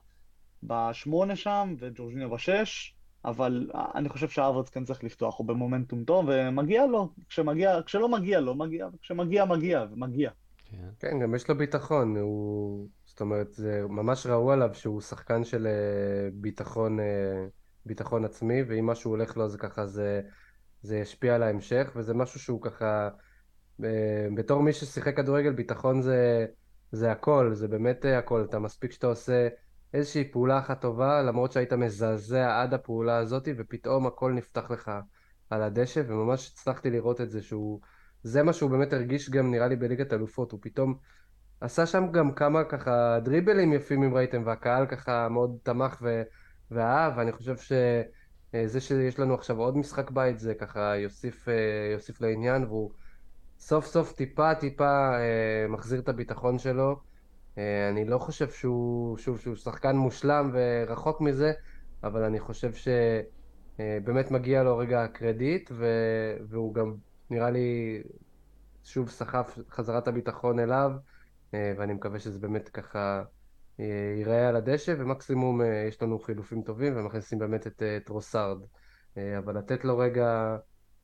בשמונה 0.62 1.36
שם, 1.36 1.74
וג'ורג'יניו 1.78 2.30
בשש, 2.30 2.94
אבל 3.24 3.70
אני 3.94 4.08
חושב 4.08 4.28
שהאברץ 4.28 4.68
כן 4.70 4.84
צריך 4.84 5.04
לפתוח, 5.04 5.38
הוא 5.38 5.46
במומנטום 5.46 6.04
טוב, 6.04 6.26
ומגיע 6.28 6.86
לו, 6.86 7.08
כשמגיע, 7.28 7.82
כשלא 7.86 8.08
מגיע 8.08 8.40
לו, 8.40 8.54
מגיע, 8.54 8.88
כשמגיע, 9.02 9.44
מגיע, 9.44 9.84
ומגיע. 9.92 10.30
כן. 10.76 10.88
כן, 10.98 11.20
גם 11.20 11.34
יש 11.34 11.48
לו 11.48 11.58
ביטחון, 11.58 12.16
הוא... 12.16 12.88
זאת 13.04 13.20
אומרת, 13.20 13.52
זה 13.52 13.82
ממש 13.88 14.26
ראו 14.26 14.52
עליו 14.52 14.70
שהוא 14.74 15.00
שחקן 15.00 15.44
של 15.44 15.66
אה, 15.66 16.28
ביטחון, 16.32 17.00
אה, 17.00 17.46
ביטחון 17.86 18.24
עצמי, 18.24 18.62
ואם 18.62 18.86
משהו 18.86 19.10
הולך 19.10 19.36
לו 19.36 19.48
זה 19.48 19.58
ככה, 19.58 19.86
זה, 19.86 20.20
זה 20.82 20.98
ישפיע 20.98 21.34
על 21.34 21.42
ההמשך, 21.42 21.92
וזה 21.96 22.14
משהו 22.14 22.40
שהוא 22.40 22.62
ככה, 22.62 23.08
אה, 23.84 24.26
בתור 24.36 24.62
מי 24.62 24.72
ששיחק 24.72 25.16
כדורגל, 25.16 25.52
ביטחון 25.52 26.02
זה, 26.02 26.46
זה 26.92 27.12
הכל, 27.12 27.50
זה 27.54 27.68
באמת 27.68 28.04
הכל, 28.04 28.44
אתה 28.48 28.58
מספיק 28.58 28.92
שאתה 28.92 29.06
עושה 29.06 29.48
איזושהי 29.94 30.32
פעולה 30.32 30.58
אחת 30.58 30.80
טובה, 30.80 31.22
למרות 31.22 31.52
שהיית 31.52 31.72
מזעזע 31.72 32.62
עד 32.62 32.74
הפעולה 32.74 33.16
הזאת, 33.16 33.48
ופתאום 33.56 34.06
הכל 34.06 34.32
נפתח 34.32 34.70
לך 34.70 34.90
על 35.50 35.62
הדשא, 35.62 36.02
וממש 36.08 36.50
הצלחתי 36.52 36.90
לראות 36.90 37.20
את 37.20 37.30
זה 37.30 37.42
שהוא... 37.42 37.80
זה 38.24 38.42
מה 38.42 38.52
שהוא 38.52 38.70
באמת 38.70 38.92
הרגיש 38.92 39.30
גם 39.30 39.50
נראה 39.50 39.68
לי 39.68 39.76
בליגת 39.76 40.12
אלופות, 40.12 40.52
הוא 40.52 40.60
פתאום 40.62 40.94
עשה 41.60 41.86
שם 41.86 42.12
גם 42.12 42.32
כמה 42.32 42.64
ככה 42.64 43.18
דריבלים 43.24 43.72
יפים 43.72 44.02
אם 44.02 44.14
ראיתם, 44.14 44.42
והקהל 44.46 44.86
ככה 44.86 45.28
מאוד 45.28 45.58
תמך 45.62 45.98
ו... 46.02 46.22
ואהב, 46.70 47.12
ואני 47.16 47.32
חושב 47.32 47.56
שזה 47.56 48.80
שיש 48.80 49.18
לנו 49.18 49.34
עכשיו 49.34 49.58
עוד 49.58 49.76
משחק 49.76 50.10
בית 50.10 50.38
זה 50.38 50.54
ככה 50.54 50.96
יוסיף, 50.96 51.48
יוסיף 51.92 52.20
לעניין, 52.20 52.64
והוא 52.64 52.90
סוף 53.58 53.86
סוף 53.86 54.12
טיפה 54.12 54.54
טיפה 54.54 55.10
מחזיר 55.68 56.00
את 56.00 56.08
הביטחון 56.08 56.58
שלו. 56.58 57.00
אני 57.90 58.04
לא 58.06 58.18
חושב 58.18 58.50
שהוא, 58.50 59.18
שוב, 59.18 59.38
שהוא 59.40 59.56
שחקן 59.56 59.96
מושלם 59.96 60.50
ורחוק 60.52 61.20
מזה, 61.20 61.52
אבל 62.04 62.22
אני 62.22 62.40
חושב 62.40 62.70
שבאמת 62.72 64.30
מגיע 64.30 64.62
לו 64.62 64.78
רגע 64.78 65.06
קרדיט, 65.06 65.70
והוא 66.48 66.74
גם 66.74 66.94
נראה 67.30 67.50
לי 67.50 68.02
שוב 68.84 69.10
סחף 69.10 69.58
חזרת 69.70 70.08
הביטחון 70.08 70.58
אליו, 70.58 70.90
ואני 71.52 71.92
מקווה 71.92 72.18
שזה 72.18 72.38
באמת 72.38 72.68
ככה 72.68 73.22
ייראה 74.16 74.48
על 74.48 74.56
הדשא, 74.56 74.94
ומקסימום 74.98 75.60
יש 75.88 76.02
לנו 76.02 76.18
חילופים 76.18 76.62
טובים 76.62 76.96
ומכניסים 76.96 77.38
באמת 77.38 77.66
את, 77.66 77.82
את 77.96 78.08
רוסארד. 78.08 78.58
אבל 79.16 79.58
לתת 79.58 79.84
לו 79.84 79.98
רגע 79.98 80.56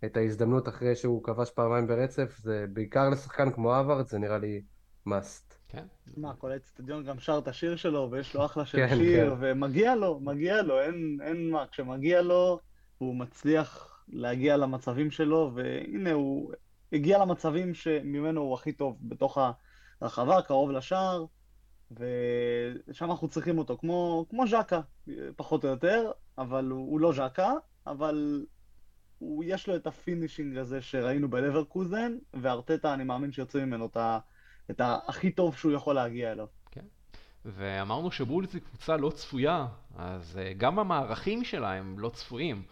את 0.04 0.16
ההזדמנות 0.16 0.68
אחרי 0.68 0.96
שהוא 0.96 1.24
כבש 1.24 1.50
פעמיים 1.50 1.86
ברצף, 1.86 2.36
זה 2.38 2.64
בעיקר 2.72 3.08
לשחקן 3.08 3.52
כמו 3.52 3.80
אברד, 3.80 4.06
זה 4.06 4.18
נראה 4.18 4.38
לי 4.38 4.62
must. 5.08 5.54
כן. 5.68 5.84
מה, 6.16 6.34
כל 6.38 6.52
האצטדיון 6.52 7.04
גם 7.04 7.18
שר 7.18 7.38
את 7.42 7.48
השיר 7.48 7.76
שלו, 7.76 8.08
ויש 8.12 8.34
לו 8.34 8.44
אחלה 8.44 8.64
של 8.64 8.78
כן, 8.78 8.96
שיר, 8.96 9.30
כן. 9.30 9.36
ומגיע 9.40 9.94
לו, 9.94 10.20
מגיע 10.20 10.62
לו, 10.62 10.80
אין, 10.80 11.18
אין 11.22 11.50
מה, 11.50 11.64
כשמגיע 11.72 12.22
לו, 12.22 12.60
הוא 12.98 13.14
מצליח 13.14 13.89
להגיע 14.12 14.56
למצבים 14.56 15.10
שלו, 15.10 15.50
והנה 15.54 16.12
הוא 16.12 16.52
הגיע 16.92 17.18
למצבים 17.18 17.74
שממנו 17.74 18.40
הוא 18.40 18.54
הכי 18.54 18.72
טוב 18.72 18.96
בתוך 19.02 19.38
הרחבה, 20.00 20.42
קרוב 20.42 20.70
לשער, 20.70 21.24
ושם 21.90 23.10
אנחנו 23.10 23.28
צריכים 23.28 23.58
אותו, 23.58 23.78
כמו, 23.78 24.26
כמו 24.30 24.44
ז'קה, 24.46 24.80
פחות 25.36 25.64
או 25.64 25.68
יותר, 25.68 26.10
אבל 26.38 26.64
הוא, 26.64 26.90
הוא 26.90 27.00
לא 27.00 27.12
ז'קה, 27.12 27.52
אבל 27.86 28.46
הוא, 29.18 29.44
יש 29.46 29.68
לו 29.68 29.76
את 29.76 29.86
ה 29.86 29.93
finishing 29.93 30.56
הזה 30.56 30.82
שראינו 30.82 31.30
בלברקוזן, 31.30 32.16
וארטטה, 32.34 32.94
אני 32.94 33.04
מאמין 33.04 33.32
שיוצא 33.32 33.64
ממנו 33.64 33.86
את 33.86 33.96
ה... 33.96 34.18
את 34.70 34.80
הכי 34.84 35.30
טוב 35.30 35.56
שהוא 35.56 35.72
יכול 35.72 35.94
להגיע 35.94 36.32
אליו. 36.32 36.46
כן. 36.70 36.84
ואמרנו 37.44 38.10
שבולס 38.10 38.54
היא 38.54 38.62
קבוצה 38.62 38.96
לא 38.96 39.10
צפויה, 39.10 39.66
אז 39.96 40.38
uh, 40.38 40.58
גם 40.58 40.78
המערכים 40.78 41.44
שלה 41.44 41.72
הם 41.72 41.98
לא 41.98 42.08
צפויים. 42.08 42.62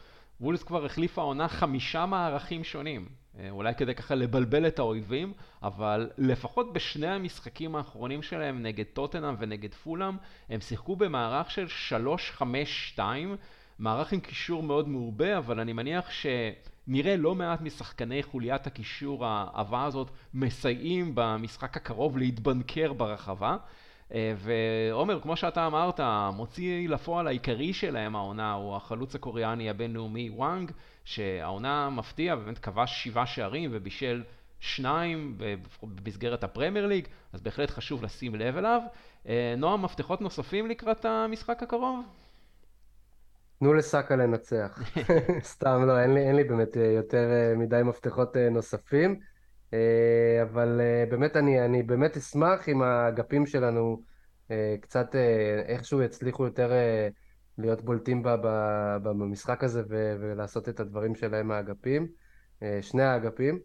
וולס 0.40 0.62
כבר 0.62 0.84
החליפה 0.84 1.22
עונה 1.22 1.48
חמישה 1.48 2.06
מערכים 2.06 2.64
שונים. 2.64 3.08
Uh, 3.08 3.38
אולי 3.50 3.74
כדי 3.74 3.94
ככה 3.94 4.14
לבלבל 4.14 4.66
את 4.66 4.78
האויבים, 4.78 5.32
אבל 5.62 6.10
לפחות 6.18 6.72
בשני 6.72 7.06
המשחקים 7.06 7.76
האחרונים 7.76 8.22
שלהם 8.22 8.62
נגד 8.62 8.84
טוטנאם 8.92 9.34
ונגד 9.38 9.74
פולאם, 9.74 10.16
הם 10.48 10.60
שיחקו 10.60 10.96
במערך 10.96 11.50
של 11.50 11.66
3-5-2, 12.96 13.00
מערך 13.78 14.12
עם 14.12 14.20
קישור 14.20 14.62
מאוד 14.62 14.88
מעובה, 14.88 15.38
אבל 15.38 15.60
אני 15.60 15.72
מניח 15.72 16.10
ש... 16.10 16.26
נראה 16.90 17.16
לא 17.16 17.34
מעט 17.34 17.60
משחקני 17.60 18.22
חוליית 18.22 18.66
הקישור 18.66 19.26
העבה 19.26 19.84
הזאת 19.84 20.10
מסייעים 20.34 21.12
במשחק 21.14 21.76
הקרוב 21.76 22.18
להתבנקר 22.18 22.92
ברחבה. 22.92 23.56
אה, 24.14 24.34
ועומר, 24.38 25.20
כמו 25.20 25.36
שאתה 25.36 25.66
אמרת, 25.66 26.00
המוציא 26.00 26.88
לפועל 26.88 27.26
העיקרי 27.26 27.72
שלהם 27.72 28.16
העונה 28.16 28.52
הוא 28.52 28.76
החלוץ 28.76 29.14
הקוריאני 29.14 29.70
הבינלאומי 29.70 30.30
וואנג, 30.30 30.70
שהעונה 31.04 31.90
מפתיע, 31.90 32.36
באמת 32.36 32.58
כבש 32.58 33.04
שבעה 33.04 33.26
שערים 33.26 33.70
ובישל 33.72 34.22
שניים 34.60 35.38
במסגרת 35.82 36.44
הפרמייר 36.44 36.86
ליג, 36.86 37.08
אז 37.32 37.40
בהחלט 37.40 37.70
חשוב 37.70 38.02
לשים 38.02 38.34
לב 38.34 38.56
אליו. 38.56 38.80
אה, 39.28 39.54
נועם, 39.58 39.82
מפתחות 39.82 40.20
נוספים 40.20 40.66
לקראת 40.66 41.04
המשחק 41.04 41.62
הקרוב? 41.62 42.04
תנו 43.58 43.74
לסאקה 43.74 44.16
לנצח. 44.16 44.82
סתם 45.52 45.84
לא, 45.86 46.00
אין 46.00 46.14
לי, 46.14 46.20
אין 46.20 46.36
לי 46.36 46.44
באמת 46.44 46.76
אה, 46.76 46.82
יותר 46.82 47.28
מדי 47.56 47.80
מפתחות 47.84 48.36
נוספים. 48.36 49.20
אבל 50.42 50.80
באמת 51.10 51.36
אני, 51.36 51.64
אני 51.64 51.82
באמת 51.82 52.16
אשמח 52.16 52.68
אם 52.68 52.82
האגפים 52.82 53.46
שלנו 53.46 54.02
קצת 54.80 55.14
איכשהו 55.66 56.02
יצליחו 56.02 56.44
יותר 56.44 56.72
להיות 57.58 57.82
בולטים 57.82 58.22
במשחק 59.02 59.64
הזה 59.64 59.82
ולעשות 59.88 60.68
את 60.68 60.80
הדברים 60.80 61.14
שלהם 61.14 61.50
האגפים, 61.50 62.08
שני 62.80 63.02
האגפים. 63.02 63.58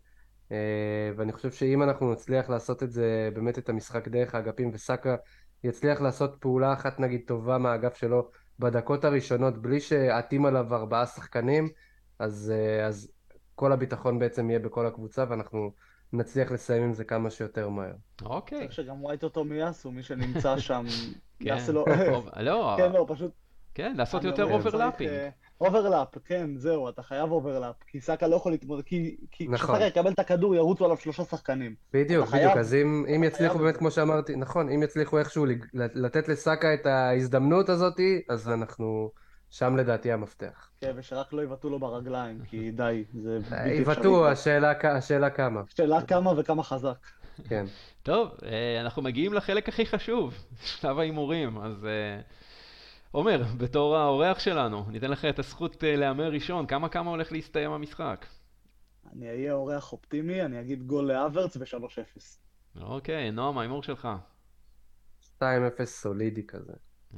ואני 1.16 1.32
חושב 1.32 1.52
שאם 1.52 1.84
אנחנו 1.84 2.12
נצליח 2.12 2.50
לעשות 2.50 2.84
את 2.84 2.92
זה, 2.92 3.30
באמת 3.34 3.58
את 3.58 3.70
המשחק 3.70 4.08
דרך 4.08 4.36
האגפים, 4.36 4.72
וסאקה 4.74 5.16
יצליח 5.64 6.02
לעשות 6.02 6.36
פעולה 6.40 6.74
אחת 6.74 7.00
נגיד 7.00 7.22
טובה 7.28 7.58
מהאגף 7.58 7.96
שלו, 7.96 8.30
בדקות 8.60 9.06
הראשונות 9.06 9.62
בלי 9.62 9.80
שעטים 9.80 10.46
עליו 10.46 10.76
ארבעה 10.76 11.06
שחקנים, 11.06 11.70
אז, 12.20 12.54
אה, 12.56 12.86
אז 12.86 13.12
כל 13.56 13.72
הביטחון 13.72 14.20
בעצם 14.20 14.50
יהיה 14.50 14.60
בכל 14.60 14.86
הקבוצה 14.86 15.26
ואנחנו 15.30 15.74
נצליח 16.14 16.52
לסיים 16.52 16.84
עם 16.84 16.94
זה 16.94 17.04
כמה 17.04 17.30
שיותר 17.30 17.70
מהר. 17.70 17.94
אוקיי. 18.26 18.60
צריך 18.60 18.74
שגם 18.74 19.04
ווייט 19.04 19.24
או 19.24 19.44
תומיאסו, 19.44 19.92
מי 19.92 20.04
שנמצא 20.04 20.58
שם, 20.68 20.86
יעשה 21.42 21.72
לו... 21.72 21.86
לא, 22.40 22.74
כן, 22.78 22.92
לא, 22.92 23.06
פשוט... 23.10 23.32
כן, 23.74 23.94
לעשות 23.98 24.24
יותר 24.24 24.44
overlapping. 24.44 25.12
overlap, 25.62 26.18
כן, 26.26 26.58
זהו, 26.58 26.90
אתה 26.90 27.04
חייב 27.04 27.32
overlap, 27.32 27.76
כי 27.88 28.02
סאקה 28.02 28.28
לא 28.28 28.36
יכול 28.36 28.52
להתמודד, 28.52 28.84
כי, 28.84 29.18
כי 29.32 29.48
נכון. 29.48 29.76
כשסאקה 29.76 29.86
יקבל 29.86 30.12
את 30.12 30.20
הכדור 30.20 30.56
ירוצו 30.56 30.86
עליו 30.86 30.98
שלושה 30.98 31.24
שחקנים. 31.24 31.76
בדיוק, 31.94 32.30
בדיוק, 32.30 32.58
אז 32.58 32.74
אם, 32.74 33.06
אם 33.16 33.24
יצליחו 33.24 33.58
באמת, 33.58 33.78
כמו 33.78 33.92
שאמרתי, 33.92 34.36
נכון, 34.36 34.70
אם 34.70 34.84
יצליחו 34.84 35.20
איכשהו 35.20 35.46
לתת 35.74 36.28
לסאקה 36.28 36.74
את 36.74 36.86
ההזדמנות 36.86 37.70
הזאת, 37.70 38.00
אז 38.30 38.50
אנחנו, 38.50 39.12
שם 39.54 39.78
לדעתי 39.78 40.12
המפתח. 40.12 40.70
כן, 40.82 40.92
ושרק 40.96 41.34
לא 41.34 41.44
יבעטו 41.44 41.70
לו 41.70 41.80
ברגליים, 41.80 42.42
כי 42.46 42.72
די, 42.72 43.04
זה 43.14 43.40
בלתי 43.40 43.56
אפשרי. 43.56 43.76
יבעטו, 43.76 44.28
השאלה, 44.28 44.74
השאלה 44.98 45.30
כמה. 45.30 45.62
השאלה 45.74 46.02
כמה 46.02 46.40
וכמה 46.40 46.64
חזק. 46.64 47.08
כן. 47.50 47.66
טוב, 48.04 48.30
אה, 48.44 48.82
אנחנו 48.82 49.02
מגיעים 49.02 49.34
לחלק 49.34 49.70
הכי 49.70 49.86
חשוב, 49.86 50.34
שלב 50.80 51.00
ההימורים, 51.00 51.58
אז... 51.58 51.86
אה, 51.86 52.22
עומר, 53.12 53.44
בתור 53.58 53.98
האורח 53.98 54.40
שלנו, 54.40 54.86
ניתן 54.92 55.12
לך 55.12 55.26
את 55.26 55.40
הזכות 55.40 55.84
אה, 55.84 55.96
להמר 55.96 56.32
ראשון, 56.32 56.68
כמה 56.68 56.90
כמה 56.90 57.10
הולך 57.10 57.32
להסתיים 57.32 57.72
המשחק? 57.72 58.26
אני 59.14 59.30
אהיה 59.30 59.54
אורח 59.54 59.92
אופטימי, 59.92 60.42
אני 60.42 60.62
אגיד 60.62 60.84
גול 60.84 61.06
לאברץ 61.06 61.58
ב-3-0. 61.58 62.82
אוקיי, 62.82 63.32
נועם, 63.32 63.58
ההימור 63.58 63.84
שלך. 63.84 64.08
2-0 65.40 65.44
סולידי 65.86 66.48
כזה. 66.48 66.74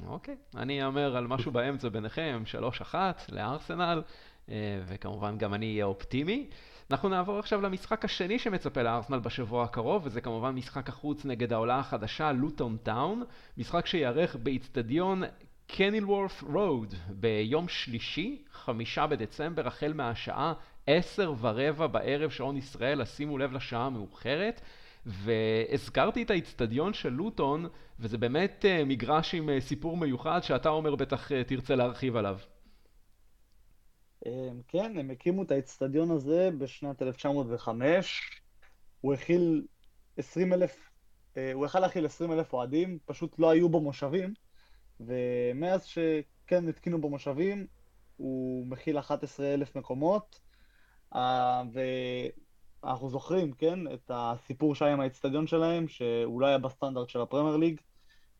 אוקיי, 0.07 0.35
אני 0.55 0.85
אאמר 0.85 1.17
על 1.17 1.27
משהו 1.27 1.51
באמצע 1.51 1.89
ביניכם, 1.89 2.43
3-1 2.91 2.95
לארסנל, 3.29 4.01
אה, 4.49 4.55
וכמובן 4.85 5.37
גם 5.37 5.53
אני 5.53 5.71
אהיה 5.71 5.85
אופטימי. 5.85 6.49
אנחנו 6.91 7.09
נעבור 7.09 7.39
עכשיו 7.39 7.61
למשחק 7.61 8.05
השני 8.05 8.39
שמצפה 8.39 8.81
לארסנל 8.81 9.19
בשבוע 9.19 9.63
הקרוב, 9.63 10.01
וזה 10.05 10.21
כמובן 10.21 10.55
משחק 10.55 10.89
החוץ 10.89 11.25
נגד 11.25 11.53
העולה 11.53 11.79
החדשה, 11.79 12.31
לוטון 12.31 12.77
טאון, 12.83 13.23
משחק 13.57 13.85
שיארך 13.85 14.35
באיצטדיון 14.35 15.23
קנילוורף 15.67 16.43
רוד 16.43 16.93
ביום 17.09 17.67
שלישי, 17.67 18.43
חמישה 18.51 19.07
בדצמבר, 19.07 19.67
החל 19.67 19.93
מהשעה 19.93 20.53
עשר 20.87 21.33
ורבע 21.41 21.87
בערב 21.87 22.29
שעון 22.29 22.57
ישראל, 22.57 23.01
אז 23.01 23.15
שימו 23.15 23.37
לב 23.37 23.53
לשעה 23.53 23.85
המאוחרת. 23.85 24.61
והזכרתי 25.05 26.23
את 26.23 26.31
האיצטדיון 26.31 26.93
של 26.93 27.09
לוטון, 27.09 27.65
וזה 27.99 28.17
באמת 28.17 28.65
uh, 28.65 28.85
מגרש 28.85 29.35
עם 29.35 29.49
uh, 29.49 29.61
סיפור 29.61 29.97
מיוחד 29.97 30.39
שאתה 30.43 30.69
אומר 30.69 30.95
בטח 30.95 31.31
uh, 31.31 31.35
תרצה 31.47 31.75
להרחיב 31.75 32.15
עליו. 32.15 32.39
כן, 34.67 34.97
הם 34.97 35.11
הקימו 35.11 35.43
את 35.43 35.51
האיצטדיון 35.51 36.11
הזה 36.11 36.49
בשנת 36.57 37.01
1905. 37.01 38.41
הוא 39.01 39.13
הכיל 39.13 39.65
20 40.17 40.53
אלף, 40.53 40.89
הוא 41.53 41.65
יכל 41.65 41.79
להכיל 41.79 42.05
20 42.05 42.31
אלף 42.31 42.53
אוהדים, 42.53 42.99
פשוט 43.05 43.39
לא 43.39 43.49
היו 43.49 43.69
בו 43.69 43.81
מושבים. 43.81 44.33
ומאז 44.99 45.83
שכן 45.83 46.67
התקינו 46.69 47.01
במושבים, 47.01 47.67
הוא 48.17 48.67
מכיל 48.67 48.99
11,000 48.99 49.75
מקומות, 49.75 50.39
אה, 52.85 52.89
ואנחנו 52.89 53.09
זוכרים, 53.09 53.51
כן, 53.51 53.93
את 53.93 54.11
הסיפור 54.13 54.75
שהיה 54.75 54.93
עם 54.93 54.99
האצטדיון 54.99 55.47
שלהם, 55.47 55.87
שהוא 55.87 56.41
לא 56.41 56.45
היה 56.45 56.57
בסטנדרט 56.57 57.09
של 57.09 57.21
הפרמייר 57.21 57.57
ליג, 57.57 57.81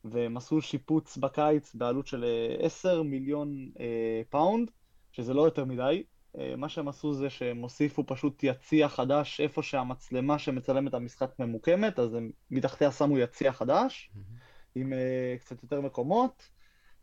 והם 0.04 0.36
עשו 0.36 0.60
שיפוץ 0.60 1.16
בקיץ 1.16 1.74
בעלות 1.74 2.06
של 2.06 2.24
10 2.58 3.02
מיליון 3.02 3.70
אה, 3.80 4.22
פאונד, 4.30 4.70
שזה 5.12 5.34
לא 5.34 5.42
יותר 5.42 5.64
מדי. 5.64 6.02
אה, 6.38 6.54
מה 6.56 6.68
שהם 6.68 6.88
עשו 6.88 7.14
זה 7.14 7.30
שהם 7.30 7.56
הוסיפו 7.56 8.06
פשוט 8.06 8.42
יציע 8.42 8.88
חדש 8.88 9.40
איפה 9.40 9.62
שהמצלמה 9.62 10.38
שמצלמת 10.38 10.94
המשחק 10.94 11.30
ממוקמת, 11.38 11.98
אז 11.98 12.14
הם 12.14 12.30
מתחתיה 12.50 12.92
שמו 12.92 13.18
יציע 13.18 13.52
חדש. 13.52 14.10
Mm-hmm. 14.14 14.56
עם 14.76 14.92
אה, 14.92 15.40
קצת 15.40 15.62
יותר 15.62 15.80
מקומות, 15.80 16.48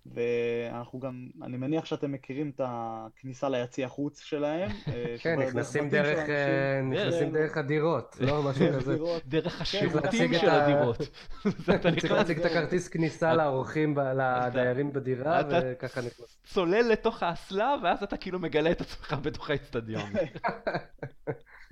ואנחנו 0.05 0.99
גם, 0.99 1.27
אני 1.43 1.57
מניח 1.57 1.85
שאתם 1.85 2.11
מכירים 2.11 2.51
את 2.55 2.61
הכניסה 2.63 3.49
ליציע 3.49 3.87
חוץ 3.87 4.19
שלהם. 4.21 4.69
אה, 4.87 5.15
כן, 5.19 5.39
נכנסים 5.39 5.89
דרך. 5.89 6.29
אה, 6.29 6.81
נכנסים 6.81 7.27
כן. 7.27 7.33
דרך 7.33 7.57
הדירות, 7.57 8.15
לא 8.19 8.43
משהו 8.43 8.65
כזה. 8.73 8.97
דרך 9.27 9.53
כן, 9.53 9.61
השירותים 9.61 10.33
של 10.33 10.49
הדירות. 10.49 10.97
אתה 11.75 11.91
צריך 11.99 12.11
להציג 12.11 12.39
את 12.39 12.45
הכרטיס 12.45 12.87
כניסה 12.87 13.33
לאורחים, 13.33 13.95
לדיירים 13.97 14.93
בדירה, 14.93 15.41
וככה 15.51 16.01
נכנס. 16.01 16.37
צולל 16.45 16.85
לתוך 16.91 17.23
האסלה, 17.23 17.75
ואז 17.83 18.03
אתה 18.03 18.17
כאילו 18.17 18.39
מגלה 18.39 18.71
את 18.71 18.81
עצמך 18.81 19.13
בתוך 19.23 19.49
האצטדיון. 19.49 20.09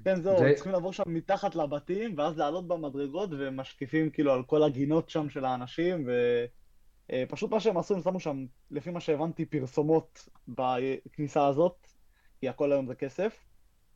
כן, 0.03 0.21
זהו, 0.21 0.39
זה- 0.39 0.51
צריכים 0.55 0.71
לעבור 0.71 0.93
שם 0.93 1.03
מתחת 1.07 1.55
לבתים, 1.55 2.13
ואז 2.17 2.37
לעלות 2.37 2.67
במדרגות, 2.67 3.29
ומשקיפים 3.39 4.09
כאילו 4.09 4.33
על 4.33 4.43
כל 4.43 4.63
הגינות 4.63 5.09
שם 5.09 5.29
של 5.29 5.45
האנשים, 5.45 6.05
ופשוט 7.13 7.51
מה 7.51 7.59
שהם 7.59 7.77
עשו, 7.77 7.93
הם 7.93 8.01
שמו 8.01 8.19
שם, 8.19 8.45
לפי 8.71 8.91
מה 8.91 8.99
שהבנתי, 8.99 9.45
פרסומות 9.45 10.29
בכניסה 10.47 11.47
הזאת, 11.47 11.87
כי 12.39 12.49
הכל 12.49 12.71
היום 12.71 12.87
זה 12.87 12.95
כסף, 12.95 13.45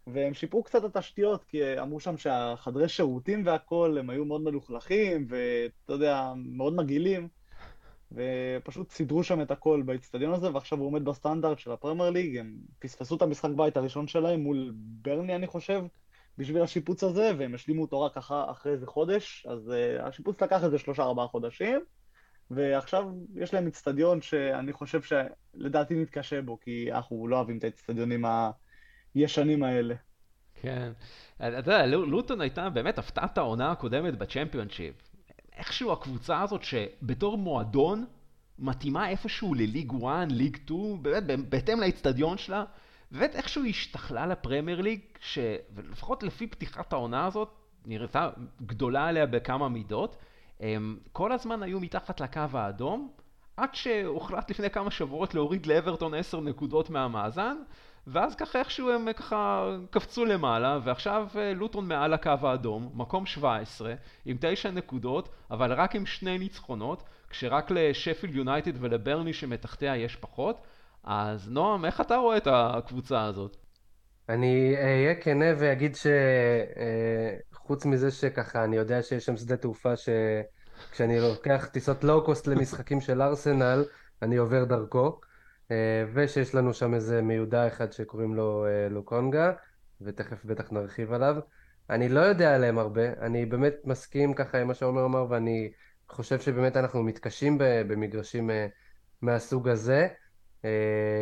והם 0.07 0.33
שיפרו 0.33 0.63
קצת 0.63 0.85
את 0.85 0.95
התשתיות, 0.95 1.43
כי 1.43 1.79
אמרו 1.79 1.99
שם 1.99 2.17
שהחדרי 2.17 2.89
שירותים 2.89 3.45
והכל, 3.45 3.97
הם 3.99 4.09
היו 4.09 4.25
מאוד 4.25 4.41
מלוכלכים, 4.41 5.27
ואתה 5.29 5.93
יודע, 5.93 6.33
מאוד 6.35 6.75
מגעילים, 6.75 7.27
ופשוט 8.11 8.91
סידרו 8.91 9.23
שם 9.23 9.41
את 9.41 9.51
הכל 9.51 9.81
באיצטדיון 9.85 10.33
הזה, 10.33 10.53
ועכשיו 10.53 10.77
הוא 10.77 10.87
עומד 10.87 11.05
בסטנדרט 11.05 11.59
של 11.59 11.71
הפרמייר 11.71 12.09
ליג, 12.09 12.37
הם 12.37 12.55
פספסו 12.79 13.15
את 13.15 13.21
המשחק 13.21 13.49
בית 13.55 13.77
הראשון 13.77 14.07
שלהם 14.07 14.39
מול 14.39 14.73
ברני, 14.75 15.35
אני 15.35 15.47
חושב, 15.47 15.83
בשביל 16.37 16.61
השיפוץ 16.61 17.03
הזה, 17.03 17.31
והם 17.37 17.55
השלימו 17.55 17.81
אותו 17.81 18.01
רק 18.01 18.17
אח- 18.17 18.31
אחרי 18.31 18.71
איזה 18.71 18.87
חודש, 18.87 19.45
אז 19.49 19.71
uh, 19.71 20.03
השיפוץ 20.03 20.41
לקח 20.41 20.63
איזה 20.63 20.77
שלושה 20.77 21.03
ארבעה 21.03 21.27
חודשים, 21.27 21.81
ועכשיו 22.51 23.11
יש 23.35 23.53
להם 23.53 23.65
איצטדיון 23.65 24.21
שאני 24.21 24.73
חושב 24.73 25.01
שלדעתי 25.01 25.93
נתקשה 25.95 26.41
בו, 26.41 26.59
כי 26.59 26.89
אנחנו 26.91 27.27
לא 27.27 27.35
אוהבים 27.35 27.57
את 27.57 27.63
האיצטדיונים 27.63 28.25
הישנים 29.15 29.63
האלה. 29.63 29.95
כן. 30.61 30.91
אתה 31.37 31.45
יודע, 31.57 31.85
לו- 31.85 32.05
לוטון 32.05 32.41
הייתה 32.41 32.69
באמת 32.69 32.97
הפתעת 32.97 33.37
העונה 33.37 33.71
הקודמת 33.71 34.17
בצ'מפיונשיפ. 34.17 34.95
איכשהו 35.53 35.91
הקבוצה 35.91 36.41
הזאת 36.41 36.63
שבתור 36.63 37.37
מועדון 37.37 38.05
מתאימה 38.59 39.09
איפשהו 39.09 39.53
לליג 39.53 39.91
1, 40.03 40.27
ליג 40.31 40.57
2, 40.65 41.03
באמת 41.03 41.23
בהתאם 41.49 41.79
לאצטדיון 41.79 42.37
שלה, 42.37 42.63
באמת 43.11 43.35
איכשהו 43.35 43.63
היא 43.63 43.69
השתכלה 43.69 44.27
לפרמייר 44.27 44.81
ליג, 44.81 44.99
שלפחות 45.19 46.23
לפי 46.23 46.47
פתיחת 46.47 46.93
העונה 46.93 47.25
הזאת, 47.25 47.49
נראתה 47.85 48.29
גדולה 48.65 49.07
עליה 49.07 49.25
בכמה 49.25 49.69
מידות. 49.69 50.15
הם 50.59 50.97
כל 51.11 51.31
הזמן 51.31 51.63
היו 51.63 51.79
מתחת 51.79 52.21
לקו 52.21 52.41
האדום, 52.53 53.09
עד 53.57 53.75
שהוחלט 53.75 54.51
לפני 54.51 54.69
כמה 54.69 54.91
שבועות 54.91 55.33
להוריד 55.33 55.65
לאברטון 55.65 56.13
10 56.13 56.41
נקודות 56.41 56.89
מהמאזן, 56.89 57.57
ואז 58.07 58.35
ככה 58.35 58.59
איכשהו 58.59 58.91
הם 58.91 59.13
ככה 59.13 59.69
קפצו 59.89 60.25
למעלה, 60.25 60.79
ועכשיו 60.83 61.27
אה, 61.35 61.53
לוטון 61.53 61.87
מעל 61.87 62.13
הקו 62.13 62.31
האדום, 62.41 62.91
מקום 62.93 63.25
17, 63.25 63.93
עם 64.25 64.37
9 64.39 64.71
נקודות, 64.71 65.29
אבל 65.51 65.73
רק 65.73 65.95
עם 65.95 66.05
שני 66.05 66.37
ניצחונות, 66.37 67.03
כשרק 67.29 67.71
לשפילד 67.71 68.35
יונייטד 68.35 68.71
ולברני 68.79 69.33
שמתחתיה 69.33 69.97
יש 69.97 70.15
פחות. 70.15 70.61
אז 71.03 71.49
נועם, 71.49 71.85
איך 71.85 72.01
אתה 72.01 72.15
רואה 72.15 72.37
את 72.37 72.47
הקבוצה 72.51 73.23
הזאת? 73.23 73.57
אני 74.29 74.75
אהיה 74.77 75.15
כנה 75.15 75.45
ואגיד 75.59 75.95
שחוץ 77.65 77.85
מזה 77.85 78.11
שככה, 78.11 78.63
אני 78.63 78.75
יודע 78.75 79.01
שיש 79.01 79.25
שם 79.25 79.37
שדה 79.37 79.57
תעופה 79.57 79.93
שכשאני 79.95 81.19
לוקח 81.19 81.67
טיסות 81.71 82.03
לואו-קוסט 82.03 82.47
למשחקים 82.47 83.01
של 83.01 83.21
ארסנל, 83.21 83.85
אני 84.21 84.35
עובר 84.35 84.63
דרכו, 84.63 85.19
אה, 85.71 86.05
ושיש 86.13 86.55
לנו 86.55 86.73
שם 86.73 86.93
איזה 86.93 87.21
מיודע 87.21 87.67
אחד 87.67 87.91
שקוראים 87.91 88.35
לו 88.35 88.65
אה, 88.65 88.89
לוקונגה, 88.89 89.53
ותכף 90.01 90.45
בטח 90.45 90.71
נרחיב 90.71 91.13
עליו. 91.13 91.35
אני 91.89 92.09
לא 92.09 92.19
יודע 92.19 92.55
עליהם 92.55 92.79
הרבה, 92.79 93.13
אני 93.21 93.45
באמת 93.45 93.75
מסכים 93.83 94.33
ככה 94.33 94.57
עם 94.61 94.67
מה 94.67 94.73
שעומר 94.73 95.05
אמר, 95.05 95.25
ואני 95.29 95.71
חושב 96.09 96.39
שבאמת 96.39 96.77
אנחנו 96.77 97.03
מתקשים 97.03 97.57
במגרשים 97.59 98.49
אה, 98.49 98.67
מהסוג 99.21 99.69
הזה. 99.69 100.07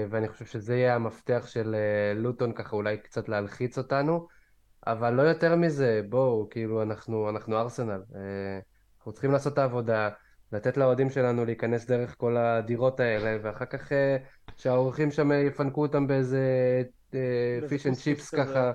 ואני 0.10 0.28
חושב 0.28 0.46
שזה 0.46 0.76
יהיה 0.76 0.96
המפתח 0.96 1.44
של 1.48 1.76
לוטון 2.16 2.54
ככה 2.54 2.76
אולי 2.76 2.98
קצת 2.98 3.30
להלחיץ 3.30 3.78
אותנו, 3.78 4.28
אבל 4.88 5.14
לא 5.14 5.22
יותר 5.22 5.56
מזה, 5.56 6.02
בואו, 6.10 6.48
כאילו 6.50 6.82
אנחנו, 6.82 7.30
אנחנו 7.30 7.58
ארסנל, 7.58 8.02
אה, 8.16 8.60
אנחנו 8.98 9.12
צריכים 9.12 9.32
לעשות 9.32 9.54
את 9.54 9.58
העבודה, 9.58 10.10
לתת 10.52 10.78
לאוהדים 10.78 11.10
שלנו 11.10 11.46
להיכנס 11.46 11.86
דרך 11.86 12.16
כל 12.18 12.38
הדירות 12.38 13.00
האלה, 13.00 13.38
ואחר 13.44 13.66
כך 13.66 13.92
אה, 13.92 14.18
שהאורחים 14.58 15.12
שם 15.12 15.32
יפנקו 15.32 15.82
אותם 15.82 16.08
באיזה 16.08 16.42
fish 17.70 17.88
and 17.88 17.96
chips. 17.96 18.36
ככה, 18.36 18.72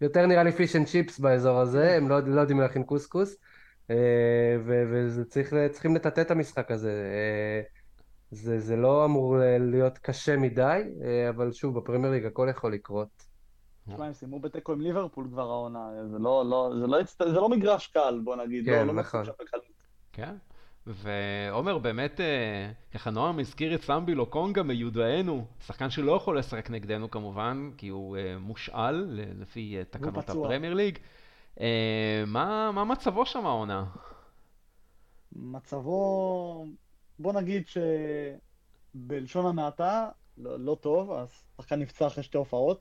יותר 0.00 0.26
נראה 0.26 0.42
לי 0.42 0.52
fish 0.52 0.76
and 0.76 0.86
chips 0.86 1.18
באזור 1.18 1.60
הזה, 1.60 1.96
הם 1.96 2.08
לא, 2.08 2.20
לא 2.20 2.40
יודעים 2.40 2.60
להכין 2.60 2.82
קוסקוס, 2.82 3.36
אה, 3.90 3.96
וצריכים 4.64 5.94
לטאטא 5.94 6.20
את 6.20 6.30
המשחק 6.30 6.70
הזה. 6.70 6.92
זה, 8.30 8.60
זה 8.60 8.76
לא 8.76 9.04
אמור 9.04 9.36
להיות 9.58 9.98
קשה 9.98 10.36
מדי, 10.36 10.82
אבל 11.28 11.52
שוב, 11.52 11.78
בפרמייר 11.78 12.12
ליג 12.12 12.26
הכל 12.26 12.48
יכול 12.50 12.72
לקרות. 12.72 13.27
תשמע, 13.92 14.06
הם 14.06 14.12
סיימו 14.12 14.40
בתיקו 14.40 14.72
עם 14.72 14.80
ליברפול 14.80 15.28
כבר 15.30 15.50
העונה, 15.50 15.90
זה 16.10 16.18
לא, 16.18 16.44
לא, 16.46 16.72
זה 16.80 16.86
לא, 16.86 16.98
זה 17.32 17.40
לא 17.40 17.48
מגרש 17.48 17.86
קל, 17.86 18.20
בוא 18.24 18.36
נגיד, 18.36 18.64
כן, 18.64 18.86
לא, 18.86 18.94
לא 18.94 19.00
נכון. 19.00 19.22
בקלות. 19.22 19.64
כן. 20.12 20.34
ועומר, 20.88 21.78
באמת, 21.78 22.20
אה, 22.20 22.70
ככה 22.94 23.10
נועם 23.10 23.38
הזכיר 23.38 23.74
את 23.74 23.82
סמבי 23.82 24.14
לוקונגה 24.14 24.62
מיודענו, 24.62 25.44
שחקן 25.66 25.90
שלא 25.90 26.12
יכול 26.12 26.38
לשחק 26.38 26.70
נגדנו 26.70 27.10
כמובן, 27.10 27.70
כי 27.76 27.88
הוא 27.88 28.16
אה, 28.16 28.38
מושאל 28.38 29.20
לפי 29.40 29.76
אה, 29.78 29.84
תקנות. 29.84 30.30
הפרמייר 30.30 30.74
ליג. 30.74 30.98
מה, 32.26 32.72
מה 32.72 32.84
מצבו 32.84 33.26
שם 33.26 33.46
העונה? 33.46 33.84
מצבו, 35.32 36.66
בוא 37.18 37.32
נגיד 37.32 37.64
שבלשון 38.94 39.46
המעטה, 39.46 40.08
לא, 40.38 40.60
לא 40.60 40.76
טוב, 40.80 41.12
השחקן 41.58 41.80
נפצע 41.80 42.06
אחרי 42.06 42.22
שתי 42.22 42.38
הופעות, 42.38 42.80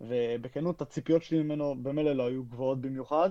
ובכנות 0.00 0.82
הציפיות 0.82 1.22
שלי 1.22 1.42
ממנו 1.42 1.74
במילא 1.82 2.12
לא 2.12 2.26
היו 2.26 2.44
גבוהות 2.44 2.80
במיוחד. 2.80 3.30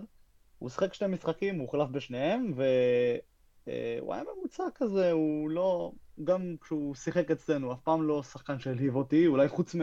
הוא 0.59 0.69
שיחק 0.69 0.93
שני 0.93 1.07
משחקים, 1.07 1.55
הוא 1.55 1.65
הוחלף 1.65 1.89
בשניהם, 1.89 2.53
והוא 2.55 4.13
היה 4.13 4.23
ממוצע 4.35 4.63
כזה, 4.75 5.11
הוא 5.11 5.49
לא, 5.49 5.91
גם 6.23 6.55
כשהוא 6.61 6.95
שיחק 6.95 7.31
אצלנו, 7.31 7.73
אף 7.73 7.79
פעם 7.83 8.03
לא 8.03 8.23
שחקן 8.23 8.59
שהלהיב 8.59 8.95
אותי, 8.95 9.27
אולי 9.27 9.47
חוץ 9.47 9.75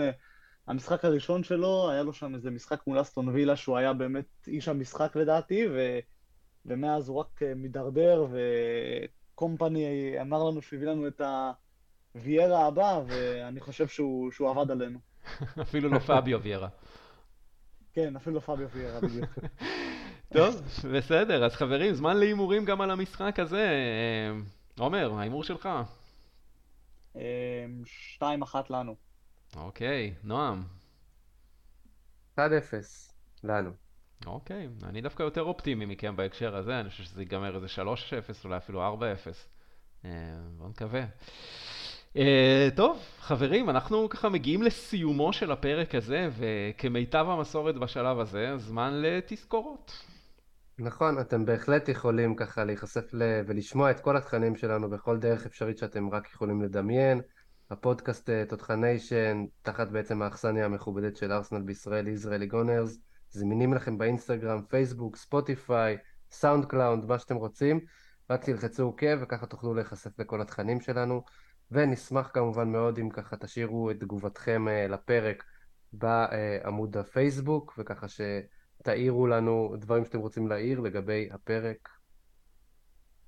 מהמשחק 0.66 1.05
הראשון 1.05 1.43
שלו, 1.45 1.91
היה 1.91 2.03
לו 2.03 2.12
שם 2.12 2.34
איזה 2.34 2.51
משחק 2.51 2.87
מול 2.87 3.01
אסטון 3.01 3.28
וילה, 3.28 3.57
שהוא 3.57 3.76
היה 3.76 3.93
באמת 3.93 4.26
איש 4.47 4.68
המשחק 4.68 5.16
לדעתי, 5.16 5.66
ו... 5.66 5.99
ומאז 6.66 7.09
הוא 7.09 7.16
רק 7.16 7.43
אה, 7.43 7.55
מידרדר, 7.55 8.26
וקומפני 9.34 10.14
אמר 10.20 10.45
לנו 10.45 10.62
שהוא 10.62 10.76
הביא 10.76 10.89
לנו 10.89 11.09
את 11.09 11.20
הוויירה 12.14 12.66
הבא, 12.66 13.01
ואני 13.07 13.61
חושב 13.61 13.89
שהוא, 13.89 14.30
שהוא 14.30 14.51
עבד 14.51 14.70
עלינו. 14.70 14.99
אפילו 15.62 15.89
לא 15.89 15.99
פביו 15.99 16.43
ויירה. 16.43 16.68
כן, 17.93 18.16
אפילו 18.16 18.41
פביו 18.41 18.68
ויירה 18.68 19.01
בדיוק. 19.01 19.31
טוב, 20.37 20.62
בסדר, 20.95 21.45
אז 21.45 21.55
חברים, 21.55 21.95
זמן 21.95 22.16
להימורים 22.16 22.64
גם 22.64 22.81
על 22.81 22.91
המשחק 22.91 23.39
הזה. 23.39 23.68
אה, 23.68 24.41
עומר, 24.79 25.12
ההימור 25.14 25.45
שלך. 25.45 25.68
אה, 27.16 27.66
שתיים 27.85 28.43
אחת 28.43 28.70
לנו. 28.70 28.95
אוקיי, 29.57 30.14
נועם. 30.24 30.62
1-0, 32.37 32.41
לנו. 33.45 33.70
אוקיי, 34.27 34.68
אני 34.83 35.01
דווקא 35.01 35.22
יותר 35.22 35.43
אופטימי 35.43 35.87
מכם 35.87 36.16
בהקשר 36.16 36.57
הזה, 36.57 36.81
אני 36.81 36.91
חושב 36.91 37.05
שזה 37.05 37.22
ייגמר 37.22 37.57
איזה 37.57 37.66
3-0, 37.66 38.45
אולי 38.45 38.57
אפילו 38.57 38.95
4-0. 38.95 39.01
אה, 40.05 40.11
בואו 40.57 40.68
נקווה. 40.68 41.05
אה, 42.17 42.69
טוב, 42.77 42.99
חברים, 43.19 43.71
אנחנו 43.71 44.09
ככה 44.09 44.29
מגיעים 44.29 44.62
לסיומו 44.62 45.33
של 45.33 45.53
הפרק 45.53 45.95
הזה, 45.95 46.29
וכמיטב 46.39 47.27
המסורת 47.29 47.79
בשלב 47.79 48.19
הזה, 48.19 48.59
זמן 48.59 48.93
לתזכורות. 49.03 49.93
נכון, 50.79 51.21
אתם 51.21 51.45
בהחלט 51.45 51.89
יכולים 51.89 52.37
ככה 52.37 52.64
להיחשף 52.64 53.14
ל... 53.14 53.23
ולשמוע 53.47 53.91
את 53.91 54.01
כל 54.01 54.17
התכנים 54.17 54.57
שלנו 54.57 54.91
בכל 54.91 55.19
דרך 55.19 55.47
אפשרית 55.47 55.79
שאתם 55.79 56.11
רק 56.11 56.33
יכולים 56.33 56.62
לדמיין. 56.62 57.21
הפודקאסט 57.71 58.31
אה, 58.31 58.45
תותחניישן, 58.49 59.45
תחת 59.62 59.89
בעצם 59.89 60.23
האכסניה 60.23 60.64
המכובדת 60.64 61.17
של 61.17 61.33
ארסנל 61.33 61.62
בישראל, 61.62 62.09
ישראלי 62.09 62.47
גונרס, 62.47 62.99
זמינים 63.31 63.75
לכם 63.75 63.99
באינסטגרם, 63.99 64.62
פייסבוק, 64.69 65.17
ספוטיפיי, 65.17 65.97
סאונד 66.31 66.64
קלאונד, 66.64 67.05
מה 67.05 67.19
שאתם 67.19 67.37
רוצים. 67.37 67.81
רק 68.31 68.45
תלחצו 68.45 68.83
עקוב 68.82 69.22
וככה 69.23 69.47
תוכלו 69.47 69.75
להיחשף 69.75 70.19
לכל 70.19 70.41
התכנים 70.41 70.81
שלנו. 70.81 71.23
ונשמח 71.71 72.31
כמובן 72.35 72.69
מאוד 72.73 72.99
אם 72.99 73.11
ככה 73.11 73.37
תשאירו 73.37 73.91
את 73.91 74.01
תגובתכם 74.01 74.69
אה, 74.69 74.87
לפרק 74.89 75.45
בעמוד 75.93 76.97
הפייסבוק, 76.97 77.75
וככה 77.79 78.07
שתעירו 78.09 79.27
לנו 79.27 79.75
דברים 79.79 80.05
שאתם 80.05 80.19
רוצים 80.19 80.49
להעיר 80.49 80.81
לגבי 80.81 81.29
הפרק. 81.33 81.89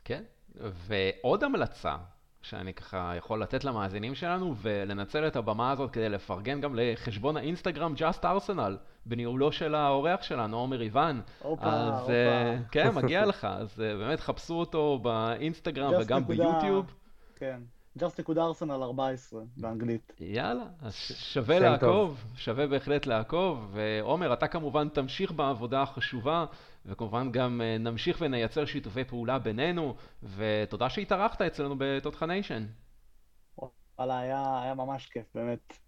כן, 0.05 0.23
ועוד 0.55 1.45
המלצה, 1.45 1.97
שאני 2.43 2.75
ככה 2.75 3.13
יכול 3.17 3.43
לתת 3.43 3.65
למאזינים 3.65 4.15
שלנו, 4.15 4.55
ולנצל 4.57 5.27
את 5.27 5.37
הבמה 5.37 5.71
הזאת 5.71 5.91
כדי 5.91 6.09
לפרגן 6.09 6.61
גם 6.61 6.75
לחשבון 6.77 7.37
האינסטגרם 7.37 7.95
Just 7.95 8.23
Arsenal, 8.23 8.73
בניהולו 9.07 9.53
של 9.53 9.75
האורח 9.75 10.23
שלנו, 10.23 10.57
עומר 10.57 10.83
איוון. 10.83 11.21
הופה, 11.43 11.67
אז 11.67 12.01
הופה. 12.01 12.13
אה, 12.13 12.57
כן, 12.71 12.91
מגיע 12.95 13.27
לך, 13.27 13.45
אז 13.45 13.81
אה, 13.81 13.97
באמת 13.97 14.21
חפשו 14.21 14.55
אותו 14.55 14.99
באינסטגרם 15.03 15.93
Just 15.95 16.03
וגם 16.05 16.23
נקודה- 16.23 16.45
ביוטיוב. 16.45 16.95
כן. 17.37 17.61
just.arsenal 18.01 18.83
14 18.83 19.43
באנגלית. 19.57 20.13
יאללה, 20.21 20.65
אז 20.83 20.95
שווה 20.95 21.59
לעקוב, 21.59 22.25
שווה 22.37 22.67
בהחלט 22.67 23.07
לעקוב, 23.07 23.71
ועומר, 23.73 24.33
אתה 24.33 24.49
כמובן 24.49 24.89
תמשיך 24.89 25.33
בעבודה 25.33 25.83
החשובה, 25.83 26.45
וכמובן 26.87 27.33
גם 27.33 27.61
אה, 27.65 27.79
נמשיך 27.79 28.19
ונייצר 28.21 28.65
שיתופי 28.65 29.05
פעולה 29.05 29.39
בינינו, 29.39 29.95
ותודה 30.37 30.91
שהתארחת 30.91 31.43
אצלנו 31.43 31.75
בתותחניישן. 31.79 32.67
וואלה, 33.99 34.19
היה, 34.19 34.63
היה 34.63 34.75
ממש 34.75 35.07
כיף, 35.07 35.27
באמת. 35.35 35.79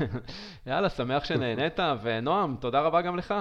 יאללה, 0.66 0.88
שמח 0.88 1.24
שנהנית, 1.24 1.78
ונועם, 2.02 2.56
תודה 2.60 2.80
רבה 2.80 3.02
גם 3.02 3.16
לך. 3.16 3.34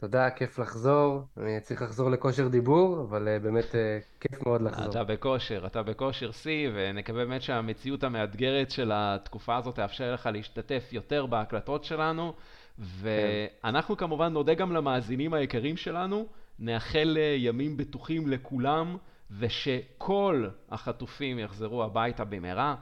תודה, 0.00 0.30
כיף 0.30 0.58
לחזור. 0.58 1.22
אני 1.36 1.60
צריך 1.60 1.82
לחזור 1.82 2.10
לכושר 2.10 2.48
דיבור, 2.48 3.00
אבל 3.00 3.28
אה, 3.28 3.38
באמת 3.38 3.74
אה, 3.74 3.98
כיף 4.20 4.46
מאוד 4.46 4.62
לחזור. 4.62 4.90
אתה 4.90 5.04
בכושר, 5.04 5.66
אתה 5.66 5.82
בכושר 5.82 6.30
שיא, 6.30 6.70
ונקווה 6.74 7.24
באמת 7.24 7.42
שהמציאות 7.42 8.04
המאתגרת 8.04 8.70
של 8.70 8.90
התקופה 8.94 9.56
הזאת 9.56 9.74
תאפשר 9.74 10.14
לך 10.14 10.28
להשתתף 10.32 10.88
יותר 10.92 11.26
בהקלטות 11.26 11.84
שלנו, 11.84 12.32
ואנחנו 12.78 13.96
כמובן 13.96 14.32
נודה 14.32 14.54
גם 14.54 14.72
למאזינים 14.72 15.34
היקרים 15.34 15.76
שלנו, 15.76 16.26
נאחל 16.58 17.18
אה, 17.20 17.34
ימים 17.38 17.76
בטוחים 17.76 18.28
לכולם, 18.28 18.96
ושכל 19.38 20.48
החטופים 20.70 21.38
יחזרו 21.38 21.84
הביתה 21.84 22.24
במהרה. 22.24 22.74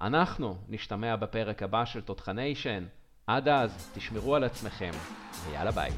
אנחנו 0.00 0.56
נשתמע 0.68 1.16
בפרק 1.16 1.62
הבא 1.62 1.84
של 1.84 2.00
תותחניישן. 2.00 2.84
עד 3.26 3.48
אז, 3.48 3.90
תשמרו 3.94 4.36
על 4.36 4.44
עצמכם, 4.44 4.90
ויאללה 5.44 5.70
ביי. 5.70 5.90